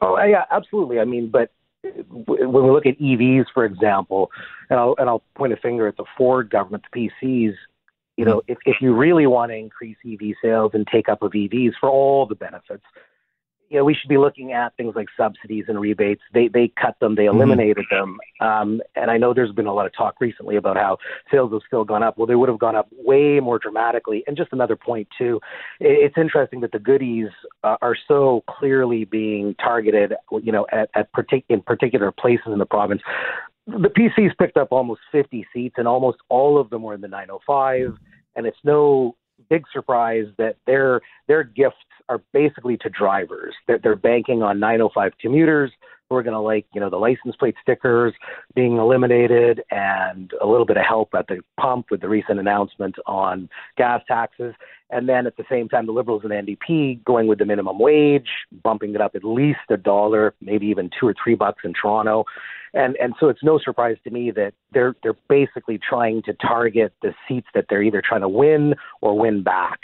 Oh 0.02 0.22
yeah, 0.24 0.46
absolutely. 0.52 1.00
I 1.00 1.06
mean, 1.06 1.30
but 1.30 1.52
when 1.84 2.52
we 2.52 2.70
look 2.70 2.86
at 2.86 3.00
EVs, 3.00 3.46
for 3.54 3.66
example, 3.66 4.30
and 4.70 4.80
I'll 4.80 4.96
and 4.98 5.10
I'll 5.10 5.24
point 5.36 5.54
a 5.54 5.58
finger 5.58 5.88
at 5.88 5.98
the 5.98 6.06
Ford 6.18 6.50
government, 6.50 6.84
the 6.92 7.10
PCs. 7.24 7.54
You 8.16 8.26
mm-hmm. 8.26 8.30
know, 8.30 8.42
if 8.48 8.58
if 8.66 8.78
you 8.82 8.94
really 8.94 9.28
want 9.28 9.52
to 9.52 9.56
increase 9.56 9.98
EV 10.06 10.36
sales 10.42 10.72
and 10.74 10.88
take 10.88 11.10
up 11.10 11.22
of 11.22 11.32
EVs 11.32 11.74
for 11.80 11.90
all 11.90 12.26
the 12.26 12.36
benefits, 12.36 12.84
you 13.70 13.78
know, 13.78 13.84
we 13.84 13.94
should 13.94 14.10
be 14.10 14.18
looking 14.18 14.54
at 14.54 14.76
things 14.78 14.96
like 14.96 15.08
subsidies 15.18 15.66
and 15.68 15.80
rebates. 15.80 16.22
They 16.34 16.48
they 16.48 16.72
cut 16.80 17.00
them, 17.00 17.16
they 17.16 17.24
mm-hmm. 17.24 17.36
eliminated 17.36 17.86
mm-hmm. 17.92 18.12
them. 18.40 18.50
Um, 18.50 18.82
and 18.96 19.12
I 19.12 19.18
know 19.18 19.34
there's 19.34 19.52
been 19.52 19.68
a 19.68 19.74
lot 19.74 19.86
of 19.86 19.94
talk 19.96 20.16
recently 20.20 20.56
about 20.56 20.78
how 20.78 20.98
sales 21.32 21.52
have 21.52 21.62
still 21.68 21.84
gone 21.84 22.04
up. 22.04 22.18
Well, 22.18 22.28
they 22.28 22.36
would 22.36 22.50
have 22.50 22.60
gone 22.60 22.76
up 22.76 22.88
way 22.92 23.40
more 23.40 23.60
dramatically. 23.60 24.24
And 24.28 24.38
just 24.38 24.54
another 24.54 24.76
point 24.76 25.08
too, 25.18 25.40
it's 25.80 26.18
interesting 26.18 26.62
that 26.62 26.72
the 26.72 26.80
goodies 26.80 27.30
uh, 27.64 27.78
are 27.82 27.96
so 28.08 28.44
clearly 28.50 29.06
being 29.06 29.56
targeted, 29.56 30.14
you 30.42 30.52
know, 30.52 30.66
at, 30.72 30.90
at 30.96 31.12
partic- 31.14 31.46
in 31.50 31.62
particular 31.62 32.12
places 32.12 32.48
in 32.48 32.60
the 32.60 32.66
province. 32.66 33.02
The 33.68 33.90
PCs 33.90 34.38
picked 34.38 34.56
up 34.56 34.70
almost 34.72 35.02
50 35.12 35.46
seats, 35.54 35.76
and 35.78 35.88
almost 35.90 36.20
all 36.30 36.58
of 36.58 36.70
them 36.70 36.84
were 36.84 36.94
in 36.94 37.02
the 37.02 37.10
905. 37.10 37.98
And 38.36 38.46
it's 38.46 38.58
no 38.64 39.18
big 39.50 39.64
surprise 39.72 40.26
that 40.38 40.58
their 40.66 41.02
their 41.28 41.44
gifts 41.44 41.76
are 42.10 42.22
basically 42.34 42.78
to 42.78 42.90
drivers. 42.90 43.54
They're, 43.68 43.80
they're 43.80 43.96
banking 43.96 44.42
on 44.42 44.60
905 44.60 45.14
commuters 45.20 45.72
who 46.10 46.16
are 46.16 46.24
going 46.24 46.34
to 46.34 46.40
like, 46.40 46.66
you 46.74 46.80
know, 46.80 46.90
the 46.90 46.98
license 46.98 47.36
plate 47.36 47.56
stickers 47.62 48.14
being 48.56 48.78
eliminated 48.78 49.62
and 49.72 50.32
a 50.42 50.48
little 50.48 50.66
bit 50.66 50.78
of 50.78 50.84
help 50.88 51.10
at 51.14 51.28
the 51.28 51.42
pump 51.60 51.88
with 51.92 52.02
the 52.02 52.10
recent 52.10 52.40
announcement 52.40 52.96
on 53.06 53.50
gas 53.78 54.02
taxes. 54.08 54.54
And 54.90 55.10
then 55.10 55.28
at 55.28 55.36
the 55.36 55.44
same 55.50 55.68
time, 55.68 55.86
the 55.86 55.92
Liberals 55.92 56.24
and 56.24 56.32
NDP 56.32 57.04
going 57.04 57.28
with 57.28 57.40
the 57.40 57.46
minimum 57.46 57.78
wage, 57.78 58.30
bumping 58.64 58.96
it 58.96 59.02
up 59.02 59.16
at 59.16 59.24
least 59.24 59.60
a 59.70 59.78
dollar, 59.78 60.34
maybe 60.42 60.68
even 60.68 60.90
two 60.98 61.08
or 61.08 61.16
three 61.22 61.36
bucks 61.36 61.64
in 61.66 61.74
Toronto. 61.74 62.24
And 62.74 62.96
and 62.98 63.14
so 63.20 63.30
it's 63.30 63.44
no 63.44 63.60
surprise 63.60 63.98
to 64.04 64.12
me 64.12 64.32
that 64.32 64.54
they're 64.74 64.96
they're 65.02 65.16
basically 65.30 65.78
trying 65.78 66.22
to 66.24 66.34
target 66.34 66.94
the 67.02 67.14
seats 67.28 67.48
that 67.54 67.66
they're 67.70 67.82
either 67.82 68.02
trying 68.08 68.22
to 68.22 68.30
win 68.30 68.76
or 69.02 69.18
win 69.18 69.42
back. 69.42 69.80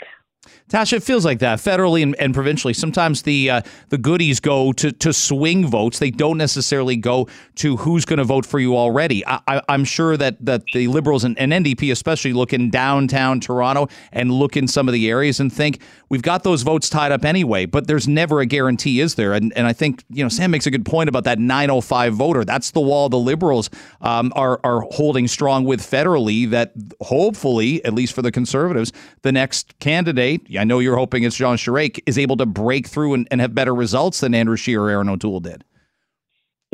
Tasha, 0.68 0.94
it 0.94 1.02
feels 1.02 1.24
like 1.24 1.40
that 1.40 1.58
federally 1.58 2.02
and, 2.02 2.14
and 2.16 2.34
provincially. 2.34 2.74
Sometimes 2.74 3.22
the 3.22 3.50
uh, 3.50 3.62
the 3.90 3.98
goodies 3.98 4.40
go 4.40 4.72
to, 4.72 4.92
to 4.92 5.12
swing 5.12 5.66
votes. 5.66 5.98
They 5.98 6.10
don't 6.10 6.38
necessarily 6.38 6.96
go 6.96 7.28
to 7.56 7.76
who's 7.76 8.04
going 8.04 8.18
to 8.18 8.24
vote 8.24 8.46
for 8.46 8.58
you 8.58 8.76
already. 8.76 9.24
I, 9.26 9.62
am 9.68 9.84
sure 9.84 10.16
that 10.16 10.44
that 10.44 10.64
the 10.72 10.88
Liberals 10.88 11.24
and, 11.24 11.38
and, 11.38 11.52
NDP 11.52 11.92
especially 11.92 12.32
look 12.32 12.52
in 12.52 12.70
downtown 12.70 13.40
Toronto 13.40 13.88
and 14.12 14.32
look 14.32 14.56
in 14.56 14.66
some 14.66 14.88
of 14.88 14.94
the 14.94 15.08
areas 15.08 15.38
and 15.38 15.52
think 15.52 15.80
we've 16.14 16.22
got 16.22 16.44
those 16.44 16.62
votes 16.62 16.88
tied 16.88 17.10
up 17.10 17.24
anyway. 17.24 17.66
But 17.66 17.88
there's 17.88 18.06
never 18.06 18.38
a 18.38 18.46
guarantee, 18.46 19.00
is 19.00 19.16
there? 19.16 19.32
And 19.32 19.52
and 19.56 19.66
I 19.66 19.72
think 19.72 20.04
you 20.10 20.22
know 20.22 20.28
Sam 20.28 20.52
makes 20.52 20.64
a 20.64 20.70
good 20.70 20.86
point 20.86 21.08
about 21.08 21.24
that 21.24 21.40
905 21.40 22.14
voter. 22.14 22.44
That's 22.44 22.70
the 22.70 22.80
wall 22.80 23.08
the 23.08 23.18
Liberals 23.18 23.68
um, 24.00 24.32
are 24.36 24.60
are 24.62 24.82
holding 24.92 25.26
strong 25.26 25.64
with 25.64 25.80
federally. 25.80 26.48
That 26.48 26.72
hopefully, 27.00 27.84
at 27.84 27.94
least 27.94 28.12
for 28.12 28.22
the 28.22 28.30
Conservatives, 28.30 28.92
the 29.22 29.32
next 29.32 29.76
candidate 29.80 30.46
I 30.56 30.62
know 30.62 30.78
you're 30.78 30.96
hoping 30.96 31.24
it's 31.24 31.34
Jean 31.34 31.56
Charest, 31.56 31.98
is 32.06 32.16
able 32.16 32.36
to 32.36 32.46
break 32.46 32.86
through 32.86 33.14
and, 33.14 33.26
and 33.32 33.40
have 33.40 33.52
better 33.52 33.74
results 33.74 34.20
than 34.20 34.34
Andrew 34.34 34.56
Scheer 34.56 34.82
or 34.82 34.90
Erin 34.90 35.08
O'Toole 35.08 35.40
did. 35.40 35.64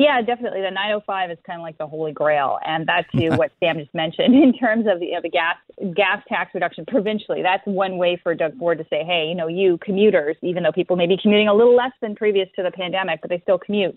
Yeah, 0.01 0.19
definitely. 0.23 0.61
The 0.61 0.71
905 0.71 1.29
is 1.29 1.37
kind 1.45 1.59
of 1.59 1.61
like 1.61 1.77
the 1.77 1.85
holy 1.85 2.11
grail, 2.11 2.57
and 2.65 2.87
that's 2.87 3.07
what 3.37 3.51
Sam 3.59 3.77
just 3.77 3.93
mentioned 3.93 4.33
in 4.43 4.51
terms 4.57 4.87
of 4.91 4.99
the, 4.99 5.05
you 5.05 5.11
know, 5.13 5.21
the 5.21 5.29
gas 5.29 5.57
gas 5.95 6.23
tax 6.27 6.55
reduction 6.55 6.85
provincially. 6.87 7.43
That's 7.43 7.61
one 7.67 7.99
way 7.99 8.19
for 8.23 8.33
Doug 8.33 8.57
Ford 8.57 8.79
to 8.79 8.83
say, 8.89 9.03
hey, 9.05 9.27
you 9.29 9.35
know, 9.35 9.47
you 9.47 9.77
commuters, 9.77 10.37
even 10.41 10.63
though 10.63 10.71
people 10.71 10.95
may 10.95 11.05
be 11.05 11.17
commuting 11.21 11.49
a 11.49 11.53
little 11.53 11.75
less 11.75 11.91
than 12.01 12.15
previous 12.15 12.49
to 12.55 12.63
the 12.63 12.71
pandemic, 12.71 13.21
but 13.21 13.29
they 13.29 13.39
still 13.41 13.59
commute. 13.59 13.95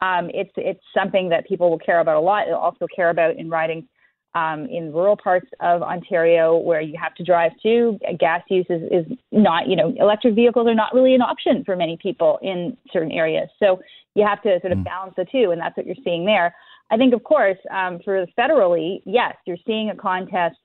Um, 0.00 0.30
it's 0.32 0.52
it's 0.56 0.82
something 0.96 1.28
that 1.28 1.46
people 1.46 1.68
will 1.68 1.78
care 1.78 2.00
about 2.00 2.16
a 2.16 2.20
lot. 2.20 2.46
They'll 2.46 2.56
also 2.56 2.86
care 2.94 3.10
about 3.10 3.36
in 3.36 3.50
riding 3.50 3.86
um, 4.34 4.66
in 4.66 4.92
rural 4.92 5.16
parts 5.16 5.46
of 5.60 5.82
Ontario 5.82 6.56
where 6.56 6.80
you 6.80 6.94
have 7.00 7.14
to 7.16 7.24
drive 7.24 7.52
to. 7.62 7.98
Gas 8.18 8.42
use 8.48 8.66
is, 8.70 8.82
is 8.90 9.18
not, 9.30 9.68
you 9.68 9.76
know, 9.76 9.94
electric 9.98 10.34
vehicles 10.34 10.66
are 10.66 10.74
not 10.74 10.94
really 10.94 11.14
an 11.14 11.22
option 11.22 11.64
for 11.64 11.76
many 11.76 11.98
people 12.00 12.38
in 12.42 12.76
certain 12.92 13.12
areas. 13.12 13.48
So 13.58 13.80
you 14.14 14.26
have 14.26 14.42
to 14.42 14.58
sort 14.60 14.72
of 14.72 14.78
mm. 14.78 14.84
balance 14.84 15.14
the 15.16 15.26
two, 15.30 15.50
and 15.50 15.60
that's 15.60 15.76
what 15.76 15.86
you're 15.86 15.96
seeing 16.04 16.24
there. 16.24 16.54
I 16.90 16.96
think, 16.96 17.14
of 17.14 17.24
course, 17.24 17.58
um, 17.70 18.00
for 18.04 18.26
federally, 18.38 19.02
yes, 19.04 19.34
you're 19.46 19.56
seeing 19.66 19.90
a 19.90 19.96
contest 19.96 20.56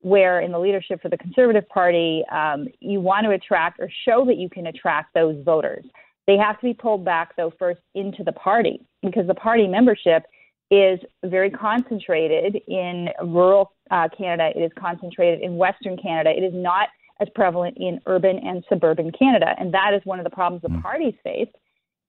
where 0.00 0.40
in 0.40 0.52
the 0.52 0.58
leadership 0.58 1.00
for 1.00 1.08
the 1.08 1.16
Conservative 1.16 1.66
Party, 1.68 2.22
um, 2.30 2.68
you 2.80 3.00
want 3.00 3.24
to 3.24 3.30
attract 3.30 3.80
or 3.80 3.88
show 4.04 4.24
that 4.26 4.36
you 4.36 4.50
can 4.50 4.66
attract 4.66 5.14
those 5.14 5.36
voters. 5.44 5.84
They 6.26 6.36
have 6.36 6.58
to 6.60 6.66
be 6.66 6.74
pulled 6.74 7.04
back, 7.04 7.36
though, 7.36 7.52
first 7.58 7.80
into 7.94 8.22
the 8.22 8.32
party 8.32 8.80
because 9.02 9.26
the 9.26 9.34
party 9.34 9.66
membership 9.66 10.24
is 10.70 10.98
very 11.24 11.50
concentrated 11.50 12.60
in 12.66 13.08
rural 13.22 13.72
uh, 13.90 14.08
Canada. 14.16 14.50
It 14.56 14.62
is 14.62 14.72
concentrated 14.78 15.40
in 15.40 15.56
Western 15.56 15.96
Canada. 15.96 16.30
It 16.30 16.42
is 16.42 16.52
not 16.54 16.88
as 17.20 17.28
prevalent 17.34 17.76
in 17.78 18.00
urban 18.06 18.38
and 18.38 18.64
suburban 18.68 19.12
Canada. 19.12 19.54
And 19.58 19.72
that 19.74 19.92
is 19.94 20.00
one 20.04 20.18
of 20.18 20.24
the 20.24 20.30
problems 20.30 20.62
the 20.62 20.68
hmm. 20.68 20.80
parties 20.80 21.14
face. 21.22 21.48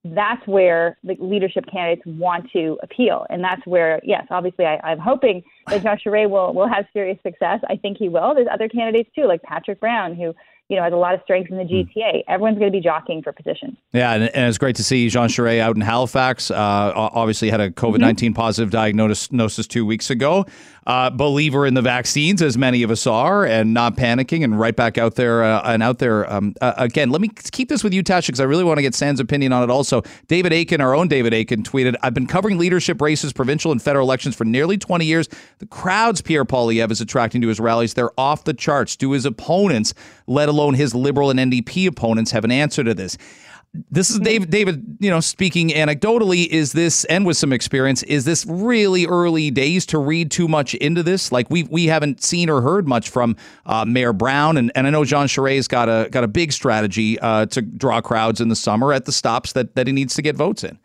That's 0.03 0.45
where 0.47 0.97
the 1.03 1.15
leadership 1.19 1.65
candidates 1.71 2.03
want 2.05 2.51
to 2.53 2.77
appeal. 2.83 3.25
And 3.29 3.43
that's 3.43 3.65
where, 3.65 3.99
yes, 4.03 4.25
obviously, 4.29 4.65
I, 4.65 4.91
am 4.91 4.99
hoping 4.99 5.43
that 5.67 5.81
Charest 6.05 6.29
will, 6.29 6.53
will 6.53 6.67
have 6.67 6.85
serious 6.93 7.17
success. 7.23 7.59
I 7.69 7.75
think 7.75 7.97
he 7.97 8.07
will. 8.07 8.35
There's 8.35 8.47
other 8.51 8.69
candidates 8.69 9.09
too, 9.15 9.25
like 9.25 9.41
Patrick 9.41 9.79
Brown, 9.79 10.15
who 10.15 10.35
you 10.69 10.77
know, 10.77 10.83
has 10.83 10.93
a 10.93 10.97
lot 10.97 11.13
of 11.13 11.21
strength 11.21 11.51
in 11.51 11.57
the 11.57 11.63
hmm. 11.63 11.99
GTA. 11.99 12.23
Everyone's 12.27 12.57
going 12.57 12.71
to 12.71 12.75
be 12.75 12.81
jockeying 12.81 13.21
for 13.21 13.31
position. 13.31 13.77
Yeah, 13.93 14.13
and, 14.13 14.23
and, 14.23 14.47
it's 14.47 14.57
great 14.57 14.75
to 14.77 14.83
see 14.83 15.09
Jean 15.09 15.27
Charest 15.27 15.59
out 15.59 15.75
in 15.75 15.81
Halifax. 15.81 16.49
Uh, 16.49 16.91
obviously, 16.95 17.49
had 17.49 17.61
a 17.61 17.69
COVID 17.69 17.99
19 17.99 18.31
mm-hmm. 18.31 18.35
positive 18.35 18.71
diagnosis 18.71 19.67
two 19.67 19.85
weeks 19.85 20.09
ago 20.09 20.45
uh, 20.85 21.09
believer 21.09 21.65
in 21.65 21.73
the 21.73 21.81
vaccines, 21.81 22.41
as 22.41 22.57
many 22.57 22.83
of 22.83 22.91
us 22.91 23.07
are, 23.07 23.45
and 23.45 23.73
not 23.73 23.95
panicking, 23.95 24.43
and 24.43 24.59
right 24.59 24.75
back 24.75 24.97
out 24.97 25.15
there 25.15 25.43
uh, 25.43 25.61
and 25.65 25.81
out 25.81 25.99
there 25.99 26.31
um, 26.31 26.53
uh, 26.61 26.73
again. 26.77 27.09
Let 27.09 27.21
me 27.21 27.29
keep 27.29 27.69
this 27.69 27.83
with 27.83 27.93
you, 27.93 28.03
Tasha, 28.03 28.27
because 28.27 28.39
I 28.39 28.43
really 28.43 28.63
want 28.63 28.77
to 28.77 28.83
get 28.83 28.93
Sam's 28.93 29.19
opinion 29.19 29.51
on 29.51 29.63
it. 29.63 29.71
Also, 29.71 30.03
David 30.27 30.53
Akin, 30.53 30.81
our 30.81 30.93
own 30.93 31.07
David 31.07 31.33
Akin, 31.33 31.63
tweeted, 31.63 31.95
"I've 32.03 32.13
been 32.13 32.27
covering 32.27 32.57
leadership 32.57 33.01
races, 33.01 33.33
provincial 33.33 33.71
and 33.71 33.81
federal 33.81 34.05
elections 34.05 34.35
for 34.35 34.45
nearly 34.45 34.77
20 34.77 35.05
years. 35.05 35.27
The 35.57 35.65
crowds 35.65 36.21
Pierre 36.21 36.45
Poilievre 36.45 36.91
is 36.91 37.01
attracting 37.01 37.41
to 37.41 37.47
his 37.47 37.59
rallies, 37.59 37.95
they're 37.95 38.17
off 38.19 38.43
the 38.43 38.53
charts. 38.53 38.95
Do 38.95 39.11
his 39.11 39.25
opponents, 39.25 39.93
let 40.27 40.49
alone 40.49 40.75
his 40.75 40.93
Liberal 40.93 41.29
and 41.31 41.39
NDP 41.39 41.87
opponents, 41.87 42.31
have 42.31 42.43
an 42.43 42.51
answer 42.51 42.83
to 42.83 42.93
this?" 42.93 43.17
This 43.91 44.09
is 44.09 44.19
David 44.19 44.49
David, 44.49 44.97
you 44.99 45.09
know, 45.09 45.19
speaking 45.19 45.69
anecdotally, 45.69 46.47
is 46.47 46.73
this 46.73 47.03
and 47.05 47.25
with 47.25 47.37
some 47.37 47.53
experience, 47.53 48.03
is 48.03 48.25
this 48.25 48.45
really 48.45 49.05
early 49.05 49.51
days 49.51 49.85
to 49.87 49.97
read 49.97 50.31
too 50.31 50.47
much 50.47 50.73
into 50.75 51.03
this? 51.03 51.31
Like 51.31 51.49
we 51.49 51.63
we 51.63 51.85
haven't 51.87 52.23
seen 52.23 52.49
or 52.49 52.61
heard 52.61 52.87
much 52.87 53.09
from 53.09 53.35
uh, 53.65 53.85
Mayor 53.85 54.13
Brown 54.13 54.57
and, 54.57 54.71
and 54.75 54.87
I 54.87 54.89
know 54.89 55.05
Jean 55.05 55.27
Charest's 55.27 55.67
got 55.67 55.89
a 55.89 56.09
got 56.09 56.23
a 56.23 56.27
big 56.27 56.51
strategy 56.51 57.19
uh, 57.19 57.45
to 57.47 57.61
draw 57.61 58.01
crowds 58.01 58.41
in 58.41 58.49
the 58.49 58.55
summer 58.55 58.93
at 58.93 59.05
the 59.05 59.11
stops 59.11 59.53
that, 59.53 59.75
that 59.75 59.87
he 59.87 59.93
needs 59.93 60.15
to 60.15 60.21
get 60.21 60.35
votes 60.35 60.63
in. 60.63 60.77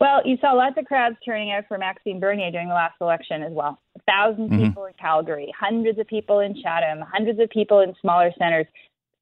Well, 0.00 0.20
you 0.24 0.36
saw 0.40 0.52
lots 0.52 0.76
of 0.78 0.84
crowds 0.84 1.16
turning 1.24 1.50
out 1.50 1.64
for 1.66 1.76
Maxime 1.76 2.20
Bernier 2.20 2.52
during 2.52 2.68
the 2.68 2.74
last 2.74 2.94
election 3.00 3.42
as 3.42 3.52
well. 3.52 3.80
A 3.96 4.00
1000 4.06 4.48
Mhm. 4.50 4.66
people 4.68 4.84
in 4.84 4.92
Calgary, 4.94 5.52
hundreds 5.58 5.98
of 5.98 6.06
people 6.06 6.38
in 6.38 6.54
Chatham, 6.62 7.00
hundreds 7.00 7.40
of 7.40 7.50
people 7.50 7.80
in 7.80 7.94
smaller 8.00 8.32
centers. 8.38 8.66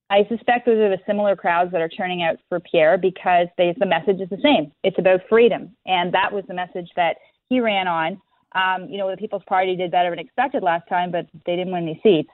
I 0.08 0.24
suspect 0.28 0.66
those 0.66 0.78
are 0.78 0.88
the 0.88 1.00
similar 1.06 1.34
crowds 1.34 1.72
that 1.72 1.80
are 1.80 1.88
turning 1.88 2.22
out 2.22 2.36
for 2.48 2.60
Pierre 2.60 2.96
because 2.96 3.48
they, 3.58 3.74
the 3.78 3.86
message 3.86 4.20
is 4.20 4.28
the 4.28 4.38
same. 4.42 4.72
It's 4.84 4.98
about 4.98 5.20
freedom, 5.28 5.74
and 5.84 6.14
that 6.14 6.32
was 6.32 6.44
the 6.46 6.54
message 6.54 6.88
that 6.94 7.16
he 7.48 7.60
ran 7.60 7.88
on. 7.88 8.20
Um, 8.52 8.88
you 8.88 8.98
know, 8.98 9.10
the 9.10 9.16
People's 9.16 9.42
Party 9.48 9.74
did 9.74 9.90
better 9.90 10.10
than 10.10 10.20
expected 10.20 10.62
last 10.62 10.88
time, 10.88 11.10
but 11.10 11.26
they 11.44 11.56
didn't 11.56 11.72
win 11.72 11.82
any 11.82 12.00
seats. 12.02 12.30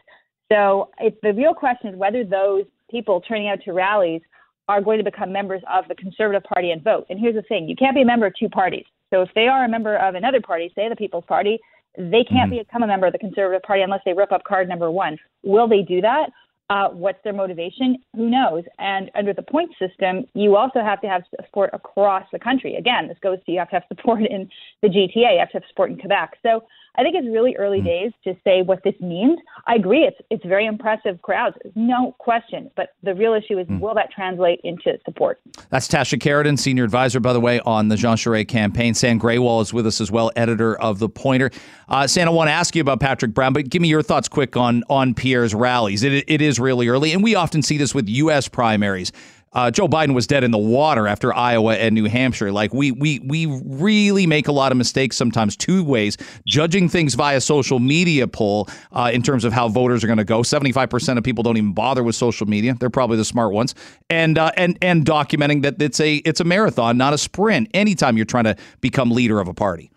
So 0.52 0.90
it's 1.00 1.16
the 1.22 1.32
real 1.32 1.54
question 1.54 1.88
is 1.88 1.96
whether 1.96 2.24
those 2.24 2.64
people 2.90 3.22
turning 3.22 3.48
out 3.48 3.62
to 3.64 3.72
rallies 3.72 4.20
are 4.68 4.82
going 4.82 4.98
to 4.98 5.04
become 5.04 5.32
members 5.32 5.62
of 5.72 5.88
the 5.88 5.94
Conservative 5.94 6.44
Party 6.44 6.70
and 6.72 6.84
vote. 6.84 7.06
And 7.08 7.18
here's 7.18 7.34
the 7.34 7.42
thing: 7.42 7.68
you 7.68 7.76
can't 7.76 7.94
be 7.94 8.02
a 8.02 8.06
member 8.06 8.26
of 8.26 8.34
two 8.38 8.50
parties. 8.50 8.84
So 9.08 9.22
if 9.22 9.30
they 9.34 9.48
are 9.48 9.64
a 9.64 9.68
member 9.68 9.96
of 9.96 10.14
another 10.14 10.40
party, 10.40 10.70
say 10.74 10.88
the 10.88 10.96
People's 10.96 11.24
Party, 11.26 11.58
they 11.96 12.24
can't 12.24 12.50
become 12.50 12.82
a 12.82 12.86
member 12.86 13.06
of 13.06 13.12
the 13.12 13.18
Conservative 13.18 13.62
Party 13.62 13.82
unless 13.82 14.00
they 14.04 14.12
rip 14.12 14.32
up 14.32 14.44
card 14.44 14.68
number 14.68 14.90
one. 14.90 15.18
Will 15.42 15.68
they 15.68 15.82
do 15.82 16.00
that? 16.00 16.30
Uh, 16.72 16.88
what's 16.88 17.18
their 17.22 17.34
motivation? 17.34 17.98
Who 18.16 18.30
knows? 18.30 18.64
And 18.78 19.10
under 19.14 19.34
the 19.34 19.42
point 19.42 19.72
system, 19.78 20.24
you 20.32 20.56
also 20.56 20.80
have 20.80 21.02
to 21.02 21.06
have 21.06 21.22
support 21.36 21.68
across 21.74 22.24
the 22.32 22.38
country. 22.38 22.76
Again, 22.76 23.08
this 23.08 23.18
goes 23.20 23.36
to 23.44 23.52
you 23.52 23.58
have 23.58 23.68
to 23.68 23.76
have 23.76 23.82
support 23.88 24.22
in 24.22 24.48
the 24.80 24.88
GTA, 24.88 25.34
you 25.34 25.38
have 25.38 25.50
to 25.50 25.58
have 25.58 25.64
support 25.68 25.90
in 25.90 25.98
Quebec. 25.98 26.38
So 26.42 26.64
I 26.96 27.02
think 27.02 27.14
it's 27.16 27.26
really 27.26 27.56
early 27.56 27.80
days 27.80 28.12
to 28.24 28.34
say 28.44 28.62
what 28.62 28.82
this 28.84 28.94
means. 29.00 29.38
I 29.66 29.76
agree, 29.76 30.04
it's 30.04 30.18
it's 30.30 30.44
very 30.44 30.66
impressive 30.66 31.22
crowds, 31.22 31.56
no 31.74 32.14
question. 32.18 32.70
But 32.76 32.90
the 33.02 33.14
real 33.14 33.32
issue 33.32 33.58
is 33.58 33.66
will 33.68 33.94
that 33.94 34.10
translate 34.10 34.60
into 34.62 34.98
support? 35.04 35.40
That's 35.70 35.88
Tasha 35.88 36.18
Kheiriddin, 36.18 36.58
senior 36.58 36.84
advisor, 36.84 37.20
by 37.20 37.32
the 37.32 37.40
way, 37.40 37.60
on 37.60 37.88
the 37.88 37.96
Jean 37.96 38.16
Charest 38.16 38.48
campaign. 38.48 38.94
Sam 38.94 39.18
Grewal 39.18 39.62
is 39.62 39.72
with 39.72 39.86
us 39.86 40.00
as 40.00 40.10
well, 40.10 40.30
editor 40.36 40.78
of 40.80 40.98
The 40.98 41.08
Pointer. 41.08 41.50
Uh, 41.88 42.06
Sam, 42.06 42.28
I 42.28 42.30
want 42.30 42.48
to 42.48 42.52
ask 42.52 42.74
you 42.76 42.82
about 42.82 43.00
Patrick 43.00 43.32
Brown, 43.32 43.52
but 43.52 43.70
give 43.70 43.80
me 43.80 43.88
your 43.88 44.02
thoughts 44.02 44.28
quick 44.28 44.56
on 44.56 44.84
on 44.90 45.14
Pierre's 45.14 45.54
rallies. 45.54 46.02
It, 46.02 46.24
it 46.28 46.42
is 46.42 46.60
really 46.60 46.88
early, 46.88 47.12
and 47.12 47.22
we 47.22 47.34
often 47.34 47.62
see 47.62 47.78
this 47.78 47.94
with 47.94 48.08
U.S. 48.08 48.48
primaries. 48.48 49.12
Uh, 49.54 49.70
Joe 49.70 49.86
Biden 49.86 50.14
was 50.14 50.26
dead 50.26 50.44
in 50.44 50.50
the 50.50 50.58
water 50.58 51.06
after 51.06 51.34
Iowa 51.34 51.74
and 51.74 51.94
New 51.94 52.06
Hampshire. 52.06 52.50
Like 52.52 52.72
we 52.72 52.90
we 52.90 53.18
we 53.20 53.46
really 53.46 54.26
make 54.26 54.48
a 54.48 54.52
lot 54.52 54.72
of 54.72 54.78
mistakes 54.78 55.16
sometimes 55.16 55.56
two 55.56 55.84
ways: 55.84 56.16
judging 56.46 56.88
things 56.88 57.14
via 57.14 57.40
social 57.40 57.78
media 57.78 58.26
poll 58.26 58.68
uh, 58.92 59.10
in 59.12 59.22
terms 59.22 59.44
of 59.44 59.52
how 59.52 59.68
voters 59.68 60.02
are 60.02 60.06
going 60.06 60.18
to 60.18 60.24
go. 60.24 60.42
Seventy 60.42 60.72
five 60.72 60.88
percent 60.88 61.18
of 61.18 61.24
people 61.24 61.42
don't 61.42 61.56
even 61.58 61.74
bother 61.74 62.02
with 62.02 62.14
social 62.14 62.46
media; 62.46 62.74
they're 62.80 62.90
probably 62.90 63.18
the 63.18 63.24
smart 63.24 63.52
ones. 63.52 63.74
And 64.08 64.38
uh, 64.38 64.52
and 64.56 64.78
and 64.80 65.04
documenting 65.04 65.62
that 65.62 65.80
it's 65.82 66.00
a 66.00 66.16
it's 66.16 66.40
a 66.40 66.44
marathon, 66.44 66.96
not 66.96 67.12
a 67.12 67.18
sprint. 67.18 67.68
Anytime 67.74 68.16
you're 68.16 68.24
trying 68.24 68.44
to 68.44 68.56
become 68.80 69.10
leader 69.10 69.38
of 69.38 69.48
a 69.48 69.54
party. 69.54 69.90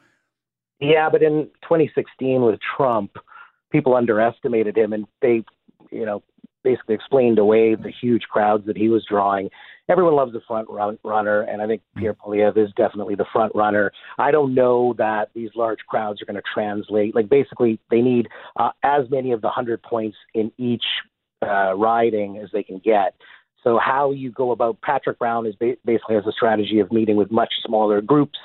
Yeah, 0.81 1.09
but 1.09 1.23
in 1.23 1.49
2016 1.63 2.41
with 2.41 2.59
Trump, 2.75 3.17
people 3.71 3.95
underestimated 3.95 4.77
him, 4.77 4.91
and 4.91 5.07
they, 5.21 5.45
you 5.89 6.05
know, 6.05 6.21
basically 6.65 6.95
explained 6.95 7.39
away 7.39 7.75
the 7.75 7.93
huge 8.01 8.23
crowds 8.23 8.65
that 8.65 8.75
he 8.75 8.89
was 8.89 9.05
drawing. 9.07 9.49
Everyone 9.87 10.15
loves 10.15 10.33
the 10.33 10.41
front 10.47 10.67
run, 10.69 10.97
runner, 11.03 11.41
and 11.43 11.61
I 11.61 11.67
think 11.67 11.83
Pierre 11.95 12.15
Poilievre 12.15 12.65
is 12.65 12.71
definitely 12.75 13.15
the 13.15 13.25
front 13.31 13.53
runner. 13.55 13.91
I 14.17 14.31
don't 14.31 14.55
know 14.55 14.95
that 14.97 15.29
these 15.35 15.51
large 15.55 15.79
crowds 15.87 16.21
are 16.21 16.25
going 16.25 16.35
to 16.35 16.49
translate. 16.53 17.15
Like 17.15 17.29
basically, 17.29 17.79
they 17.91 18.01
need 18.01 18.27
uh, 18.57 18.71
as 18.83 19.09
many 19.09 19.31
of 19.31 19.41
the 19.41 19.49
hundred 19.49 19.81
points 19.83 20.17
in 20.33 20.51
each 20.57 20.83
uh, 21.41 21.75
riding 21.75 22.39
as 22.39 22.49
they 22.51 22.63
can 22.63 22.79
get. 22.83 23.15
So 23.63 23.79
how 23.83 24.11
you 24.11 24.31
go 24.31 24.51
about 24.51 24.81
Patrick 24.81 25.19
Brown 25.19 25.45
is 25.45 25.55
ba- 25.55 25.77
basically 25.85 26.15
has 26.15 26.25
a 26.27 26.31
strategy 26.31 26.79
of 26.79 26.91
meeting 26.91 27.15
with 27.15 27.31
much 27.31 27.53
smaller 27.65 28.01
groups 28.01 28.37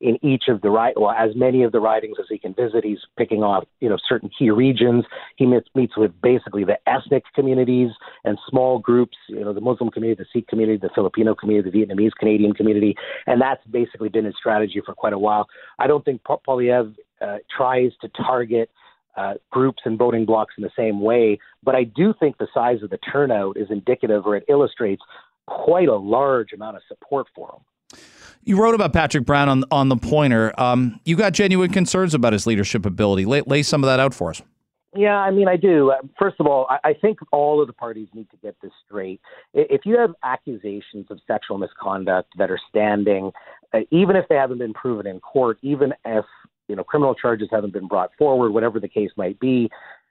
in 0.00 0.16
each 0.24 0.44
of 0.48 0.60
the 0.60 0.70
right, 0.70 0.98
well, 0.98 1.10
as 1.10 1.34
many 1.34 1.64
of 1.64 1.72
the 1.72 1.80
ridings 1.80 2.16
as 2.20 2.26
he 2.28 2.38
can 2.38 2.54
visit. 2.54 2.84
He's 2.84 3.00
picking 3.16 3.42
off, 3.42 3.64
you 3.80 3.88
know, 3.88 3.98
certain 4.08 4.30
key 4.36 4.50
regions. 4.50 5.04
He 5.36 5.46
meets, 5.46 5.68
meets 5.74 5.96
with 5.96 6.12
basically 6.22 6.64
the 6.64 6.78
ethnic 6.88 7.24
communities 7.34 7.90
and 8.24 8.38
small 8.48 8.78
groups, 8.78 9.16
you 9.28 9.44
know, 9.44 9.52
the 9.52 9.60
Muslim 9.60 9.90
community, 9.90 10.22
the 10.22 10.38
Sikh 10.38 10.46
community, 10.46 10.78
the 10.80 10.90
Filipino 10.94 11.34
community, 11.34 11.70
the 11.70 11.86
Vietnamese 11.86 12.12
Canadian 12.18 12.54
community, 12.54 12.94
and 13.26 13.40
that's 13.40 13.64
basically 13.66 14.08
been 14.08 14.24
his 14.24 14.34
strategy 14.38 14.80
for 14.84 14.94
quite 14.94 15.12
a 15.12 15.18
while. 15.18 15.46
I 15.78 15.86
don't 15.88 16.04
think 16.04 16.22
Poilievre 16.22 16.94
uh, 17.20 17.38
tries 17.54 17.90
to 18.00 18.08
target. 18.08 18.70
Uh, 19.16 19.34
groups 19.50 19.82
and 19.84 19.98
voting 19.98 20.24
blocks 20.24 20.54
in 20.56 20.62
the 20.62 20.70
same 20.76 21.00
way, 21.00 21.36
but 21.64 21.74
I 21.74 21.82
do 21.82 22.14
think 22.20 22.38
the 22.38 22.46
size 22.54 22.84
of 22.84 22.90
the 22.90 22.98
turnout 22.98 23.56
is 23.56 23.66
indicative, 23.68 24.24
or 24.24 24.36
it 24.36 24.44
illustrates 24.48 25.02
quite 25.48 25.88
a 25.88 25.96
large 25.96 26.52
amount 26.52 26.76
of 26.76 26.82
support 26.86 27.26
for 27.34 27.48
him. 27.48 27.60
You 28.48 28.56
wrote 28.56 28.74
about 28.74 28.94
Patrick 28.94 29.26
Brown 29.26 29.50
on 29.50 29.64
on 29.70 29.90
the 29.90 29.96
Pointer. 29.96 30.58
Um, 30.58 30.98
you 31.04 31.16
got 31.16 31.34
genuine 31.34 31.70
concerns 31.70 32.14
about 32.14 32.32
his 32.32 32.46
leadership 32.46 32.86
ability. 32.86 33.26
Lay, 33.26 33.42
lay 33.42 33.62
some 33.62 33.84
of 33.84 33.88
that 33.88 34.00
out 34.00 34.14
for 34.14 34.30
us. 34.30 34.40
Yeah, 34.96 35.18
I 35.18 35.30
mean, 35.30 35.48
I 35.48 35.56
do. 35.56 35.90
Uh, 35.90 35.96
First 36.18 36.36
of 36.40 36.46
all, 36.46 36.66
I, 36.82 36.94
think 36.94 37.18
all 37.30 37.60
of 37.60 37.66
the 37.66 37.74
parties 37.74 38.08
need 38.14 38.30
to 38.30 38.38
get 38.38 38.56
this 38.62 38.72
straight. 38.86 39.20
If 39.52 39.82
you 39.84 39.98
have 39.98 40.14
accusations 40.22 41.08
of 41.10 41.20
sexual 41.26 41.58
misconduct 41.58 42.30
that 42.38 42.50
are 42.50 42.58
standing, 42.70 43.32
uh, 43.74 43.80
even 43.90 44.16
if 44.16 44.26
they 44.30 44.36
haven't 44.36 44.58
been 44.58 44.72
proven 44.72 45.06
in 45.06 45.20
court, 45.20 45.58
even 45.60 45.92
if 46.06 46.24
you 46.68 46.74
know 46.74 46.84
criminal 46.84 47.14
charges 47.14 47.48
haven't 47.50 47.74
been 47.74 47.86
brought 47.86 48.12
forward, 48.18 48.52
whatever 48.52 48.80
the 48.80 48.88
case 48.88 49.10
might 49.18 49.38
be, 49.38 49.68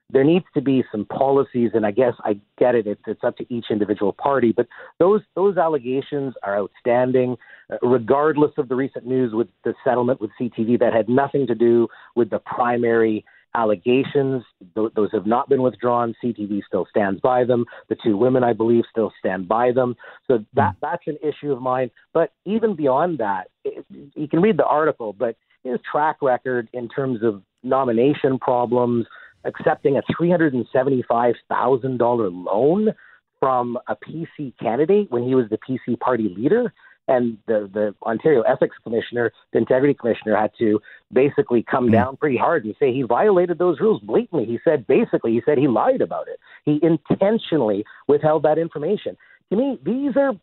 there 0.10 0.24
needs 0.24 0.45
to 0.53 0.62
be 0.62 0.84
some 0.91 1.05
policies. 1.05 1.72
And 1.74 1.86
I 1.86 1.91
guess 1.91 2.14
I 2.24 2.39
get 2.58 2.76
it; 2.76 2.88
it's, 2.88 3.01
it's 3.08 3.24
up 3.24 3.38
to 3.38 3.53
each 3.53 3.66
individual 3.70 4.14
party. 4.14 4.53
But 4.55 4.68
those 4.99 5.22
those 5.36 5.58
allegations 5.58 6.34
are 6.43 6.58
outstanding, 6.58 7.38
uh, 7.72 7.78
regardless 7.82 8.51
of 8.58 8.70
the 8.70 8.76
recent 8.76 9.05
news 9.05 9.34
with 9.34 9.47
the 9.64 9.74
settlement 9.84 10.22
with 10.22 10.32
CTV 10.39 10.80
that 10.80 10.93
had 10.93 11.10
nothing 11.10 11.47
to 11.47 11.55
do 11.55 11.88
with 12.16 12.30
the 12.30 12.39
primary 12.39 13.26
allegations. 13.55 14.43
Th- 14.76 14.91
those 14.95 15.10
have 15.12 15.26
not 15.26 15.49
been 15.49 15.62
withdrawn. 15.62 16.16
CTV 16.24 16.62
still 16.66 16.86
stands 16.89 17.20
by 17.22 17.43
them. 17.43 17.66
The 17.89 17.97
two 18.03 18.16
women, 18.16 18.43
I 18.43 18.53
believe, 18.53 18.84
still 18.89 19.12
stand 19.20 19.47
by 19.47 19.72
them. 19.72 19.95
So 20.28 20.45
that 20.53 20.76
that's 20.82 21.03
an 21.08 21.18
issue 21.22 21.51
of 21.51 21.62
mine. 21.62 21.91
But 22.14 22.32
even 22.45 22.76
beyond 22.76 23.18
that, 23.18 23.47
it, 23.66 23.86
you 23.89 24.28
can 24.28 24.41
read 24.41 24.58
the 24.58 24.66
article, 24.66 25.14
but 25.14 25.36
his 25.64 25.80
track 25.91 26.18
record 26.22 26.70
in 26.74 26.88
terms 26.88 27.24
of 27.24 27.41
nomination 27.64 28.39
problems, 28.39 29.05
accepting 29.48 29.98
a 29.98 30.02
three 30.16 30.30
hundred 30.30 30.54
and 30.54 30.66
seventy-five 30.72 31.36
thousand 31.50 31.98
dollar 31.98 32.30
loan 32.30 32.93
from 33.39 33.78
a 33.88 33.95
PC 33.95 34.54
candidate 34.60 35.12
when 35.12 35.24
he 35.24 35.36
was 35.36 35.45
the 35.50 35.58
PC 35.58 36.00
party 36.00 36.34
leader 36.36 36.74
and 37.08 37.38
the 37.48 37.70
the 37.74 37.95
Ontario 38.06 38.41
Ethics 38.41 38.76
Commissioner, 38.84 39.32
the 39.54 39.60
Integrity 39.60 39.93
Commissioner, 39.93 40.36
had 40.36 40.52
to 40.60 40.80
basically 41.12 41.64
come 41.64 41.86
hmm. 41.86 41.93
down 41.93 42.18
pretty 42.18 42.38
hard 42.38 42.66
and 42.66 42.76
say 42.80 42.93
he 42.93 43.04
violated 43.04 43.58
those 43.58 43.80
rules 43.80 44.02
blatantly. 44.02 44.45
He 44.45 44.60
said 44.64 44.86
basically 44.88 45.32
he 45.32 45.41
said 45.45 45.58
he 45.58 45.68
lied 45.68 46.02
about 46.02 46.28
it. 46.28 46.39
He 46.66 46.80
intentionally 46.84 47.86
withheld 48.08 48.43
that 48.43 48.58
information. 48.58 49.18
To 49.52 49.56
me, 49.58 49.80
these 49.84 50.16
are 50.18 50.34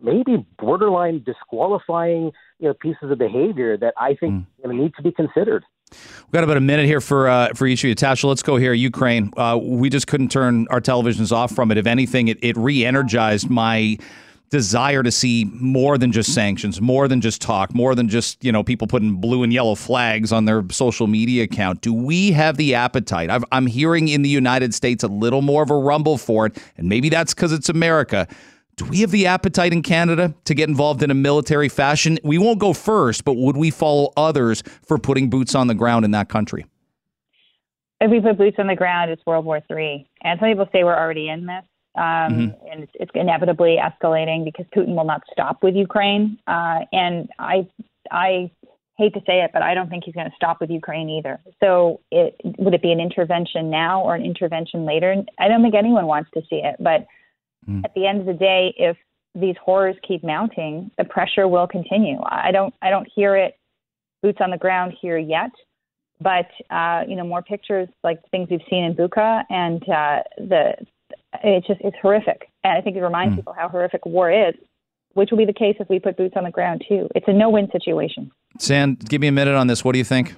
maybe 0.00 0.46
borderline 0.58 1.22
disqualifying 1.24 2.30
you 2.58 2.68
know 2.68 2.74
pieces 2.74 3.10
of 3.10 3.18
behavior 3.18 3.76
that 3.76 3.94
I 3.98 4.14
think 4.14 4.34
hmm. 4.34 4.40
you 4.62 4.76
know, 4.76 4.82
need 4.84 4.94
to 4.96 5.02
be 5.02 5.12
considered. 5.12 5.64
We've 5.90 6.32
got 6.32 6.44
about 6.44 6.56
a 6.56 6.60
minute 6.60 6.86
here 6.86 7.00
for 7.00 7.28
uh, 7.28 7.54
for 7.54 7.66
each 7.66 7.84
of 7.84 7.88
you. 7.88 7.94
Tasha, 7.94 8.24
let's 8.24 8.42
go 8.42 8.56
here. 8.56 8.72
Ukraine. 8.72 9.32
Uh, 9.36 9.58
we 9.62 9.88
just 9.88 10.06
couldn't 10.06 10.30
turn 10.30 10.66
our 10.70 10.80
televisions 10.80 11.30
off 11.30 11.54
from 11.54 11.70
it. 11.70 11.78
If 11.78 11.86
anything, 11.86 12.28
it, 12.28 12.38
it 12.42 12.56
re-energized 12.56 13.48
my 13.48 13.96
desire 14.50 15.02
to 15.02 15.10
see 15.10 15.44
more 15.54 15.98
than 15.98 16.12
just 16.12 16.32
sanctions, 16.32 16.80
more 16.80 17.08
than 17.08 17.20
just 17.20 17.42
talk, 17.42 17.74
more 17.74 17.94
than 17.94 18.08
just 18.08 18.42
you 18.44 18.50
know 18.50 18.62
people 18.62 18.86
putting 18.86 19.14
blue 19.16 19.42
and 19.42 19.52
yellow 19.52 19.74
flags 19.74 20.32
on 20.32 20.44
their 20.44 20.64
social 20.70 21.06
media 21.06 21.44
account. 21.44 21.80
Do 21.80 21.92
we 21.92 22.32
have 22.32 22.56
the 22.56 22.74
appetite? 22.74 23.30
I've, 23.30 23.44
I'm 23.52 23.66
hearing 23.66 24.08
in 24.08 24.22
the 24.22 24.28
United 24.28 24.74
States 24.74 25.04
a 25.04 25.08
little 25.08 25.42
more 25.42 25.62
of 25.62 25.70
a 25.70 25.76
rumble 25.76 26.18
for 26.18 26.46
it, 26.46 26.58
and 26.76 26.88
maybe 26.88 27.08
that's 27.08 27.34
because 27.34 27.52
it's 27.52 27.68
America. 27.68 28.26
Do 28.76 28.84
we 28.84 29.00
have 29.00 29.10
the 29.10 29.26
appetite 29.26 29.72
in 29.72 29.80
Canada 29.80 30.34
to 30.44 30.54
get 30.54 30.68
involved 30.68 31.02
in 31.02 31.10
a 31.10 31.14
military 31.14 31.70
fashion? 31.70 32.18
We 32.22 32.36
won't 32.36 32.58
go 32.58 32.74
first, 32.74 33.24
but 33.24 33.34
would 33.34 33.56
we 33.56 33.70
follow 33.70 34.12
others 34.18 34.62
for 34.86 34.98
putting 34.98 35.30
boots 35.30 35.54
on 35.54 35.66
the 35.66 35.74
ground 35.74 36.04
in 36.04 36.10
that 36.10 36.28
country? 36.28 36.66
If 38.02 38.10
we 38.10 38.20
put 38.20 38.36
boots 38.36 38.56
on 38.58 38.66
the 38.66 38.76
ground, 38.76 39.10
it's 39.10 39.24
World 39.24 39.46
War 39.46 39.62
Three. 39.66 40.06
And 40.20 40.38
some 40.38 40.50
people 40.50 40.68
say 40.72 40.84
we're 40.84 40.94
already 40.94 41.30
in 41.30 41.46
this. 41.46 41.64
Um, 41.94 42.54
and 42.70 42.82
it's, 42.82 42.92
it's 42.96 43.10
inevitably 43.14 43.78
escalating 43.82 44.44
because 44.44 44.66
Putin 44.76 44.94
will 44.94 45.06
not 45.06 45.22
stop 45.32 45.62
with 45.62 45.74
Ukraine. 45.74 46.38
Uh, 46.46 46.80
and 46.92 47.30
I, 47.38 47.66
I 48.10 48.50
hate 48.98 49.14
to 49.14 49.20
say 49.20 49.40
it, 49.40 49.52
but 49.54 49.62
I 49.62 49.72
don't 49.72 49.88
think 49.88 50.04
he's 50.04 50.14
going 50.14 50.28
to 50.28 50.36
stop 50.36 50.60
with 50.60 50.68
Ukraine 50.68 51.08
either. 51.08 51.40
So, 51.60 52.00
it 52.10 52.36
would 52.58 52.74
it 52.74 52.82
be 52.82 52.92
an 52.92 53.00
intervention 53.00 53.70
now 53.70 54.02
or 54.02 54.14
an 54.14 54.22
intervention 54.26 54.84
later? 54.84 55.24
I 55.38 55.48
don't 55.48 55.62
think 55.62 55.74
anyone 55.74 56.06
wants 56.06 56.30
to 56.34 56.42
see 56.50 56.60
it. 56.62 56.76
But 56.78 57.06
at 57.84 57.94
the 57.94 58.06
end 58.06 58.20
of 58.20 58.26
the 58.26 58.34
day, 58.34 58.74
if 58.78 58.96
these 59.34 59.56
horrors 59.62 59.96
keep 60.06 60.24
mounting, 60.24 60.90
the 60.98 61.04
pressure 61.04 61.46
will 61.46 61.66
continue. 61.66 62.18
I 62.24 62.50
don't, 62.52 62.72
I 62.80 62.90
don't 62.90 63.08
hear 63.14 63.36
it 63.36 63.58
boots 64.22 64.38
on 64.40 64.50
the 64.50 64.56
ground 64.58 64.94
here 65.00 65.18
yet. 65.18 65.50
But 66.18 66.48
uh, 66.70 67.02
you 67.06 67.14
know, 67.14 67.24
more 67.24 67.42
pictures 67.42 67.88
like 68.02 68.18
things 68.30 68.48
we've 68.50 68.62
seen 68.70 68.84
in 68.84 68.94
Bucha, 68.94 69.44
and 69.50 69.82
uh, 69.86 70.22
the 70.38 70.72
it's 71.44 71.66
just 71.66 71.80
it's 71.82 71.96
horrific. 72.00 72.48
And 72.64 72.78
I 72.78 72.80
think 72.80 72.96
it 72.96 73.02
reminds 73.02 73.36
people 73.36 73.52
how 73.52 73.68
horrific 73.68 74.06
war 74.06 74.30
is. 74.30 74.54
which 75.16 75.30
will 75.30 75.38
be 75.38 75.46
the 75.46 75.52
case 75.52 75.76
if 75.80 75.88
we 75.88 75.98
put 75.98 76.16
boots 76.16 76.34
on 76.36 76.44
the 76.44 76.50
ground 76.50 76.84
too. 76.86 77.08
It's 77.14 77.26
a 77.26 77.32
no-win 77.32 77.68
situation. 77.72 78.30
Sam, 78.58 78.96
give 79.08 79.20
me 79.20 79.28
a 79.28 79.32
minute 79.32 79.54
on 79.54 79.66
this. 79.66 79.82
What 79.82 79.92
do 79.92 79.98
you 79.98 80.04
think? 80.04 80.34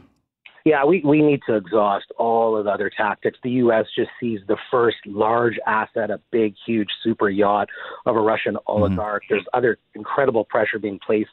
Yeah, 0.68 0.84
we, 0.84 1.00
we 1.02 1.22
need 1.22 1.40
to 1.46 1.54
exhaust 1.56 2.12
all 2.18 2.54
of 2.54 2.66
the 2.66 2.70
other 2.70 2.90
tactics. 2.94 3.38
The 3.42 3.52
U.S. 3.52 3.86
just 3.96 4.10
sees 4.20 4.40
the 4.48 4.58
first 4.70 4.98
large 5.06 5.54
asset, 5.66 6.10
a 6.10 6.20
big, 6.30 6.54
huge 6.66 6.88
super 7.02 7.30
yacht 7.30 7.68
of 8.04 8.16
a 8.16 8.20
Russian 8.20 8.58
oligarch. 8.66 9.22
Mm-hmm. 9.22 9.32
There's 9.32 9.46
other 9.54 9.78
incredible 9.94 10.44
pressure 10.44 10.78
being 10.78 10.98
placed 10.98 11.30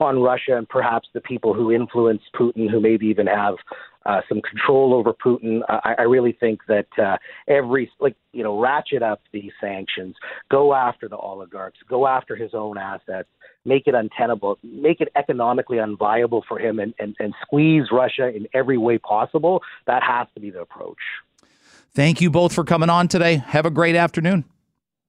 on 0.00 0.18
Russia 0.18 0.56
and 0.56 0.68
perhaps 0.68 1.08
the 1.14 1.20
people 1.20 1.54
who 1.54 1.70
influence 1.70 2.22
Putin, 2.34 2.68
who 2.68 2.80
maybe 2.80 3.06
even 3.06 3.28
have 3.28 3.54
uh, 4.06 4.20
some 4.28 4.40
control 4.42 4.94
over 4.94 5.12
Putin. 5.12 5.60
I, 5.68 5.94
I 5.98 6.02
really 6.02 6.32
think 6.32 6.60
that 6.68 6.86
uh, 6.98 7.16
every 7.48 7.90
like 8.00 8.16
you 8.32 8.42
know 8.42 8.58
ratchet 8.60 9.02
up 9.02 9.20
these 9.32 9.52
sanctions, 9.60 10.16
go 10.50 10.74
after 10.74 11.08
the 11.08 11.16
oligarchs, 11.16 11.78
go 11.88 12.06
after 12.06 12.36
his 12.36 12.54
own 12.54 12.78
assets, 12.78 13.28
make 13.64 13.86
it 13.86 13.94
untenable, 13.94 14.58
make 14.62 15.00
it 15.00 15.08
economically 15.16 15.78
unviable 15.78 16.42
for 16.46 16.58
him, 16.58 16.78
and, 16.78 16.94
and, 16.98 17.14
and 17.18 17.34
squeeze 17.42 17.84
Russia 17.92 18.28
in 18.28 18.46
every 18.54 18.78
way 18.78 18.98
possible. 18.98 19.62
That 19.86 20.02
has 20.02 20.26
to 20.34 20.40
be 20.40 20.50
the 20.50 20.60
approach. 20.60 20.98
Thank 21.94 22.20
you 22.20 22.30
both 22.30 22.54
for 22.54 22.64
coming 22.64 22.88
on 22.88 23.08
today. 23.08 23.36
Have 23.36 23.66
a 23.66 23.70
great 23.70 23.96
afternoon. 23.96 24.44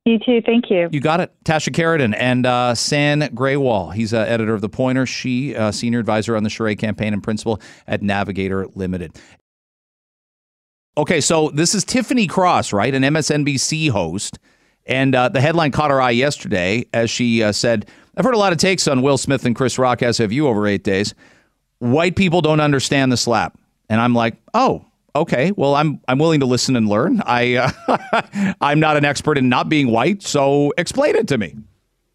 You 0.06 0.20
too. 0.20 0.42
Thank 0.46 0.70
you. 0.70 0.90
You 0.92 1.00
got 1.00 1.22
it. 1.22 1.32
Tasha 1.46 1.74
Kheiriddin 1.74 2.14
and 2.18 2.46
uh, 2.46 2.76
Sam 2.76 3.22
Grewal. 3.22 3.94
He's 3.94 4.14
uh, 4.14 4.20
editor 4.20 4.54
of 4.54 4.60
The 4.60 4.68
Pointer. 4.68 5.06
She, 5.06 5.56
uh, 5.56 5.72
senior 5.72 6.00
advisor 6.00 6.36
on 6.36 6.44
the 6.44 6.50
Charest 6.50 6.80
campaign 6.80 7.14
and 7.14 7.24
principal 7.24 7.62
at 7.88 8.02
Navigator 8.02 8.68
Limited. 8.76 9.18
Okay, 10.98 11.22
so 11.22 11.50
this 11.50 11.74
is 11.74 11.86
Tiffany 11.86 12.28
Cross, 12.28 12.74
right? 12.74 12.94
An 12.94 13.04
MSNBC 13.04 13.90
host. 13.92 14.40
And 14.86 15.16
uh, 15.16 15.30
the 15.30 15.40
headline 15.40 15.72
caught 15.72 15.90
our 15.90 16.02
eye 16.02 16.12
yesterday 16.12 16.86
as 16.94 17.10
she 17.10 17.42
uh, 17.42 17.54
said, 17.54 17.88
I've 18.18 18.26
heard 18.26 18.36
a 18.36 18.40
lot 18.40 18.52
of 18.52 18.60
takes 18.60 18.88
on 18.90 19.02
Will 19.02 19.18
Smith 19.18 19.46
and 19.46 19.56
Chris 19.56 19.80
Rock, 19.80 20.04
as 20.04 20.18
have 20.18 20.34
you, 20.34 20.48
over 20.48 20.68
eight 20.68 20.84
days. 20.84 21.16
White 21.80 22.18
people 22.18 22.42
don't 22.42 22.60
understand 22.60 23.12
the 23.12 23.18
slap. 23.18 23.58
And 23.90 24.02
I'm 24.02 24.14
like, 24.14 24.36
oh, 24.54 24.86
okay, 25.16 25.52
well, 25.56 25.76
I'm 25.76 26.00
I'm 26.08 26.20
willing 26.20 26.40
to 26.42 26.46
listen 26.46 26.76
and 26.76 26.88
learn. 26.88 27.22
I 27.26 27.56
uh, 27.56 28.54
I'm 28.62 28.80
not 28.80 28.98
an 28.98 29.06
expert 29.06 29.38
in 29.38 29.50
not 29.50 29.70
being 29.70 29.88
white, 29.92 30.24
so 30.24 30.74
explain 30.78 31.16
it 31.16 31.28
to 31.30 31.38
me. 31.38 31.56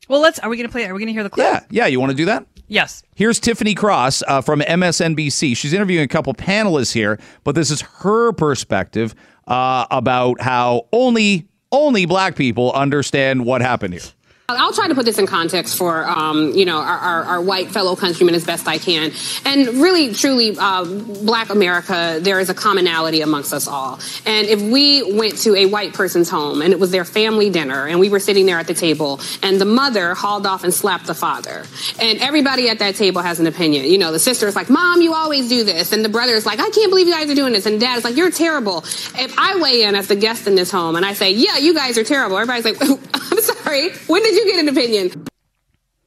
Well, 0.09 0.21
let's. 0.21 0.39
Are 0.39 0.49
we 0.49 0.57
going 0.57 0.69
to 0.69 0.73
play? 0.73 0.85
Are 0.87 0.95
we 0.95 1.01
going 1.01 1.09
to 1.09 1.13
hear 1.13 1.23
the 1.23 1.31
clip? 1.31 1.47
Yeah, 1.47 1.61
yeah. 1.71 1.87
You 1.87 2.01
want 2.01 2.11
to 2.11 2.17
do 2.17 2.25
that? 2.27 2.47
Yes. 2.69 3.03
Here's 3.15 3.41
Tiffany 3.41 3.75
Cross 3.75 4.23
uh, 4.29 4.43
from 4.43 4.61
MSNBC. 4.61 5.57
She's 5.57 5.73
interviewing 5.73 6.05
a 6.05 6.09
couple 6.09 6.35
panelists 6.35 6.93
here, 6.93 7.19
but 7.43 7.55
this 7.55 7.71
is 7.71 7.81
her 7.81 8.33
perspective 8.33 9.15
uh, 9.47 9.87
about 9.91 10.41
how 10.41 10.87
only 10.93 11.49
only 11.73 12.07
black 12.07 12.37
people 12.37 12.73
understand 12.73 13.45
what 13.45 13.61
happened 13.61 13.95
here. 13.95 14.03
I'll 14.51 14.73
try 14.73 14.89
to 14.89 14.95
put 14.95 15.05
this 15.05 15.19
in 15.19 15.27
context 15.27 15.77
for 15.77 16.09
um, 16.09 16.53
you 16.55 16.65
know 16.65 16.79
our, 16.79 16.97
our, 16.97 17.25
our, 17.25 17.41
white 17.43 17.71
fellow 17.71 17.95
countrymen 17.95 18.35
as 18.35 18.47
best 18.47 18.67
I 18.67 18.79
can, 18.79 19.13
and 19.45 19.67
really, 19.75 20.15
truly, 20.15 20.57
uh, 20.59 20.85
Black 20.87 21.51
America. 21.51 22.19
There 22.23 22.41
is 22.41 22.49
a 22.49 22.55
commonality 22.55 23.21
amongst 23.21 23.53
us 23.53 23.69
all. 23.69 24.01
And 24.25 24.47
if 24.47 24.63
we 24.63 25.03
went 25.13 25.37
to 25.41 25.55
a 25.55 25.67
white 25.67 25.93
person's 25.93 26.31
home 26.31 26.63
and 26.63 26.73
it 26.73 26.81
was 26.81 26.91
their 26.91 27.05
family 27.05 27.51
dinner, 27.51 27.87
and 27.87 28.01
we 28.01 28.09
were 28.09 28.21
sitting 28.21 28.47
there 28.47 28.59
at 28.59 28.67
the 28.67 28.73
table, 28.73 29.21
and 29.43 29.61
the 29.61 29.67
mother 29.67 30.15
hauled 30.15 30.47
off 30.47 30.65
and 30.65 30.73
slapped 30.73 31.07
the 31.07 31.15
father, 31.15 31.67
and 32.01 32.19
everybody 32.21 32.71
at 32.71 32.79
that 32.79 32.95
table 32.95 33.21
has 33.21 33.41
an 33.41 33.47
opinion. 33.47 33.85
You 33.85 33.99
know, 33.99 34.13
the 34.13 34.19
sister 34.19 34.47
is 34.47 34.57
like, 34.57 34.71
"Mom, 34.71 35.03
you 35.03 35.13
always 35.13 35.51
do 35.51 35.63
this," 35.63 35.93
and 35.93 36.03
the 36.03 36.09
brother 36.09 36.33
is 36.33 36.47
like, 36.47 36.59
"I 36.59 36.71
can't 36.71 36.89
believe 36.89 37.07
you 37.07 37.13
guys 37.13 37.31
are 37.31 37.35
doing 37.35 37.53
this," 37.53 37.67
and 37.67 37.79
dad 37.79 37.99
is 37.99 38.05
like, 38.05 38.17
"You're 38.17 38.31
terrible." 38.31 38.79
If 38.79 39.35
I 39.37 39.61
weigh 39.61 39.83
in 39.83 39.95
as 39.95 40.09
the 40.09 40.17
guest 40.17 40.47
in 40.47 40.55
this 40.55 40.71
home 40.71 40.97
and 40.97 41.05
I 41.05 41.13
say, 41.13 41.33
"Yeah, 41.33 41.59
you 41.59 41.75
guys 41.75 41.99
are 41.99 42.05
terrible," 42.05 42.39
everybody's 42.39 42.65
like, 42.65 42.81
"I'm 43.15 43.41
sorry. 43.43 43.91
When 44.07 44.23
did 44.23 44.38
you 44.39 44.53
get 44.53 44.61
an 44.61 44.69
opinion. 44.69 45.27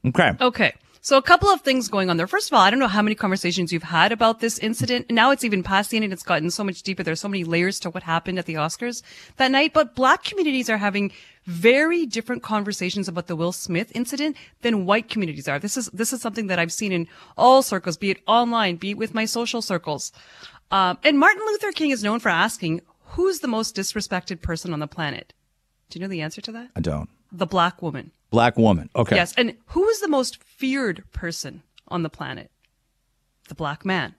Okay. 0.06 0.32
Okay. 0.40 0.74
So 1.04 1.18
a 1.18 1.22
couple 1.22 1.50
of 1.50 1.62
things 1.62 1.88
going 1.88 2.12
on 2.12 2.18
there. 2.18 2.28
First 2.28 2.52
of 2.52 2.54
all, 2.54 2.62
I 2.62 2.70
don't 2.70 2.78
know 2.78 2.88
how 2.88 3.02
many 3.02 3.16
conversations 3.16 3.74
you've 3.74 3.82
had 3.82 4.12
about 4.12 4.40
this 4.40 4.60
incident. 4.60 5.10
Now 5.10 5.32
it's 5.32 5.44
even 5.44 5.64
past 5.64 5.90
the 5.90 5.98
end 5.98 6.04
and 6.04 6.14
it's 6.14 6.22
gotten 6.22 6.52
so 6.52 6.64
much 6.64 6.84
deeper. 6.84 7.02
There's 7.02 7.20
so 7.20 7.28
many 7.28 7.44
layers 7.44 7.80
to 7.80 7.90
what 7.90 8.04
happened 8.04 8.38
at 8.38 8.46
the 8.46 8.54
Oscars 8.54 9.02
that 9.38 9.50
night. 9.50 9.74
But 9.74 9.96
black 9.96 10.24
communities 10.24 10.70
are 10.70 10.78
having 10.78 11.12
very 11.48 12.06
different 12.06 12.44
conversations 12.44 13.08
about 13.08 13.26
the 13.26 13.36
Will 13.36 13.52
Smith 13.52 13.92
incident 13.96 14.38
than 14.62 14.86
white 14.86 15.10
communities 15.10 15.48
are. 15.48 15.58
This 15.58 15.76
is, 15.76 15.88
this 15.88 16.14
is 16.14 16.22
something 16.22 16.46
that 16.48 16.60
I've 16.60 16.72
seen 16.72 16.92
in 16.92 17.08
all 17.36 17.64
circles, 17.64 17.98
be 17.98 18.12
it 18.12 18.22
online, 18.28 18.76
be 18.76 18.92
it 18.92 18.98
with 18.98 19.16
my 19.16 19.26
social 19.26 19.64
circles. 19.64 20.12
Um, 20.70 21.00
and 21.04 21.18
Martin 21.18 21.42
Luther 21.48 21.72
King 21.72 21.90
is 21.90 22.04
known 22.04 22.20
for 22.20 22.30
asking, 22.30 22.82
who's 23.06 23.40
the 23.40 23.48
most 23.48 23.76
disrespected 23.76 24.44
person 24.44 24.72
on 24.72 24.80
the 24.80 24.88
planet? 24.88 25.34
Do 25.90 25.98
you 25.98 26.06
know 26.06 26.10
the 26.10 26.22
answer 26.22 26.42
to 26.42 26.52
that? 26.52 26.70
I 26.76 26.80
don't. 26.80 27.10
The 27.32 27.48
black 27.48 27.82
woman. 27.82 28.12
Black 28.32 28.58
woman. 28.58 28.90
Okay. 28.96 29.18
Yes. 29.18 29.34
And 29.38 29.56
who 29.68 29.88
is 29.90 30.00
the 30.00 30.08
most 30.08 30.42
feared 30.44 31.04
person 31.12 31.62
on 31.88 32.02
the 32.02 32.10
planet? 32.10 32.50
The 33.50 33.56
black 33.56 33.86
man. 33.86 34.16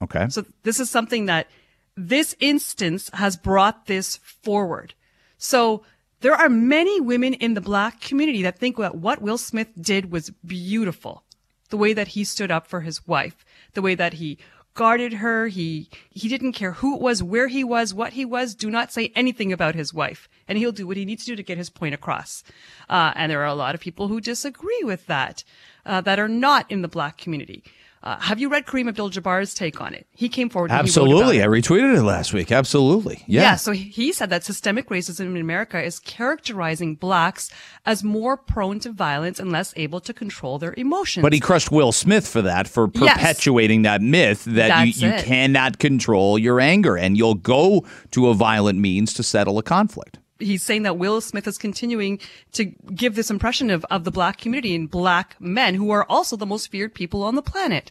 Okay. 0.00 0.26
So 0.30 0.46
this 0.62 0.80
is 0.80 0.88
something 0.88 1.26
that 1.26 1.48
this 1.96 2.34
instance 2.40 3.10
has 3.12 3.36
brought 3.36 3.86
this 3.86 4.16
forward. 4.16 4.94
So 5.36 5.82
there 6.20 6.34
are 6.34 6.48
many 6.48 7.00
women 7.00 7.34
in 7.34 7.54
the 7.54 7.60
black 7.60 8.00
community 8.00 8.42
that 8.42 8.58
think 8.58 8.76
that 8.76 8.94
what 8.94 9.20
Will 9.20 9.38
Smith 9.38 9.68
did 9.80 10.10
was 10.10 10.30
beautiful. 10.46 11.24
The 11.70 11.76
way 11.76 11.92
that 11.92 12.08
he 12.08 12.22
stood 12.22 12.50
up 12.50 12.66
for 12.66 12.82
his 12.82 13.06
wife, 13.06 13.44
the 13.74 13.82
way 13.82 13.94
that 13.96 14.14
he 14.14 14.38
guarded 14.74 15.14
her. 15.14 15.48
He, 15.48 15.88
he 16.10 16.28
didn't 16.28 16.52
care 16.52 16.72
who 16.72 16.96
it 16.96 17.02
was, 17.02 17.22
where 17.22 17.48
he 17.48 17.64
was, 17.64 17.92
what 17.92 18.14
he 18.14 18.24
was. 18.24 18.54
Do 18.54 18.70
not 18.70 18.92
say 18.92 19.12
anything 19.14 19.52
about 19.52 19.74
his 19.74 19.92
wife. 19.92 20.28
And 20.48 20.58
he'll 20.58 20.72
do 20.72 20.86
what 20.86 20.96
he 20.96 21.04
needs 21.04 21.24
to 21.24 21.32
do 21.32 21.36
to 21.36 21.42
get 21.42 21.58
his 21.58 21.70
point 21.70 21.94
across. 21.94 22.42
Uh, 22.88 23.12
and 23.14 23.30
there 23.30 23.42
are 23.42 23.46
a 23.46 23.54
lot 23.54 23.74
of 23.74 23.80
people 23.80 24.08
who 24.08 24.20
disagree 24.20 24.82
with 24.84 25.06
that, 25.06 25.44
uh, 25.86 26.00
that 26.02 26.18
are 26.18 26.28
not 26.28 26.70
in 26.70 26.82
the 26.82 26.88
black 26.88 27.16
community. 27.18 27.62
Uh, 28.02 28.18
have 28.18 28.40
you 28.40 28.48
read 28.48 28.66
Kareem 28.66 28.88
Abdul-Jabbar's 28.88 29.54
take 29.54 29.80
on 29.80 29.94
it? 29.94 30.06
He 30.10 30.28
came 30.28 30.48
forward. 30.48 30.72
Absolutely, 30.72 31.40
I 31.40 31.46
retweeted 31.46 31.96
it 31.96 32.02
last 32.02 32.32
week. 32.32 32.50
Absolutely, 32.50 33.22
yeah. 33.26 33.42
Yeah. 33.42 33.56
So 33.56 33.70
he 33.72 34.12
said 34.12 34.30
that 34.30 34.42
systemic 34.42 34.88
racism 34.88 35.26
in 35.26 35.36
America 35.36 35.80
is 35.80 36.00
characterizing 36.00 36.96
blacks 36.96 37.50
as 37.86 38.02
more 38.02 38.36
prone 38.36 38.80
to 38.80 38.90
violence 38.90 39.38
and 39.38 39.52
less 39.52 39.72
able 39.76 40.00
to 40.00 40.12
control 40.12 40.58
their 40.58 40.74
emotions. 40.76 41.22
But 41.22 41.32
he 41.32 41.38
crushed 41.38 41.70
Will 41.70 41.92
Smith 41.92 42.26
for 42.26 42.42
that, 42.42 42.66
for 42.66 42.88
perpetuating 42.88 43.84
yes. 43.84 43.92
that 43.92 44.02
myth 44.02 44.44
that 44.46 44.86
you, 44.86 45.08
you 45.08 45.12
cannot 45.22 45.78
control 45.78 46.38
your 46.38 46.60
anger 46.60 46.96
and 46.96 47.16
you'll 47.16 47.34
go 47.34 47.86
to 48.10 48.28
a 48.28 48.34
violent 48.34 48.78
means 48.80 49.14
to 49.14 49.22
settle 49.22 49.58
a 49.58 49.62
conflict 49.62 50.18
he's 50.42 50.62
saying 50.62 50.82
that 50.82 50.98
Will 50.98 51.20
Smith 51.20 51.46
is 51.46 51.58
continuing 51.58 52.18
to 52.52 52.64
give 52.64 53.14
this 53.14 53.30
impression 53.30 53.70
of, 53.70 53.84
of 53.90 54.04
the 54.04 54.10
black 54.10 54.38
community 54.38 54.74
and 54.74 54.90
black 54.90 55.36
men 55.40 55.74
who 55.74 55.90
are 55.90 56.06
also 56.08 56.36
the 56.36 56.46
most 56.46 56.70
feared 56.70 56.94
people 56.94 57.22
on 57.22 57.34
the 57.34 57.42
planet. 57.42 57.90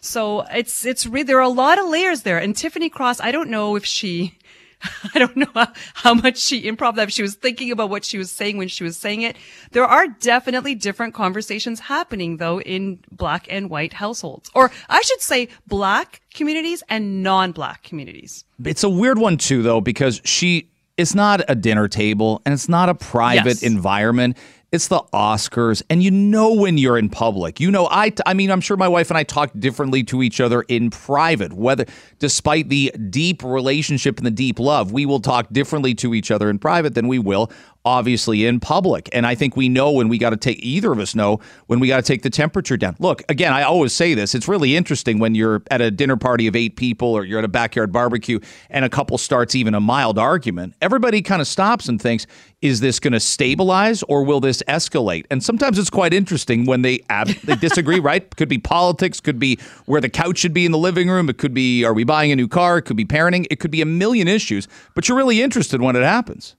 So 0.00 0.42
it's, 0.52 0.84
it's 0.84 1.06
really, 1.06 1.24
there 1.24 1.38
are 1.38 1.42
a 1.42 1.48
lot 1.48 1.78
of 1.78 1.88
layers 1.88 2.22
there. 2.22 2.38
And 2.38 2.54
Tiffany 2.54 2.90
Cross, 2.90 3.20
I 3.20 3.32
don't 3.32 3.48
know 3.48 3.74
if 3.74 3.86
she, 3.86 4.36
I 5.14 5.18
don't 5.18 5.36
know 5.36 5.48
how, 5.54 5.72
how 5.94 6.14
much 6.14 6.38
she 6.38 6.62
improv 6.62 6.96
that, 6.96 7.12
she 7.12 7.22
was 7.22 7.34
thinking 7.34 7.70
about 7.70 7.90
what 7.90 8.04
she 8.04 8.18
was 8.18 8.30
saying 8.30 8.58
when 8.58 8.68
she 8.68 8.84
was 8.84 8.96
saying 8.96 9.22
it. 9.22 9.36
There 9.70 9.86
are 9.86 10.06
definitely 10.06 10.74
different 10.74 11.14
conversations 11.14 11.80
happening 11.80 12.36
though 12.36 12.60
in 12.60 13.00
black 13.10 13.46
and 13.50 13.70
white 13.70 13.94
households, 13.94 14.50
or 14.54 14.70
I 14.88 15.00
should 15.02 15.20
say 15.20 15.48
black 15.66 16.20
communities 16.34 16.82
and 16.88 17.22
non-black 17.22 17.82
communities. 17.82 18.44
It's 18.62 18.84
a 18.84 18.90
weird 18.90 19.18
one 19.18 19.38
too, 19.38 19.62
though, 19.62 19.80
because 19.80 20.20
she, 20.24 20.68
it's 20.96 21.14
not 21.14 21.42
a 21.48 21.54
dinner 21.54 21.88
table 21.88 22.40
and 22.44 22.52
it's 22.52 22.68
not 22.68 22.88
a 22.88 22.94
private 22.94 23.46
yes. 23.46 23.62
environment. 23.62 24.36
It's 24.74 24.88
the 24.88 25.02
Oscars, 25.12 25.84
and 25.88 26.02
you 26.02 26.10
know 26.10 26.52
when 26.52 26.78
you're 26.78 26.98
in 26.98 27.08
public. 27.08 27.60
You 27.60 27.70
know, 27.70 27.86
I, 27.86 28.12
I 28.26 28.34
mean, 28.34 28.50
I'm 28.50 28.60
sure 28.60 28.76
my 28.76 28.88
wife 28.88 29.08
and 29.08 29.16
I 29.16 29.22
talk 29.22 29.52
differently 29.56 30.02
to 30.02 30.20
each 30.20 30.40
other 30.40 30.62
in 30.62 30.90
private. 30.90 31.52
Whether, 31.52 31.84
despite 32.18 32.70
the 32.70 32.90
deep 33.08 33.44
relationship 33.44 34.16
and 34.18 34.26
the 34.26 34.32
deep 34.32 34.58
love, 34.58 34.90
we 34.90 35.06
will 35.06 35.20
talk 35.20 35.46
differently 35.52 35.94
to 35.94 36.12
each 36.12 36.32
other 36.32 36.50
in 36.50 36.58
private 36.58 36.96
than 36.96 37.06
we 37.06 37.20
will 37.20 37.52
obviously 37.84 38.46
in 38.46 38.60
public. 38.60 39.10
And 39.12 39.26
I 39.26 39.34
think 39.34 39.56
we 39.56 39.68
know 39.68 39.92
when 39.92 40.08
we 40.08 40.16
got 40.16 40.30
to 40.30 40.36
take 40.36 40.58
either 40.62 40.90
of 40.90 40.98
us 40.98 41.14
know 41.14 41.40
when 41.66 41.80
we 41.80 41.88
got 41.88 41.96
to 41.96 42.02
take 42.02 42.22
the 42.22 42.30
temperature 42.30 42.76
down. 42.76 42.96
Look, 42.98 43.22
again, 43.28 43.52
I 43.52 43.62
always 43.62 43.92
say 43.92 44.14
this. 44.14 44.34
It's 44.34 44.48
really 44.48 44.74
interesting 44.74 45.18
when 45.18 45.34
you're 45.34 45.62
at 45.70 45.80
a 45.80 45.90
dinner 45.90 46.16
party 46.16 46.46
of 46.46 46.56
eight 46.56 46.76
people 46.76 47.08
or 47.08 47.24
you're 47.24 47.38
at 47.38 47.44
a 47.44 47.48
backyard 47.48 47.92
barbecue 47.92 48.40
and 48.70 48.84
a 48.84 48.88
couple 48.88 49.18
starts 49.18 49.54
even 49.54 49.74
a 49.74 49.80
mild 49.80 50.18
argument. 50.18 50.74
Everybody 50.80 51.20
kind 51.20 51.42
of 51.42 51.48
stops 51.48 51.88
and 51.88 52.00
thinks, 52.00 52.26
is 52.64 52.80
this 52.80 52.98
going 52.98 53.12
to 53.12 53.20
stabilize 53.20 54.02
or 54.04 54.24
will 54.24 54.40
this 54.40 54.62
escalate? 54.66 55.26
And 55.30 55.44
sometimes 55.44 55.78
it's 55.78 55.90
quite 55.90 56.14
interesting 56.14 56.64
when 56.64 56.80
they 56.80 57.00
ab- 57.10 57.28
they 57.44 57.56
disagree, 57.56 58.00
right? 58.10 58.34
Could 58.36 58.48
be 58.48 58.56
politics, 58.58 59.20
could 59.20 59.38
be 59.38 59.58
where 59.84 60.00
the 60.00 60.08
couch 60.08 60.38
should 60.38 60.54
be 60.54 60.64
in 60.64 60.72
the 60.72 60.78
living 60.78 61.10
room, 61.10 61.28
it 61.28 61.36
could 61.36 61.52
be 61.52 61.84
are 61.84 61.92
we 61.92 62.04
buying 62.04 62.32
a 62.32 62.36
new 62.36 62.48
car, 62.48 62.78
it 62.78 62.82
could 62.82 62.96
be 62.96 63.04
parenting, 63.04 63.46
it 63.50 63.60
could 63.60 63.70
be 63.70 63.82
a 63.82 63.86
million 63.86 64.26
issues, 64.26 64.66
but 64.94 65.06
you're 65.06 65.16
really 65.16 65.42
interested 65.42 65.82
when 65.82 65.94
it 65.94 66.02
happens. 66.02 66.56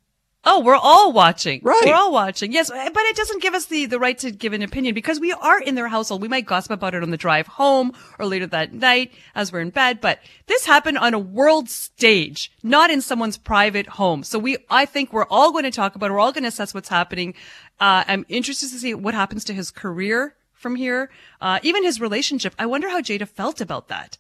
Oh, 0.48 0.60
we're 0.60 0.76
all 0.76 1.12
watching. 1.12 1.60
Right. 1.64 1.82
We're 1.86 1.96
all 1.96 2.12
watching. 2.12 2.52
Yes, 2.52 2.70
but 2.70 2.80
it 2.96 3.16
doesn't 3.16 3.42
give 3.42 3.56
us 3.56 3.66
the, 3.66 3.88
the 3.88 3.98
right 3.98 4.18
to 4.20 4.30
give 4.32 4.54
an 4.54 4.62
opinion 4.62 4.94
because 4.94 5.20
we 5.20 5.32
are 5.32 5.60
in 5.60 5.74
their 5.74 5.88
household. 5.88 6.22
We 6.22 6.28
might 6.28 6.46
gossip 6.46 6.72
about 6.72 6.94
it 6.94 7.02
on 7.02 7.10
the 7.10 7.18
drive 7.18 7.48
home 7.48 7.94
or 8.20 8.28
later 8.28 8.46
that 8.48 8.72
night 8.72 9.12
as 9.34 9.52
we're 9.52 9.62
in 9.62 9.72
bed, 9.72 10.00
but 10.02 10.20
this 10.46 10.66
happened 10.66 11.00
on 11.00 11.16
a 11.16 11.20
world 11.20 11.70
stage, 11.70 12.52
not 12.62 12.92
in 12.92 13.02
someone's 13.02 13.38
private 13.38 13.88
home. 13.88 14.24
So 14.24 14.38
we, 14.38 14.58
I 14.70 14.86
think 14.86 15.12
we're 15.12 15.26
all 15.26 15.52
going 15.52 15.64
to 15.64 15.72
talk 15.72 15.96
about 15.96 16.12
it. 16.12 16.14
We're 16.14 16.20
all 16.20 16.32
going 16.32 16.44
to 16.44 16.50
assess 16.50 16.74
what's 16.74 16.90
happening. 16.90 17.34
Uh, 17.80 18.04
I'm 18.08 18.26
interested 18.30 18.70
to 18.70 18.78
see 18.78 18.94
what 18.94 19.16
happens 19.16 19.46
to 19.46 19.54
his 19.54 19.72
career 19.72 20.36
from 20.54 20.76
here. 20.76 21.10
Uh, 21.42 21.60
even 21.64 21.84
his 21.84 22.00
relationship. 22.00 22.54
I 22.60 22.68
wonder 22.68 22.90
how 22.90 23.02
Jada 23.02 23.28
felt 23.28 23.62
about 23.62 23.88
that. 23.88 24.18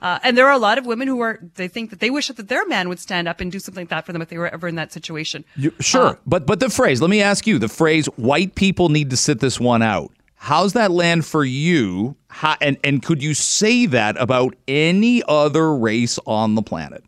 Uh, 0.00 0.18
and 0.22 0.36
there 0.36 0.46
are 0.46 0.52
a 0.52 0.58
lot 0.58 0.78
of 0.78 0.86
women 0.86 1.08
who 1.08 1.20
are, 1.20 1.38
they 1.56 1.68
think 1.68 1.90
that 1.90 2.00
they 2.00 2.10
wish 2.10 2.28
that 2.28 2.48
their 2.48 2.66
man 2.66 2.88
would 2.88 2.98
stand 2.98 3.26
up 3.28 3.40
and 3.40 3.50
do 3.50 3.58
something 3.58 3.82
like 3.82 3.88
that 3.90 4.06
for 4.06 4.12
them 4.12 4.22
if 4.22 4.28
they 4.28 4.38
were 4.38 4.48
ever 4.48 4.68
in 4.68 4.76
that 4.76 4.92
situation. 4.92 5.44
You, 5.56 5.72
sure, 5.80 6.06
Uh, 6.08 6.14
but 6.26 6.46
but 6.46 6.60
the 6.60 6.70
phrase. 6.70 7.00
Let 7.00 7.10
me 7.10 7.20
ask 7.22 7.46
you: 7.46 7.58
the 7.58 7.68
phrase 7.68 8.06
"white 8.16 8.54
people 8.54 8.88
need 8.88 9.10
to 9.10 9.16
sit 9.16 9.40
this 9.40 9.58
one 9.58 9.82
out." 9.82 10.12
How's 10.36 10.72
that 10.74 10.92
land 10.92 11.24
for 11.26 11.44
you? 11.44 12.14
How, 12.28 12.56
and 12.60 12.76
and 12.84 13.02
could 13.02 13.22
you 13.22 13.34
say 13.34 13.86
that 13.86 14.16
about 14.20 14.54
any 14.68 15.22
other 15.26 15.74
race 15.74 16.18
on 16.26 16.54
the 16.54 16.62
planet? 16.62 17.02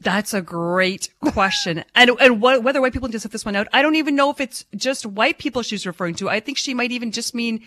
That's 0.00 0.34
a 0.34 0.42
great 0.42 1.10
question. 1.20 1.84
and 1.94 2.10
and 2.20 2.40
what, 2.42 2.64
whether 2.64 2.80
white 2.80 2.92
people 2.92 3.06
need 3.06 3.12
to 3.12 3.20
sit 3.20 3.30
this 3.30 3.44
one 3.44 3.54
out, 3.54 3.68
I 3.72 3.82
don't 3.82 3.94
even 3.94 4.16
know 4.16 4.30
if 4.30 4.40
it's 4.40 4.64
just 4.74 5.06
white 5.06 5.38
people 5.38 5.62
she's 5.62 5.86
referring 5.86 6.16
to. 6.16 6.28
I 6.28 6.40
think 6.40 6.58
she 6.58 6.74
might 6.74 6.90
even 6.90 7.12
just 7.12 7.36
mean 7.36 7.64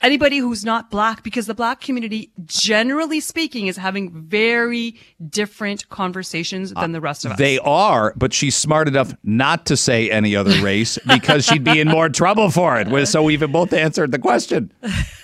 anybody 0.00 0.38
who's 0.38 0.64
not 0.64 0.90
black 0.90 1.22
because 1.22 1.46
the 1.46 1.54
black 1.54 1.80
community, 1.80 2.30
generally 2.44 3.20
speaking, 3.20 3.66
is 3.66 3.76
having 3.76 4.10
very 4.12 4.98
different 5.28 5.88
conversations 5.88 6.72
than 6.74 6.92
the 6.92 7.00
rest 7.00 7.24
of 7.24 7.32
us. 7.32 7.38
They 7.38 7.58
are, 7.60 8.12
but 8.16 8.32
she's 8.32 8.54
smart 8.56 8.88
enough 8.88 9.14
not 9.22 9.66
to 9.66 9.76
say 9.76 10.10
any 10.10 10.36
other 10.36 10.62
race 10.62 10.98
because 11.06 11.44
she'd 11.44 11.64
be 11.64 11.80
in 11.80 11.88
more 11.88 12.08
trouble 12.08 12.50
for 12.50 12.78
it. 12.78 13.06
So 13.06 13.22
we've 13.22 13.40
both 13.50 13.72
answered 13.72 14.12
the 14.12 14.18
question, 14.18 14.72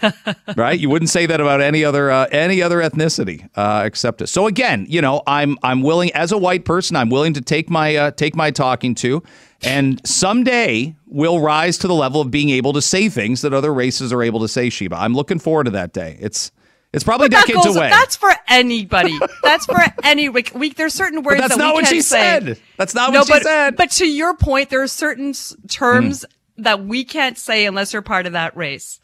right? 0.57 0.79
You 0.79 0.89
wouldn't 0.89 1.11
say 1.11 1.27
that 1.27 1.41
about 1.41 1.61
any 1.61 1.85
other 1.85 2.11
uh, 2.11 2.27
any 2.31 2.63
other 2.63 2.79
ethnicity 2.79 3.49
uh, 3.55 3.83
except 3.85 4.23
us. 4.23 4.31
So 4.31 4.47
again, 4.47 4.87
you 4.89 5.01
know, 5.01 5.23
I'm 5.27 5.59
I'm 5.63 5.83
willing 5.83 6.13
as 6.13 6.33
a 6.33 6.39
white 6.39 6.65
person, 6.65 6.97
I'm 6.97 7.11
willing 7.11 7.35
to 7.35 7.41
take 7.41 7.71
my 7.71 7.97
uh, 7.97 8.11
take 8.13 8.35
my 8.35 8.51
talking 8.51 8.95
to, 8.97 9.23
and 9.63 10.01
someday 10.07 10.95
we'll 11.07 11.41
rise 11.41 11.79
to 11.79 11.89
the 11.89 11.95
level 11.95 12.21
of 12.21 12.31
being 12.31 12.51
able 12.51 12.73
to 12.73 12.83
say 12.83 13.09
things 13.09 13.43
that 13.43 13.53
other 13.53 13.73
races 13.75 14.13
are 14.13 14.23
able 14.23 14.41
to 14.41 14.49
say. 14.49 14.71
Sheba, 14.71 14.97
I'm 14.97 15.15
looking 15.15 15.39
forward 15.39 15.65
to 15.65 15.71
that 15.73 15.93
day. 15.93 16.17
It's 16.21 16.51
it's 16.93 17.05
probably 17.05 17.29
But 17.29 17.37
that 17.43 17.47
decades 17.47 17.67
goes- 17.67 17.77
away. 17.77 17.89
That's 17.91 18.17
for 18.17 18.33
anybody. 18.49 19.17
That's 19.45 19.65
for 19.67 19.79
any. 20.03 20.29
We, 20.29 20.45
we, 20.55 20.71
there's 20.71 20.93
certain 20.95 21.23
words 21.23 21.41
that's 21.41 21.55
that 21.57 21.59
not 21.59 21.75
we 21.77 21.83
what 21.83 21.89
she 21.89 22.03
say. 22.03 22.41
said. 22.41 22.61
That's 22.77 22.95
not 22.95 23.13
no, 23.13 23.21
what 23.21 23.27
she 23.29 23.33
but, 23.35 23.43
said. 23.45 23.77
But 23.77 23.91
to 23.93 24.07
your 24.07 24.35
point, 24.35 24.71
there 24.71 24.83
are 24.83 24.89
certain 24.89 25.33
terms 25.69 26.25
Hmm. 26.57 26.63
that 26.65 26.85
we 26.85 27.05
can't 27.05 27.39
say 27.39 27.65
unless 27.67 27.93
you're 27.93 28.03
part 28.03 28.27
of 28.27 28.33
that 28.33 28.57
race. 28.57 28.99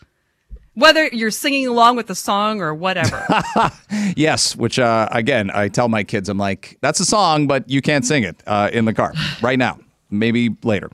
Whether 0.75 1.07
you're 1.07 1.31
singing 1.31 1.67
along 1.69 1.97
with 1.97 2.07
the 2.09 2.15
song 2.15 2.61
or 2.61 2.75
whatever. 2.75 3.25
Yes, 4.17 4.57
which 4.57 4.79
uh, 4.79 5.09
again, 5.11 5.51
I 5.53 5.69
tell 5.69 5.89
my 5.89 6.03
kids, 6.05 6.29
I'm 6.29 6.39
like, 6.39 6.79
that's 6.81 7.01
a 7.01 7.05
song, 7.05 7.47
but 7.47 7.69
you 7.69 7.83
can't 7.83 8.05
sing 8.05 8.23
it 8.25 8.43
uh, 8.47 8.71
in 8.73 8.85
the 8.87 8.95
car 8.95 9.13
right 9.43 9.59
now. 9.59 9.79
Maybe 10.11 10.57
later. 10.63 10.91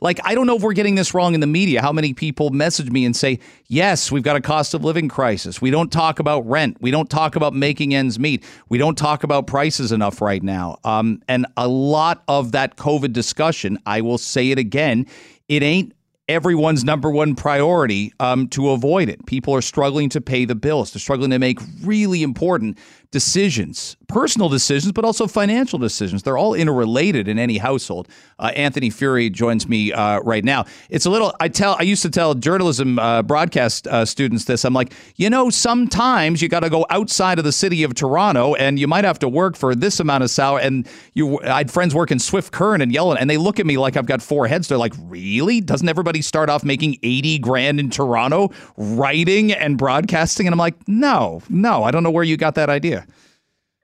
Like, 0.00 0.20
I 0.24 0.36
don't 0.36 0.46
know 0.46 0.56
if 0.56 0.62
we're 0.62 0.74
getting 0.74 0.94
this 0.94 1.12
wrong 1.12 1.34
in 1.34 1.40
the 1.40 1.46
media. 1.46 1.82
How 1.82 1.92
many 1.92 2.14
people 2.14 2.50
message 2.50 2.88
me 2.90 3.04
and 3.04 3.16
say, 3.16 3.40
yes, 3.66 4.12
we've 4.12 4.22
got 4.22 4.36
a 4.36 4.40
cost 4.40 4.72
of 4.74 4.84
living 4.84 5.08
crisis. 5.08 5.60
We 5.60 5.72
don't 5.72 5.90
talk 5.90 6.20
about 6.20 6.48
rent. 6.48 6.76
We 6.80 6.92
don't 6.92 7.10
talk 7.10 7.34
about 7.34 7.52
making 7.52 7.94
ends 7.94 8.16
meet. 8.18 8.44
We 8.68 8.78
don't 8.78 8.96
talk 8.96 9.24
about 9.24 9.48
prices 9.48 9.90
enough 9.90 10.20
right 10.20 10.42
now. 10.42 10.78
Um, 10.84 11.20
and 11.26 11.46
a 11.56 11.66
lot 11.66 12.22
of 12.28 12.52
that 12.52 12.76
COVID 12.76 13.12
discussion, 13.12 13.78
I 13.86 14.00
will 14.02 14.18
say 14.18 14.52
it 14.52 14.58
again, 14.58 15.06
it 15.48 15.64
ain't 15.64 15.92
everyone's 16.28 16.84
number 16.84 17.10
one 17.10 17.34
priority 17.34 18.12
um, 18.20 18.48
to 18.48 18.70
avoid 18.70 19.08
it. 19.08 19.24
People 19.26 19.54
are 19.54 19.62
struggling 19.62 20.10
to 20.10 20.20
pay 20.20 20.44
the 20.44 20.54
bills. 20.54 20.92
They're 20.92 21.00
struggling 21.00 21.30
to 21.30 21.38
make 21.38 21.58
really 21.82 22.22
important 22.22 22.78
decisions, 23.10 23.96
personal 24.06 24.50
decisions, 24.50 24.92
but 24.92 25.04
also 25.04 25.26
financial 25.26 25.78
decisions. 25.78 26.22
They're 26.22 26.36
all 26.36 26.52
interrelated 26.52 27.26
in 27.26 27.38
any 27.38 27.56
household. 27.56 28.06
Uh, 28.38 28.52
Anthony 28.54 28.90
Furey 28.90 29.32
joins 29.32 29.66
me 29.66 29.92
uh, 29.92 30.20
right 30.20 30.44
now. 30.44 30.66
It's 30.90 31.06
a 31.06 31.10
little. 31.10 31.34
I 31.40 31.48
tell. 31.48 31.76
I 31.78 31.82
used 31.82 32.02
to 32.02 32.10
tell 32.10 32.34
journalism 32.34 32.98
uh, 32.98 33.22
broadcast 33.22 33.86
uh, 33.86 34.04
students 34.04 34.44
this. 34.44 34.64
I'm 34.64 34.74
like, 34.74 34.92
you 35.16 35.30
know, 35.30 35.48
sometimes 35.48 36.42
you 36.42 36.48
got 36.48 36.60
to 36.60 36.70
go 36.70 36.84
outside 36.90 37.38
of 37.38 37.44
the 37.44 37.52
city 37.52 37.82
of 37.82 37.94
Toronto, 37.94 38.54
and 38.54 38.78
you 38.78 38.86
might 38.86 39.04
have 39.04 39.18
to 39.20 39.28
work 39.28 39.56
for 39.56 39.74
this 39.74 40.00
amount 40.00 40.22
of 40.22 40.30
salary. 40.30 40.64
And 40.64 40.86
you, 41.14 41.40
I 41.42 41.58
had 41.58 41.70
friends 41.70 41.94
working 41.94 42.18
Swift 42.18 42.52
Current 42.52 42.82
and 42.82 42.92
Yellen, 42.92 43.16
and 43.18 43.30
they 43.30 43.38
look 43.38 43.58
at 43.58 43.64
me 43.64 43.78
like 43.78 43.96
I've 43.96 44.06
got 44.06 44.20
four 44.20 44.46
heads. 44.48 44.68
They're 44.68 44.76
like, 44.76 44.94
really? 45.04 45.60
Doesn't 45.62 45.88
everybody 45.88 46.20
start 46.20 46.50
off 46.50 46.62
making 46.62 46.98
80 47.02 47.38
grand 47.38 47.80
in 47.80 47.88
Toronto 47.88 48.50
writing 48.76 49.52
and 49.52 49.78
broadcasting? 49.78 50.46
And 50.46 50.52
I'm 50.52 50.58
like, 50.58 50.76
no, 50.86 51.42
no, 51.48 51.84
I 51.84 51.90
don't 51.90 52.02
know 52.02 52.10
where 52.10 52.24
you 52.24 52.36
got 52.36 52.54
that 52.56 52.68
idea. 52.68 52.97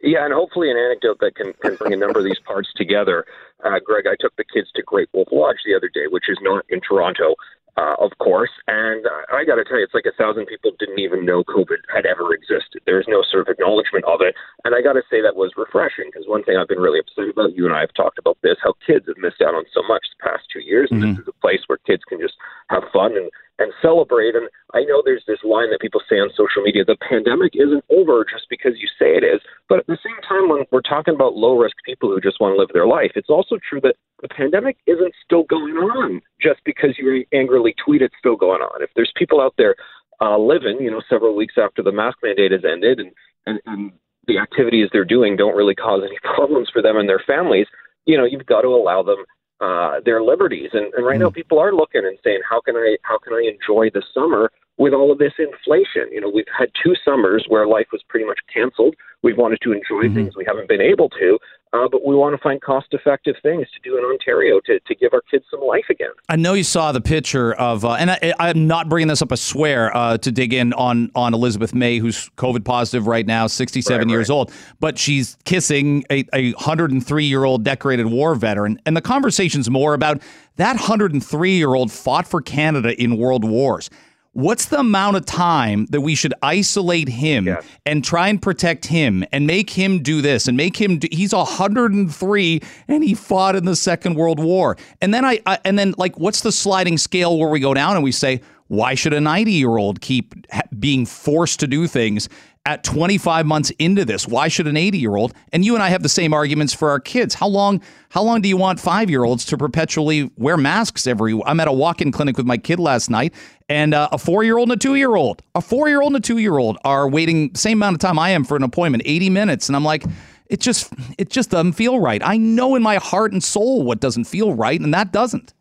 Yeah, 0.05 0.25
and 0.27 0.35
hopefully 0.35 0.71
an 0.71 0.77
anecdote 0.77 1.19
that 1.21 1.35
can, 1.35 1.55
can 1.65 1.77
bring 1.77 1.95
a 1.95 1.97
number 1.97 2.19
of 2.21 2.27
these 2.27 2.39
parts 2.45 2.69
together. 2.77 3.25
Uh, 3.65 3.81
Greg, 3.81 4.05
I 4.07 4.21
took 4.21 4.37
the 4.37 4.45
kids 4.45 4.69
to 4.77 4.83
Great 4.83 5.09
Wolf 5.15 5.29
Lodge 5.33 5.65
the 5.65 5.75
other 5.75 5.89
day, 5.89 6.05
which 6.11 6.29
is 6.29 6.37
not 6.43 6.67
in 6.69 6.83
Toronto, 6.85 7.37
uh, 7.79 7.97
of 7.99 8.13
course. 8.21 8.53
And 8.69 9.07
uh, 9.07 9.33
I 9.33 9.49
got 9.49 9.57
to 9.57 9.65
tell 9.65 9.79
you, 9.79 9.85
it's 9.85 9.97
like 9.97 10.05
a 10.05 10.13
thousand 10.13 10.45
people 10.45 10.73
didn't 10.79 11.01
even 11.01 11.25
know 11.25 11.43
COVID 11.43 11.89
had 11.89 12.05
ever 12.05 12.35
existed. 12.35 12.85
There's 12.85 13.09
no 13.09 13.25
sort 13.25 13.49
of 13.49 13.57
acknowledgement 13.57 14.05
of 14.05 14.21
it. 14.21 14.37
And 14.69 14.75
I 14.77 14.83
got 14.85 14.93
to 14.93 15.03
say 15.09 15.25
that 15.25 15.41
was 15.41 15.57
refreshing 15.57 16.13
because 16.13 16.29
one 16.29 16.45
thing 16.45 16.61
I've 16.61 16.69
been 16.69 16.85
really 16.85 17.01
upset 17.01 17.33
about, 17.33 17.57
you 17.57 17.65
and 17.65 17.75
I 17.75 17.81
have 17.81 17.95
talked 17.97 18.19
about 18.19 18.37
this, 18.43 18.61
how 18.61 18.75
kids 18.87 19.09
have 19.09 19.17
missed 19.17 19.41
out 19.41 19.57
on 19.57 19.65
so 19.73 19.81
much 19.89 20.05
the 20.13 20.29
past 20.29 20.45
two 20.53 20.61
years. 20.61 20.93
And 20.93 21.01
this 21.01 21.17
is 21.17 21.29
a 21.33 21.41
place 21.41 21.65
where 21.67 21.81
kids 21.89 22.05
can 22.05 22.21
just 22.21 22.37
have 22.69 22.85
fun 22.93 23.17
and 23.17 23.33
and 23.59 23.73
celebrate. 23.81 24.35
And 24.35 24.49
I 24.73 24.83
know 24.83 25.03
there's 25.05 25.25
this 25.27 25.39
line 25.45 25.71
that 25.71 25.81
people 25.81 26.01
say 26.09 26.17
on 26.17 26.31
social 26.31 26.63
media 26.63 26.85
the 26.85 26.97
pandemic 27.09 27.53
isn't 27.55 27.85
over 27.91 28.25
just 28.25 28.47
because 28.51 28.73
you 28.77 28.89
say 28.99 29.15
it 29.17 29.25
is. 29.25 29.41
But 29.69 29.81
at 29.81 29.87
the 29.87 29.99
same 30.05 30.19
time, 30.27 30.49
when 30.49 30.65
we're 30.73 30.83
talking 30.83 31.15
about 31.15 31.37
low 31.37 31.57
risk 31.57 31.77
people 31.85 32.11
who 32.11 32.21
just 32.21 32.41
want 32.41 32.55
to 32.55 32.59
live 32.59 32.71
their 32.73 32.87
life, 32.87 33.13
it's 33.15 33.31
also 33.31 33.59
true 33.69 33.81
that 33.83 33.97
the 34.23 34.29
pandemic 34.29 34.77
isn't 34.87 35.15
still 35.25 35.45
going 35.45 35.77
on 35.77 36.21
just 36.41 36.61
because 36.65 36.99
you 36.99 37.25
angrily 37.33 37.75
tweet 37.85 38.03
it's 38.03 38.15
still 38.19 38.37
going 38.37 38.63
on. 38.63 38.83
If 38.83 38.91
there's 38.97 39.13
people 39.17 39.41
out 39.41 39.55
there 39.57 39.77
uh, 40.21 40.39
living, 40.39 40.79
you 40.81 40.91
know, 40.91 41.03
several 41.09 41.37
weeks 41.37 41.55
after 41.57 41.83
the 41.83 41.93
mask 41.93 42.19
mandate 42.23 42.53
has 42.53 42.65
ended 42.65 42.99
and, 43.01 43.13
and, 43.47 43.61
and 43.67 43.93
the 44.27 44.39
activities 44.39 44.89
they're 44.93 45.05
doing 45.05 45.37
don't 45.37 45.57
really 45.57 45.75
cause 45.75 46.03
any 46.05 46.19
problems 46.35 46.69
for 46.73 46.83
them 46.83 46.97
and 46.97 47.09
their 47.09 47.23
families, 47.27 47.67
you 48.07 48.17
know, 48.17 48.25
you've 48.25 48.47
got 48.47 48.63
to 48.63 48.69
allow 48.69 49.03
them 49.03 49.25
uh, 49.61 50.01
their 50.05 50.23
liberties. 50.23 50.71
And, 50.73 50.93
and 50.95 51.07
right 51.07 51.19
now, 51.19 51.31
people 51.31 51.59
are 51.59 51.73
looking 51.73 52.05
and 52.05 52.19
saying, 52.25 52.41
how 52.49 52.61
can 52.61 52.77
I 52.77 52.97
how 53.03 53.19
can 53.19 53.33
I 53.33 53.43
enjoy 53.49 53.91
the 53.91 54.03
summer 54.13 54.51
with 54.77 54.93
all 54.93 55.13
of 55.13 55.19
this 55.19 55.33
inflation? 55.39 56.11
You 56.13 56.21
know, 56.21 56.31
we've 56.33 56.45
had 56.57 56.71
two 56.83 56.95
summers 57.05 57.47
where 57.49 57.67
life 57.67 57.87
was 57.93 58.03
pretty 58.09 58.27
much 58.27 58.41
canceled. 58.53 58.95
We've 59.23 59.39
wanted 59.39 59.61
to 59.63 59.73
enjoy 59.73 60.13
things 60.15 60.37
we 60.37 60.45
haven't 60.45 60.69
been 60.69 60.81
able 60.83 61.09
to, 61.11 61.39
uh, 61.75 61.89
but 61.89 62.07
we 62.07 62.15
want 62.15 62.37
to 62.37 62.43
find 62.43 62.61
cost 62.63 62.87
effective 62.93 63.35
things 63.43 63.67
to 63.75 63.81
do 63.89 63.99
in 63.99 64.05
Ontario 64.05 64.61
to, 64.65 64.79
to 64.79 64.95
give 64.95 65.13
our 65.13 65.23
kids 65.23 65.45
some 65.51 65.61
life 65.61 65.87
again. 65.91 66.11
I 66.29 66.37
know 66.37 66.53
you 66.55 66.63
saw 66.63 66.93
the 66.93 67.01
picture 67.01 67.53
of, 67.55 67.85
uh, 67.85 67.95
and 67.95 68.13
I, 68.13 68.33
I'm 68.39 68.69
not 68.69 68.89
bringing 68.89 69.09
this 69.09 69.21
up, 69.21 69.33
I 69.33 69.35
swear, 69.35 69.95
uh, 69.97 70.17
to 70.19 70.31
dig 70.31 70.53
in 70.53 70.73
on 70.75 71.11
on 71.15 71.35
Elizabeth 71.35 71.75
May, 71.75 71.99
who's 71.99 72.31
COVID 72.37 72.65
positive 72.65 73.07
right 73.07 73.27
now, 73.27 73.47
67 73.47 74.09
years 74.09 74.31
old, 74.31 74.53
but 74.79 74.99
she's 74.99 75.37
kissing 75.45 76.05
a, 76.11 76.25
a 76.33 76.53
103 76.53 77.25
year 77.25 77.45
old 77.45 77.65
decorated 77.65 78.07
war 78.07 78.35
veteran, 78.37 78.81
and 78.87 78.97
the 78.97 79.03
conversation's 79.03 79.69
more 79.69 79.95
about 79.95 80.23
that 80.57 80.75
103 80.75 81.57
year 81.57 81.75
old 81.75 81.91
fought 81.91 82.27
for 82.27 82.41
Canada 82.41 83.01
in 83.03 83.17
world 83.17 83.45
wars. 83.45 83.91
What's 84.35 84.67
the 84.67 84.81
amount 84.81 85.17
of 85.17 85.25
time 85.27 85.87
that 85.91 86.01
we 86.01 86.17
should 86.17 86.35
isolate 86.43 87.09
him 87.09 87.57
and 87.87 88.05
try 88.05 88.29
and 88.29 88.43
protect 88.43 88.87
him 88.87 89.25
and 89.31 89.47
make 89.47 89.71
him 89.71 90.03
do 90.03 90.21
this 90.21 90.49
and 90.49 90.57
make 90.57 90.77
him 90.77 90.99
do, 90.99 91.09
he's 91.13 91.33
103 91.33 92.61
and 92.89 93.05
he 93.05 93.15
fought 93.15 93.55
in 93.55 93.65
the 93.65 93.77
Second 93.77 94.17
World 94.17 94.41
War. 94.41 94.77
And 95.01 95.15
then 95.15 95.25
I, 95.25 95.41
I 95.47 95.59
and 95.65 95.79
then 95.79 95.95
like 95.99 96.19
what's 96.19 96.41
the 96.41 96.51
sliding 96.51 96.99
scale 96.99 97.39
where 97.39 97.49
we 97.49 97.61
go 97.61 97.75
down 97.75 97.95
and 97.95 98.03
we 98.03 98.11
say 98.11 98.41
why 98.67 98.95
should 98.95 99.13
a 99.13 99.21
90 99.21 99.53
year 99.53 99.77
old 99.77 100.01
keep 100.01 100.51
ha- 100.53 100.63
being 100.81 101.07
forced 101.07 101.61
to 101.61 101.69
do 101.69 101.87
things 101.87 102.29
at 102.67 102.83
25 102.83 103.45
months 103.47 103.71
into 103.79 104.05
this 104.05 104.27
why 104.27 104.49
should 104.49 104.67
an 104.67 104.77
80 104.77 104.99
year 104.99 105.17
old 105.17 105.35
and 105.53 105.65
you 105.65 105.75
and 105.75 105.83
i 105.83 105.89
have 105.89 106.03
the 106.03 106.09
same 106.09 106.33
arguments 106.33 106.73
for 106.73 106.91
our 106.91 106.99
kids 106.99 107.35
how 107.35 107.47
long 107.47 107.81
how 108.09 108.23
long 108.23 108.41
do 108.41 108.49
you 108.49 108.57
want 108.57 108.81
five 108.81 109.11
year 109.11 109.25
olds 109.25 109.45
to 109.47 109.59
perpetually 109.59 110.31
wear 110.37 110.57
masks 110.57 111.07
every 111.07 111.39
i'm 111.45 111.61
at 111.61 111.69
a 111.69 111.73
walk-in 111.73 112.11
clinic 112.11 112.37
with 112.37 112.47
my 112.47 112.57
kid 112.57 112.81
last 112.81 113.11
night 113.11 113.35
and 113.69 113.93
uh, 113.93 114.09
a 114.13 114.19
four 114.19 114.45
year 114.45 114.57
old 114.57 114.71
and 114.71 114.77
a 114.77 114.81
two 114.81 114.95
year 114.95 115.15
old 115.15 115.43
a 115.55 115.61
four 115.61 115.89
year 115.89 116.01
old 116.01 116.15
and 116.15 116.17
a 116.17 116.27
two 116.27 116.39
year 116.39 116.57
old 116.57 116.79
are 116.85 117.09
waiting 117.09 117.55
same 117.55 117.79
amount 117.79 117.95
of 117.95 118.01
time 118.01 118.19
i 118.19 118.31
am 118.31 118.45
for 118.45 118.57
an 118.57 118.63
appointment 118.63 119.03
80 119.05 119.31
minutes 119.31 119.69
and 119.69 119.77
i'm 119.77 119.85
like 119.85 120.05
it 120.47 120.61
just 120.61 120.93
it 121.19 121.31
just 121.31 121.51
doesn't 121.51 121.73
feel 121.73 122.01
right. 122.01 122.23
I 122.25 122.37
know 122.37 122.75
in 122.75 122.83
my 122.83 122.97
heart 122.97 123.33
and 123.33 123.43
soul 123.43 123.83
what 123.83 124.01
doesn't 124.01 124.25
feel 124.25 124.55
right 124.55 124.81
and 124.81 124.93
that 124.95 125.13
doesn't. 125.13 125.55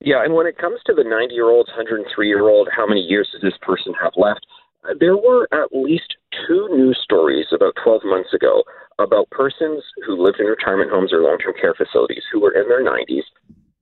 Yeah, 0.00 0.22
and 0.22 0.34
when 0.34 0.46
it 0.46 0.58
comes 0.58 0.80
to 0.86 0.92
the 0.92 1.04
90 1.04 1.34
year 1.34 1.48
olds, 1.48 1.70
103 1.70 2.28
year 2.28 2.48
old, 2.48 2.68
how 2.74 2.86
many 2.86 3.00
years 3.00 3.28
does 3.32 3.40
this 3.40 3.58
person 3.62 3.94
have 4.02 4.12
left? 4.16 4.46
There 5.00 5.16
were 5.16 5.48
at 5.52 5.68
least 5.72 6.16
two 6.46 6.68
news 6.72 6.98
stories 7.02 7.46
about 7.52 7.74
12 7.82 8.02
months 8.04 8.32
ago 8.34 8.62
about 8.98 9.30
persons 9.30 9.82
who 10.06 10.22
lived 10.22 10.38
in 10.40 10.46
retirement 10.46 10.90
homes 10.90 11.12
or 11.12 11.20
long 11.20 11.38
term 11.38 11.54
care 11.60 11.74
facilities 11.74 12.22
who 12.32 12.40
were 12.40 12.52
in 12.52 12.68
their 12.68 12.84
90s. 12.84 13.24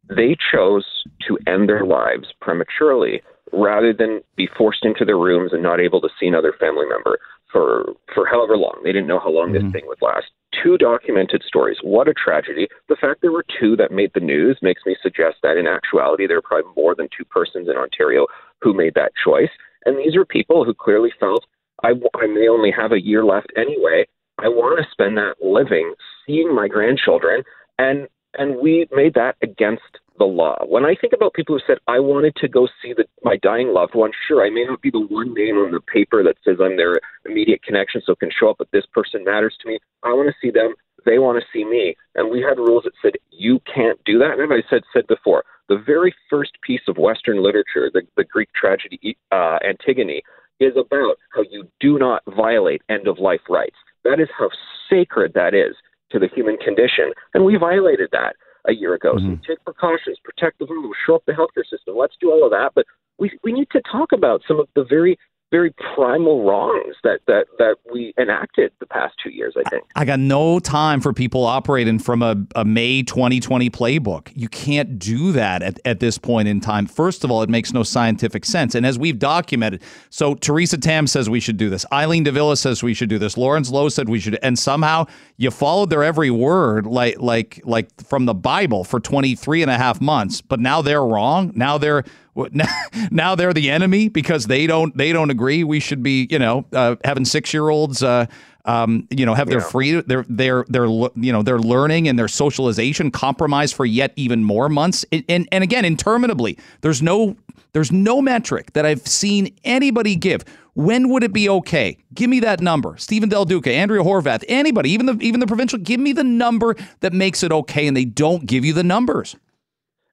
They 0.08 0.36
chose 0.52 0.84
to 1.28 1.38
end 1.46 1.68
their 1.68 1.84
lives 1.84 2.28
prematurely 2.40 3.22
rather 3.52 3.92
than 3.92 4.20
be 4.36 4.48
forced 4.56 4.84
into 4.84 5.04
their 5.04 5.18
rooms 5.18 5.52
and 5.52 5.62
not 5.62 5.80
able 5.80 6.00
to 6.00 6.08
see 6.18 6.26
another 6.26 6.54
family 6.58 6.86
member 6.88 7.18
for 7.52 7.92
for 8.14 8.26
however 8.26 8.56
long. 8.56 8.80
They 8.82 8.92
didn't 8.92 9.06
know 9.06 9.20
how 9.20 9.30
long 9.30 9.52
Mm-hmm. 9.52 9.64
this 9.66 9.72
thing 9.72 9.82
would 9.86 10.00
last. 10.02 10.26
Two 10.62 10.78
documented 10.78 11.42
stories. 11.46 11.78
What 11.82 12.08
a 12.08 12.14
tragedy. 12.14 12.68
The 12.88 12.96
fact 12.96 13.20
there 13.20 13.32
were 13.32 13.44
two 13.60 13.76
that 13.76 13.90
made 13.90 14.12
the 14.14 14.20
news 14.20 14.58
makes 14.62 14.82
me 14.86 14.96
suggest 15.02 15.36
that 15.42 15.56
in 15.56 15.66
actuality 15.66 16.26
there 16.26 16.38
are 16.38 16.42
probably 16.42 16.70
more 16.76 16.94
than 16.94 17.08
two 17.16 17.24
persons 17.24 17.68
in 17.68 17.76
Ontario 17.76 18.26
who 18.60 18.72
made 18.74 18.94
that 18.94 19.12
choice. 19.22 19.50
And 19.84 19.98
these 19.98 20.14
are 20.16 20.24
people 20.24 20.64
who 20.64 20.74
clearly 20.74 21.10
felt 21.18 21.44
I, 21.82 21.90
I 22.14 22.26
may 22.26 22.48
only 22.48 22.70
have 22.70 22.92
a 22.92 23.02
year 23.02 23.24
left 23.24 23.52
anyway. 23.56 24.06
I 24.38 24.48
want 24.48 24.78
to 24.78 24.90
spend 24.90 25.16
that 25.18 25.34
living 25.42 25.94
seeing 26.26 26.54
my 26.54 26.68
grandchildren 26.68 27.42
and 27.78 28.08
and 28.34 28.56
we 28.60 28.88
made 28.92 29.12
that 29.14 29.36
against 29.42 29.98
the 30.18 30.24
law. 30.24 30.56
When 30.66 30.84
I 30.84 30.94
think 30.98 31.12
about 31.12 31.34
people 31.34 31.56
who 31.56 31.64
said 31.66 31.78
I 31.86 32.00
wanted 32.00 32.34
to 32.36 32.48
go 32.48 32.66
see 32.80 32.92
the, 32.94 33.04
my 33.22 33.36
dying 33.42 33.74
loved 33.74 33.94
one, 33.94 34.10
sure, 34.26 34.44
I 34.44 34.50
may 34.50 34.64
not 34.64 34.80
be 34.80 34.90
the 34.90 35.06
one 35.06 35.34
name 35.34 35.56
on 35.56 35.72
the 35.72 35.80
paper 35.80 36.22
that 36.22 36.36
says 36.44 36.56
I'm 36.60 36.76
their 36.76 37.00
immediate 37.26 37.62
connection, 37.62 38.00
so 38.04 38.12
it 38.12 38.20
can 38.20 38.30
show 38.30 38.50
up, 38.50 38.56
but 38.58 38.68
this 38.72 38.86
person 38.92 39.24
matters 39.24 39.56
to 39.60 39.68
me. 39.68 39.78
I 40.02 40.08
want 40.08 40.28
to 40.28 40.34
see 40.40 40.50
them. 40.50 40.74
They 41.04 41.18
want 41.18 41.42
to 41.42 41.48
see 41.52 41.64
me. 41.64 41.96
And 42.14 42.30
we 42.30 42.40
had 42.40 42.58
rules 42.58 42.84
that 42.84 42.92
said 43.02 43.12
you 43.30 43.60
can't 43.72 44.02
do 44.04 44.18
that. 44.18 44.38
And 44.38 44.52
I 44.52 44.62
said 44.70 44.82
said 44.94 45.06
before, 45.08 45.44
the 45.68 45.82
very 45.84 46.14
first 46.30 46.52
piece 46.62 46.82
of 46.88 46.96
Western 46.96 47.42
literature, 47.42 47.90
the, 47.92 48.02
the 48.16 48.24
Greek 48.24 48.48
tragedy 48.54 49.16
uh, 49.30 49.58
Antigone, 49.66 50.22
is 50.60 50.72
about 50.76 51.16
how 51.34 51.42
you 51.50 51.68
do 51.80 51.98
not 51.98 52.22
violate 52.36 52.82
end 52.88 53.08
of 53.08 53.18
life 53.18 53.40
rights. 53.48 53.76
That 54.04 54.20
is 54.20 54.28
how 54.36 54.50
sacred 54.88 55.32
that 55.34 55.54
is 55.54 55.74
to 56.10 56.18
the 56.18 56.28
human 56.34 56.56
condition. 56.58 57.12
And 57.34 57.44
we 57.44 57.56
violated 57.56 58.10
that 58.12 58.36
a 58.66 58.72
year 58.72 58.94
ago. 58.94 59.14
So 59.16 59.24
mm-hmm. 59.24 59.42
take 59.46 59.64
precautions, 59.64 60.18
protect 60.22 60.58
the 60.58 60.66
vulnerable, 60.66 60.94
shore 61.04 61.16
up 61.16 61.24
the 61.26 61.32
healthcare 61.32 61.68
system. 61.68 61.96
Let's 61.96 62.14
do 62.20 62.30
all 62.30 62.44
of 62.44 62.50
that. 62.50 62.72
But 62.74 62.86
we 63.18 63.30
we 63.42 63.52
need 63.52 63.68
to 63.72 63.82
talk 63.90 64.12
about 64.12 64.42
some 64.46 64.60
of 64.60 64.68
the 64.74 64.84
very 64.84 65.18
very 65.52 65.72
primal 65.94 66.44
wrongs 66.44 66.96
that 67.04 67.20
that 67.26 67.46
that 67.58 67.76
we 67.92 68.14
enacted 68.18 68.72
the 68.80 68.86
past 68.86 69.14
two 69.22 69.30
years. 69.30 69.54
I 69.56 69.68
think. 69.68 69.84
I 69.94 70.06
got 70.06 70.18
no 70.18 70.58
time 70.58 71.00
for 71.00 71.12
people 71.12 71.44
operating 71.44 71.98
from 71.98 72.22
a, 72.22 72.36
a 72.56 72.64
May 72.64 73.02
2020 73.02 73.68
playbook. 73.68 74.32
You 74.34 74.48
can't 74.48 74.98
do 74.98 75.30
that 75.32 75.62
at, 75.62 75.78
at 75.84 76.00
this 76.00 76.16
point 76.16 76.48
in 76.48 76.60
time. 76.60 76.86
First 76.86 77.22
of 77.22 77.30
all, 77.30 77.42
it 77.42 77.50
makes 77.50 77.72
no 77.72 77.82
scientific 77.82 78.46
sense. 78.46 78.74
And 78.74 78.86
as 78.86 78.98
we've 78.98 79.18
documented, 79.18 79.82
so 80.08 80.34
Theresa 80.34 80.78
Tam 80.78 81.06
says 81.06 81.28
we 81.28 81.38
should 81.38 81.58
do 81.58 81.68
this. 81.68 81.84
Eileen 81.92 82.24
de 82.24 82.32
Villa 82.32 82.56
says 82.56 82.82
we 82.82 82.94
should 82.94 83.10
do 83.10 83.18
this. 83.18 83.36
Lawrence 83.36 83.70
Loh 83.70 83.90
said 83.90 84.08
we 84.08 84.18
should. 84.18 84.38
And 84.42 84.58
somehow 84.58 85.04
you 85.36 85.50
followed 85.50 85.90
their 85.90 86.02
every 86.02 86.30
word 86.30 86.86
like 86.86 87.20
like 87.20 87.60
like 87.64 87.88
from 88.02 88.24
the 88.24 88.34
Bible 88.34 88.84
for 88.84 88.98
23 88.98 89.60
and 89.60 89.70
a 89.70 89.76
half 89.76 90.00
months. 90.00 90.40
But 90.40 90.60
now 90.60 90.80
they're 90.80 91.04
wrong. 91.04 91.52
Now 91.54 91.76
they're 91.76 92.04
now, 92.34 92.66
now 93.10 93.34
they're 93.34 93.52
the 93.52 93.70
enemy 93.70 94.08
because 94.08 94.46
they 94.46 94.66
don't 94.66 94.96
they 94.96 95.12
don't 95.12 95.30
agree. 95.30 95.64
We 95.64 95.80
should 95.80 96.02
be 96.02 96.26
you 96.30 96.38
know 96.38 96.64
uh, 96.72 96.96
having 97.04 97.24
six 97.24 97.52
year 97.52 97.68
olds 97.68 98.02
uh, 98.02 98.26
um, 98.64 99.06
you 99.10 99.26
know 99.26 99.34
have 99.34 99.48
their 99.48 99.60
free 99.60 100.00
their 100.00 100.24
their 100.28 100.64
their 100.68 100.86
you 100.86 101.32
know 101.32 101.42
their 101.42 101.58
learning 101.58 102.08
and 102.08 102.18
their 102.18 102.28
socialization 102.28 103.10
compromised 103.10 103.74
for 103.74 103.84
yet 103.84 104.12
even 104.16 104.44
more 104.44 104.68
months 104.68 105.04
and 105.12 105.24
and, 105.28 105.48
and 105.52 105.64
again 105.64 105.84
interminably. 105.84 106.58
There's 106.80 107.02
no 107.02 107.36
there's 107.72 107.92
no 107.92 108.20
metric 108.20 108.72
that 108.74 108.84
I've 108.84 109.06
seen 109.06 109.54
anybody 109.64 110.14
give. 110.16 110.44
When 110.74 111.10
would 111.10 111.22
it 111.22 111.32
be 111.32 111.48
okay? 111.48 111.98
Give 112.14 112.30
me 112.30 112.40
that 112.40 112.60
number. 112.60 112.96
Stephen 112.96 113.28
Del 113.28 113.44
Duca, 113.44 113.70
Andrea 113.70 114.02
Horvath, 114.02 114.42
anybody, 114.48 114.90
even 114.90 115.06
the 115.06 115.18
even 115.20 115.40
the 115.40 115.46
provincial. 115.46 115.78
Give 115.78 116.00
me 116.00 116.12
the 116.12 116.24
number 116.24 116.76
that 117.00 117.12
makes 117.12 117.42
it 117.42 117.52
okay, 117.52 117.86
and 117.86 117.96
they 117.96 118.06
don't 118.06 118.46
give 118.46 118.64
you 118.64 118.72
the 118.72 118.84
numbers. 118.84 119.36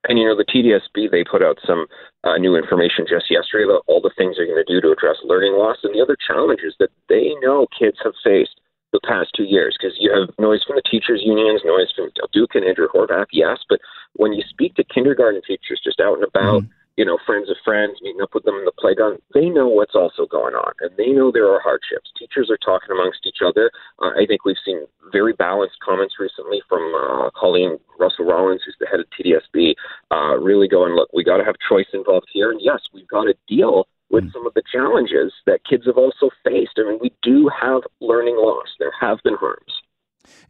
And 0.09 0.17
you 0.17 0.25
know, 0.25 0.35
the 0.35 0.43
TDSB 0.43 1.11
they 1.11 1.23
put 1.23 1.43
out 1.45 1.59
some 1.65 1.85
uh, 2.25 2.37
new 2.37 2.57
information 2.57 3.05
just 3.07 3.29
yesterday 3.29 3.63
about 3.63 3.85
all 3.85 4.01
the 4.01 4.11
things 4.17 4.35
they're 4.35 4.49
going 4.49 4.63
to 4.65 4.67
do 4.67 4.81
to 4.81 4.91
address 4.91 5.21
learning 5.23 5.53
loss 5.53 5.77
and 5.83 5.93
the 5.93 6.01
other 6.01 6.17
challenges 6.17 6.73
that 6.79 6.89
they 7.07 7.37
know 7.45 7.67
kids 7.77 7.97
have 8.03 8.17
faced 8.23 8.59
the 8.91 8.99
past 9.05 9.29
two 9.37 9.45
years. 9.45 9.77
Because 9.79 9.95
you 10.01 10.09
have 10.09 10.33
noise 10.41 10.65
from 10.65 10.75
the 10.75 10.89
teachers' 10.89 11.21
unions, 11.23 11.61
noise 11.63 11.93
from 11.95 12.09
Del 12.17 12.27
Duca 12.33 12.57
and 12.57 12.67
Andrea 12.67 12.89
Horvath, 12.89 13.29
yes, 13.31 13.59
but 13.69 13.79
when 14.13 14.33
you 14.33 14.41
speak 14.49 14.73
to 14.75 14.83
kindergarten 14.83 15.41
teachers 15.45 15.79
just 15.83 16.01
out 16.01 16.17
and 16.17 16.25
about, 16.25 16.63
you 16.99 17.05
know, 17.05 17.17
friends 17.25 17.49
of 17.49 17.55
friends, 17.63 17.95
meeting 18.01 18.19
up 18.19 18.35
with 18.35 18.43
them 18.43 18.59
in 18.59 18.65
the 18.65 18.75
playground, 18.75 19.23
they 19.33 19.47
know 19.47 19.69
what's 19.69 19.95
also 19.95 20.27
going 20.27 20.53
on, 20.53 20.73
and 20.81 20.91
they 20.97 21.15
know 21.15 21.31
there 21.31 21.47
are 21.47 21.63
hardships. 21.63 22.11
Teachers 22.19 22.51
are 22.51 22.59
talking 22.59 22.91
amongst 22.91 23.23
each 23.23 23.39
other. 23.39 23.71
Uh, 24.03 24.11
I 24.19 24.27
think 24.27 24.43
we've 24.43 24.59
seen 24.65 24.83
very 25.09 25.31
balanced 25.31 25.79
comments 25.79 26.15
recently 26.19 26.59
from 26.67 26.83
uh, 26.91 27.29
Colleen 27.39 27.79
Russell-Rawlins, 27.97 28.63
who's 28.65 28.75
the 28.81 28.87
head 28.91 28.99
of 28.99 29.07
TDSB, 29.15 29.75
uh, 30.11 30.35
really 30.43 30.67
going, 30.67 30.91
look, 30.91 31.07
we 31.13 31.23
got 31.23 31.37
to 31.37 31.45
have 31.45 31.55
choice 31.71 31.87
involved 31.93 32.27
here, 32.33 32.51
and 32.51 32.59
yes, 32.61 32.83
we've 32.93 33.07
got 33.07 33.23
to 33.23 33.33
deal 33.47 33.87
with 34.09 34.27
some 34.33 34.45
of 34.45 34.53
the 34.55 34.63
challenges 34.69 35.31
that 35.45 35.63
kids 35.63 35.85
have 35.85 35.95
also 35.95 36.29
faced. 36.43 36.75
I 36.77 36.83
mean, 36.83 36.99
we 36.99 37.13
do 37.23 37.47
have 37.47 37.81
learning 38.01 38.35
loss. 38.35 38.67
There 38.77 38.91
have 38.99 39.19
been 39.23 39.35
harms. 39.39 39.71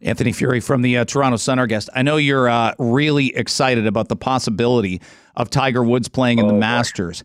Anthony 0.00 0.32
Furey 0.32 0.62
from 0.62 0.82
the 0.82 0.98
uh, 0.98 1.04
Toronto 1.04 1.36
Sun, 1.36 1.58
our 1.58 1.66
guest. 1.66 1.88
I 1.94 2.02
know 2.02 2.16
you're 2.16 2.48
uh, 2.48 2.74
really 2.78 3.34
excited 3.36 3.86
about 3.86 4.08
the 4.08 4.16
possibility 4.16 5.00
of 5.36 5.50
Tiger 5.50 5.82
Woods 5.82 6.08
playing 6.08 6.38
in 6.38 6.46
the 6.46 6.54
Masters. 6.54 7.22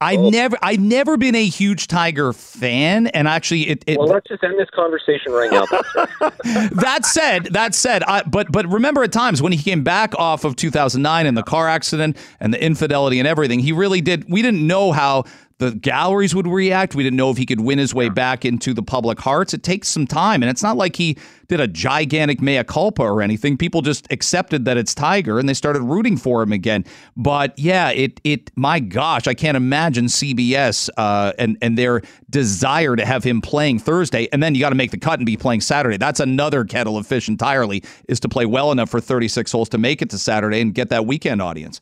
I've 0.00 0.20
never, 0.20 0.58
I've 0.60 0.80
never 0.80 1.16
been 1.16 1.34
a 1.34 1.46
huge 1.46 1.86
Tiger 1.86 2.32
fan, 2.32 3.06
and 3.08 3.26
actually, 3.26 3.68
it. 3.68 3.84
it 3.86 3.98
Well, 3.98 4.08
let's 4.08 4.28
just 4.28 4.42
end 4.44 4.58
this 4.58 4.68
conversation 4.70 5.32
right 5.32 5.50
now. 5.50 5.64
that 6.72 7.06
said, 7.06 7.46
that 7.52 7.74
said, 7.74 8.02
I, 8.02 8.22
but 8.22 8.52
but 8.52 8.66
remember 8.68 9.02
at 9.02 9.12
times 9.12 9.40
when 9.40 9.52
he 9.52 9.58
came 9.62 9.82
back 9.82 10.14
off 10.18 10.44
of 10.44 10.56
2009 10.56 11.26
and 11.26 11.36
the 11.36 11.42
car 11.42 11.68
accident 11.68 12.18
and 12.38 12.52
the 12.52 12.62
infidelity 12.62 13.18
and 13.18 13.26
everything, 13.26 13.60
he 13.60 13.72
really 13.72 14.02
did. 14.02 14.28
We 14.28 14.42
didn't 14.42 14.66
know 14.66 14.92
how 14.92 15.24
the 15.70 15.76
galleries 15.76 16.34
would 16.34 16.46
react. 16.46 16.94
We 16.94 17.02
didn't 17.02 17.16
know 17.16 17.30
if 17.30 17.38
he 17.38 17.46
could 17.46 17.60
win 17.60 17.78
his 17.78 17.94
way 17.94 18.08
back 18.08 18.44
into 18.44 18.74
the 18.74 18.82
public 18.82 19.18
hearts. 19.20 19.54
It 19.54 19.62
takes 19.62 19.88
some 19.88 20.06
time, 20.06 20.42
and 20.42 20.50
it's 20.50 20.62
not 20.62 20.76
like 20.76 20.96
he 20.96 21.16
did 21.48 21.60
a 21.60 21.68
gigantic 21.68 22.40
mea 22.40 22.64
culpa 22.64 23.02
or 23.02 23.22
anything. 23.22 23.56
People 23.56 23.82
just 23.82 24.06
accepted 24.10 24.64
that 24.64 24.76
it's 24.76 24.94
Tiger 24.94 25.38
and 25.38 25.48
they 25.48 25.54
started 25.54 25.82
rooting 25.82 26.16
for 26.16 26.42
him 26.42 26.52
again. 26.52 26.84
But 27.16 27.58
yeah, 27.58 27.90
it 27.90 28.20
it 28.24 28.50
my 28.56 28.80
gosh, 28.80 29.26
I 29.26 29.34
can't 29.34 29.56
imagine 29.56 30.06
CBS 30.06 30.88
uh, 30.96 31.32
and 31.38 31.56
and 31.62 31.78
their 31.78 32.02
desire 32.30 32.96
to 32.96 33.04
have 33.04 33.24
him 33.24 33.40
playing 33.40 33.78
Thursday, 33.78 34.28
and 34.32 34.42
then 34.42 34.54
you 34.54 34.60
got 34.60 34.70
to 34.70 34.74
make 34.74 34.90
the 34.90 34.98
cut 34.98 35.18
and 35.18 35.26
be 35.26 35.36
playing 35.36 35.60
Saturday. 35.60 35.96
That's 35.96 36.20
another 36.20 36.64
kettle 36.64 36.96
of 36.96 37.06
fish 37.06 37.28
entirely. 37.28 37.82
Is 38.08 38.20
to 38.20 38.28
play 38.28 38.46
well 38.46 38.72
enough 38.72 38.90
for 38.90 39.00
36 39.00 39.50
holes 39.52 39.68
to 39.70 39.78
make 39.78 40.02
it 40.02 40.10
to 40.10 40.18
Saturday 40.18 40.60
and 40.60 40.74
get 40.74 40.90
that 40.90 41.06
weekend 41.06 41.40
audience. 41.40 41.80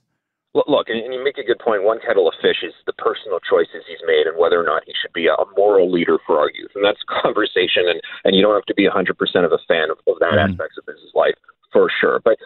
Look, 0.54 0.68
look, 0.68 0.88
and 0.88 1.00
you 1.12 1.24
make 1.24 1.38
a 1.38 1.48
good 1.48 1.58
point. 1.58 1.84
One 1.84 1.98
kettle 2.04 2.28
of 2.28 2.34
fish 2.42 2.60
is 2.62 2.76
the 2.84 2.92
personal 2.92 3.40
choices 3.40 3.88
he's 3.88 4.04
made 4.04 4.28
and 4.28 4.36
whether 4.36 4.60
or 4.60 4.68
not 4.68 4.84
he 4.84 4.92
should 5.00 5.12
be 5.12 5.26
a 5.26 5.36
moral 5.56 5.90
leader 5.90 6.18
for 6.26 6.38
our 6.38 6.50
youth. 6.52 6.72
And 6.74 6.84
that's 6.84 7.00
conversation, 7.24 7.88
and, 7.88 8.00
and 8.24 8.36
you 8.36 8.42
don't 8.42 8.54
have 8.54 8.68
to 8.68 8.76
be 8.76 8.84
100% 8.84 9.16
of 9.44 9.52
a 9.52 9.62
fan 9.66 9.88
of, 9.88 9.96
of 10.06 10.20
that 10.20 10.36
aspect 10.36 10.76
of 10.76 10.84
his 10.84 11.00
life 11.14 11.36
for 11.72 11.88
sure. 11.88 12.20
But, 12.22 12.36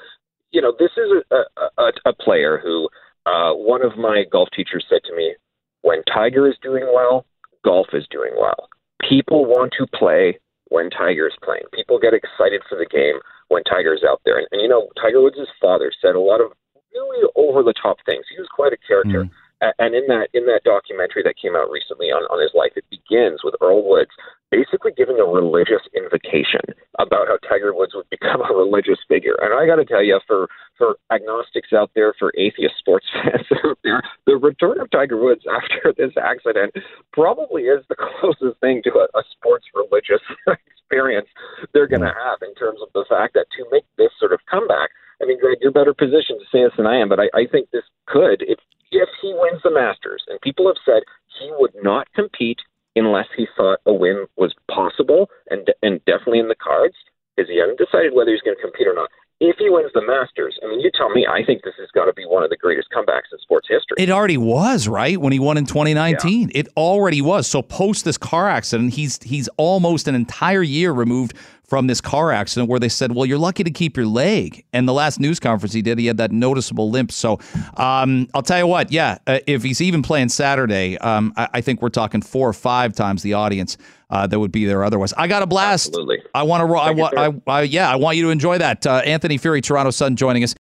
you 0.52 0.62
know, 0.62 0.72
this 0.78 0.94
is 0.96 1.24
a, 1.34 1.42
a, 1.82 1.90
a 2.06 2.14
player 2.14 2.60
who 2.62 2.88
uh, 3.26 3.52
one 3.52 3.82
of 3.82 3.98
my 3.98 4.22
golf 4.30 4.48
teachers 4.54 4.86
said 4.88 5.02
to 5.10 5.16
me, 5.16 5.34
when 5.82 6.02
Tiger 6.04 6.48
is 6.48 6.54
doing 6.62 6.86
well, 6.94 7.26
golf 7.64 7.88
is 7.92 8.06
doing 8.10 8.32
well. 8.38 8.68
People 9.08 9.44
want 9.46 9.74
to 9.78 9.86
play 9.98 10.38
when 10.68 10.90
Tiger 10.90 11.26
is 11.26 11.34
playing. 11.42 11.66
People 11.74 11.98
get 11.98 12.14
excited 12.14 12.62
for 12.68 12.78
the 12.78 12.86
game 12.86 13.18
when 13.48 13.62
Tiger's 13.64 14.02
out 14.06 14.20
there. 14.24 14.38
And, 14.38 14.46
and 14.52 14.62
you 14.62 14.68
know, 14.68 14.88
Tiger 15.00 15.20
Woods' 15.20 15.38
father 15.60 15.92
said 16.00 16.14
a 16.14 16.20
lot 16.20 16.40
of 16.40 16.52
really 16.96 17.28
over 17.36 17.62
the 17.62 17.74
top 17.76 17.98
things. 18.06 18.24
He 18.32 18.40
was 18.40 18.48
quite 18.48 18.72
a 18.72 18.80
character. 18.86 19.24
Mm-hmm. 19.24 19.44
A- 19.64 19.76
And 19.78 19.94
in 19.94 20.04
that 20.08 20.28
in 20.34 20.44
that 20.46 20.64
documentary 20.64 21.22
that 21.24 21.40
came 21.40 21.56
out 21.56 21.70
recently 21.70 22.08
on, 22.12 22.24
on 22.28 22.40
his 22.40 22.52
life, 22.52 22.72
it 22.76 22.84
begins 22.90 23.40
with 23.44 23.54
Earl 23.60 23.88
Woods 23.88 24.10
basically 24.50 24.92
giving 24.96 25.18
a 25.18 25.24
religious 25.24 25.82
invocation 25.96 26.62
about 26.98 27.26
how 27.26 27.36
Tiger 27.48 27.74
Woods 27.74 27.92
would 27.94 28.08
become 28.10 28.40
a 28.44 28.54
religious 28.54 28.98
figure. 29.08 29.34
And 29.42 29.52
I 29.52 29.66
got 29.66 29.76
to 29.76 29.84
tell 29.84 30.04
you, 30.04 30.20
for 30.26 30.48
for 30.78 30.96
agnostics 31.10 31.72
out 31.72 31.90
there, 31.94 32.12
for 32.18 32.32
atheist 32.36 32.76
sports 32.78 33.06
fans 33.12 33.48
out 33.64 33.78
there, 33.82 34.02
the 34.26 34.36
return 34.36 34.78
of 34.80 34.90
Tiger 34.90 35.16
Woods 35.16 35.44
after 35.56 35.92
this 35.96 36.12
accident 36.20 36.74
probably 37.12 37.62
is 37.62 37.82
the 37.88 37.96
closest 38.20 38.60
thing 38.60 38.82
to 38.84 38.90
a, 38.92 39.06
a 39.18 39.22
sports 39.32 39.64
religious 39.74 40.20
experience 40.68 41.28
they're 41.72 41.88
going 41.88 42.04
to 42.04 42.12
have 42.12 42.38
in 42.42 42.54
terms 42.54 42.78
of 42.82 42.88
the 42.94 43.04
fact 43.08 43.34
that 43.34 43.46
to 43.56 43.64
make 43.72 43.84
this 43.96 44.12
sort 44.20 44.32
of 44.32 44.40
comeback. 44.50 44.90
I 45.26 45.28
mean, 45.28 45.40
Greg, 45.40 45.58
you're 45.60 45.72
better 45.72 45.92
positioned 45.92 46.38
to 46.38 46.46
say 46.52 46.62
this 46.62 46.72
than 46.76 46.86
I 46.86 46.98
am, 46.98 47.08
but 47.08 47.18
I, 47.18 47.26
I 47.34 47.46
think 47.50 47.70
this 47.72 47.82
could, 48.06 48.42
if 48.46 48.58
if 48.92 49.08
he 49.20 49.34
wins 49.34 49.60
the 49.64 49.72
Masters, 49.72 50.22
and 50.28 50.40
people 50.40 50.68
have 50.68 50.78
said 50.86 51.02
he 51.40 51.50
would 51.58 51.74
not 51.82 52.06
compete 52.14 52.60
unless 52.94 53.26
he 53.36 53.48
thought 53.56 53.80
a 53.86 53.92
win 53.92 54.26
was 54.36 54.54
possible 54.70 55.28
and 55.50 55.66
and 55.82 55.98
definitely 56.04 56.38
in 56.38 56.46
the 56.46 56.54
cards, 56.54 56.94
because 57.34 57.50
he 57.50 57.58
hasn't 57.58 57.78
decided 57.78 58.14
whether 58.14 58.30
he's 58.30 58.40
going 58.42 58.56
to 58.56 58.62
compete 58.62 58.86
or 58.86 58.94
not. 58.94 59.10
If 59.38 59.56
he 59.58 59.68
wins 59.68 59.90
the 59.92 60.00
Masters, 60.00 60.58
I 60.64 60.68
mean, 60.68 60.80
you 60.80 60.90
tell 60.96 61.10
me, 61.10 61.26
I 61.28 61.44
think 61.44 61.62
this 61.62 61.74
has 61.78 61.90
got 61.90 62.06
to 62.06 62.14
be 62.14 62.24
one 62.24 62.42
of 62.42 62.48
the 62.48 62.56
greatest 62.56 62.88
comebacks 62.96 63.28
in 63.30 63.38
sports 63.40 63.66
history. 63.68 63.96
It 63.98 64.08
already 64.08 64.38
was, 64.38 64.88
right? 64.88 65.20
When 65.20 65.30
he 65.30 65.38
won 65.38 65.58
in 65.58 65.66
2019. 65.66 66.52
It 66.54 66.68
already 66.74 67.20
was. 67.20 67.46
So 67.46 67.60
post 67.60 68.06
this 68.06 68.16
car 68.16 68.48
accident, 68.48 68.94
he's 68.94 69.22
he's 69.22 69.48
almost 69.58 70.08
an 70.08 70.14
entire 70.14 70.62
year 70.62 70.92
removed 70.92 71.34
from 71.68 71.86
this 71.86 72.00
car 72.00 72.30
accident 72.32 72.68
where 72.68 72.80
they 72.80 72.88
said, 72.88 73.14
"Well, 73.14 73.26
you're 73.26 73.38
lucky 73.38 73.64
to 73.64 73.70
keep 73.70 73.96
your 73.96 74.06
leg." 74.06 74.64
And 74.72 74.88
the 74.88 74.92
last 74.92 75.18
news 75.20 75.40
conference 75.40 75.72
he 75.72 75.82
did, 75.82 75.98
he 75.98 76.06
had 76.06 76.16
that 76.18 76.32
noticeable 76.32 76.90
limp. 76.90 77.12
So 77.12 77.38
um, 77.76 78.28
I'll 78.34 78.42
tell 78.42 78.58
you 78.58 78.66
what, 78.66 78.92
yeah, 78.92 79.18
uh, 79.26 79.40
if 79.46 79.62
he's 79.62 79.80
even 79.80 80.02
playing 80.02 80.28
Saturday, 80.28 80.98
um, 80.98 81.32
I, 81.36 81.48
I 81.54 81.60
think 81.60 81.82
we're 81.82 81.88
talking 81.88 82.22
four 82.22 82.48
or 82.48 82.52
five 82.52 82.92
times 82.94 83.22
the 83.22 83.34
audience 83.34 83.76
uh, 84.10 84.26
that 84.26 84.38
would 84.38 84.52
be 84.52 84.64
there 84.64 84.84
otherwise. 84.84 85.12
I 85.14 85.26
got 85.26 85.42
a 85.42 85.46
blast. 85.46 85.88
Absolutely. 85.88 86.22
I 86.34 86.44
want 86.44 86.68
to. 86.68 86.76
I 86.76 86.86
Thank 86.86 86.96
you, 86.96 87.02
want. 87.02 87.42
I, 87.46 87.52
I, 87.52 87.62
yeah, 87.62 87.90
I 87.90 87.96
want 87.96 88.16
you 88.16 88.24
to 88.24 88.30
enjoy 88.30 88.58
that. 88.58 88.86
Uh, 88.86 89.02
Anthony 89.04 89.38
Furey, 89.38 89.62
Toronto 89.62 89.90
Sun, 89.90 90.16
joining 90.16 90.44
us. 90.44 90.54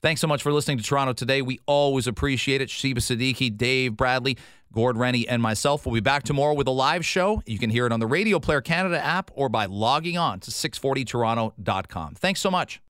Thanks 0.00 0.20
so 0.20 0.26
much 0.26 0.42
for 0.42 0.52
listening 0.52 0.76
to 0.76 0.84
Toronto 0.84 1.14
today. 1.14 1.40
We 1.40 1.60
always 1.64 2.06
appreciate 2.06 2.60
it. 2.60 2.68
Sheba 2.68 3.00
Siddiqui, 3.00 3.56
Dave 3.56 3.96
Bradley, 3.96 4.36
Gord 4.74 4.96
Rennie, 4.96 5.26
and 5.26 5.40
myself. 5.40 5.86
We'll 5.86 5.94
be 5.94 6.00
back 6.00 6.24
tomorrow 6.24 6.54
with 6.54 6.66
a 6.66 6.72
live 6.72 7.04
show. 7.06 7.42
You 7.46 7.58
can 7.58 7.70
hear 7.70 7.86
it 7.86 7.92
on 7.92 8.00
the 8.00 8.06
Radio 8.06 8.38
Player 8.38 8.60
Canada 8.60 9.02
app 9.02 9.30
or 9.34 9.48
by 9.48 9.66
logging 9.66 10.18
on 10.18 10.40
to 10.40 10.50
640toronto.com. 10.50 12.14
Thanks 12.14 12.40
so 12.40 12.50
much. 12.50 12.80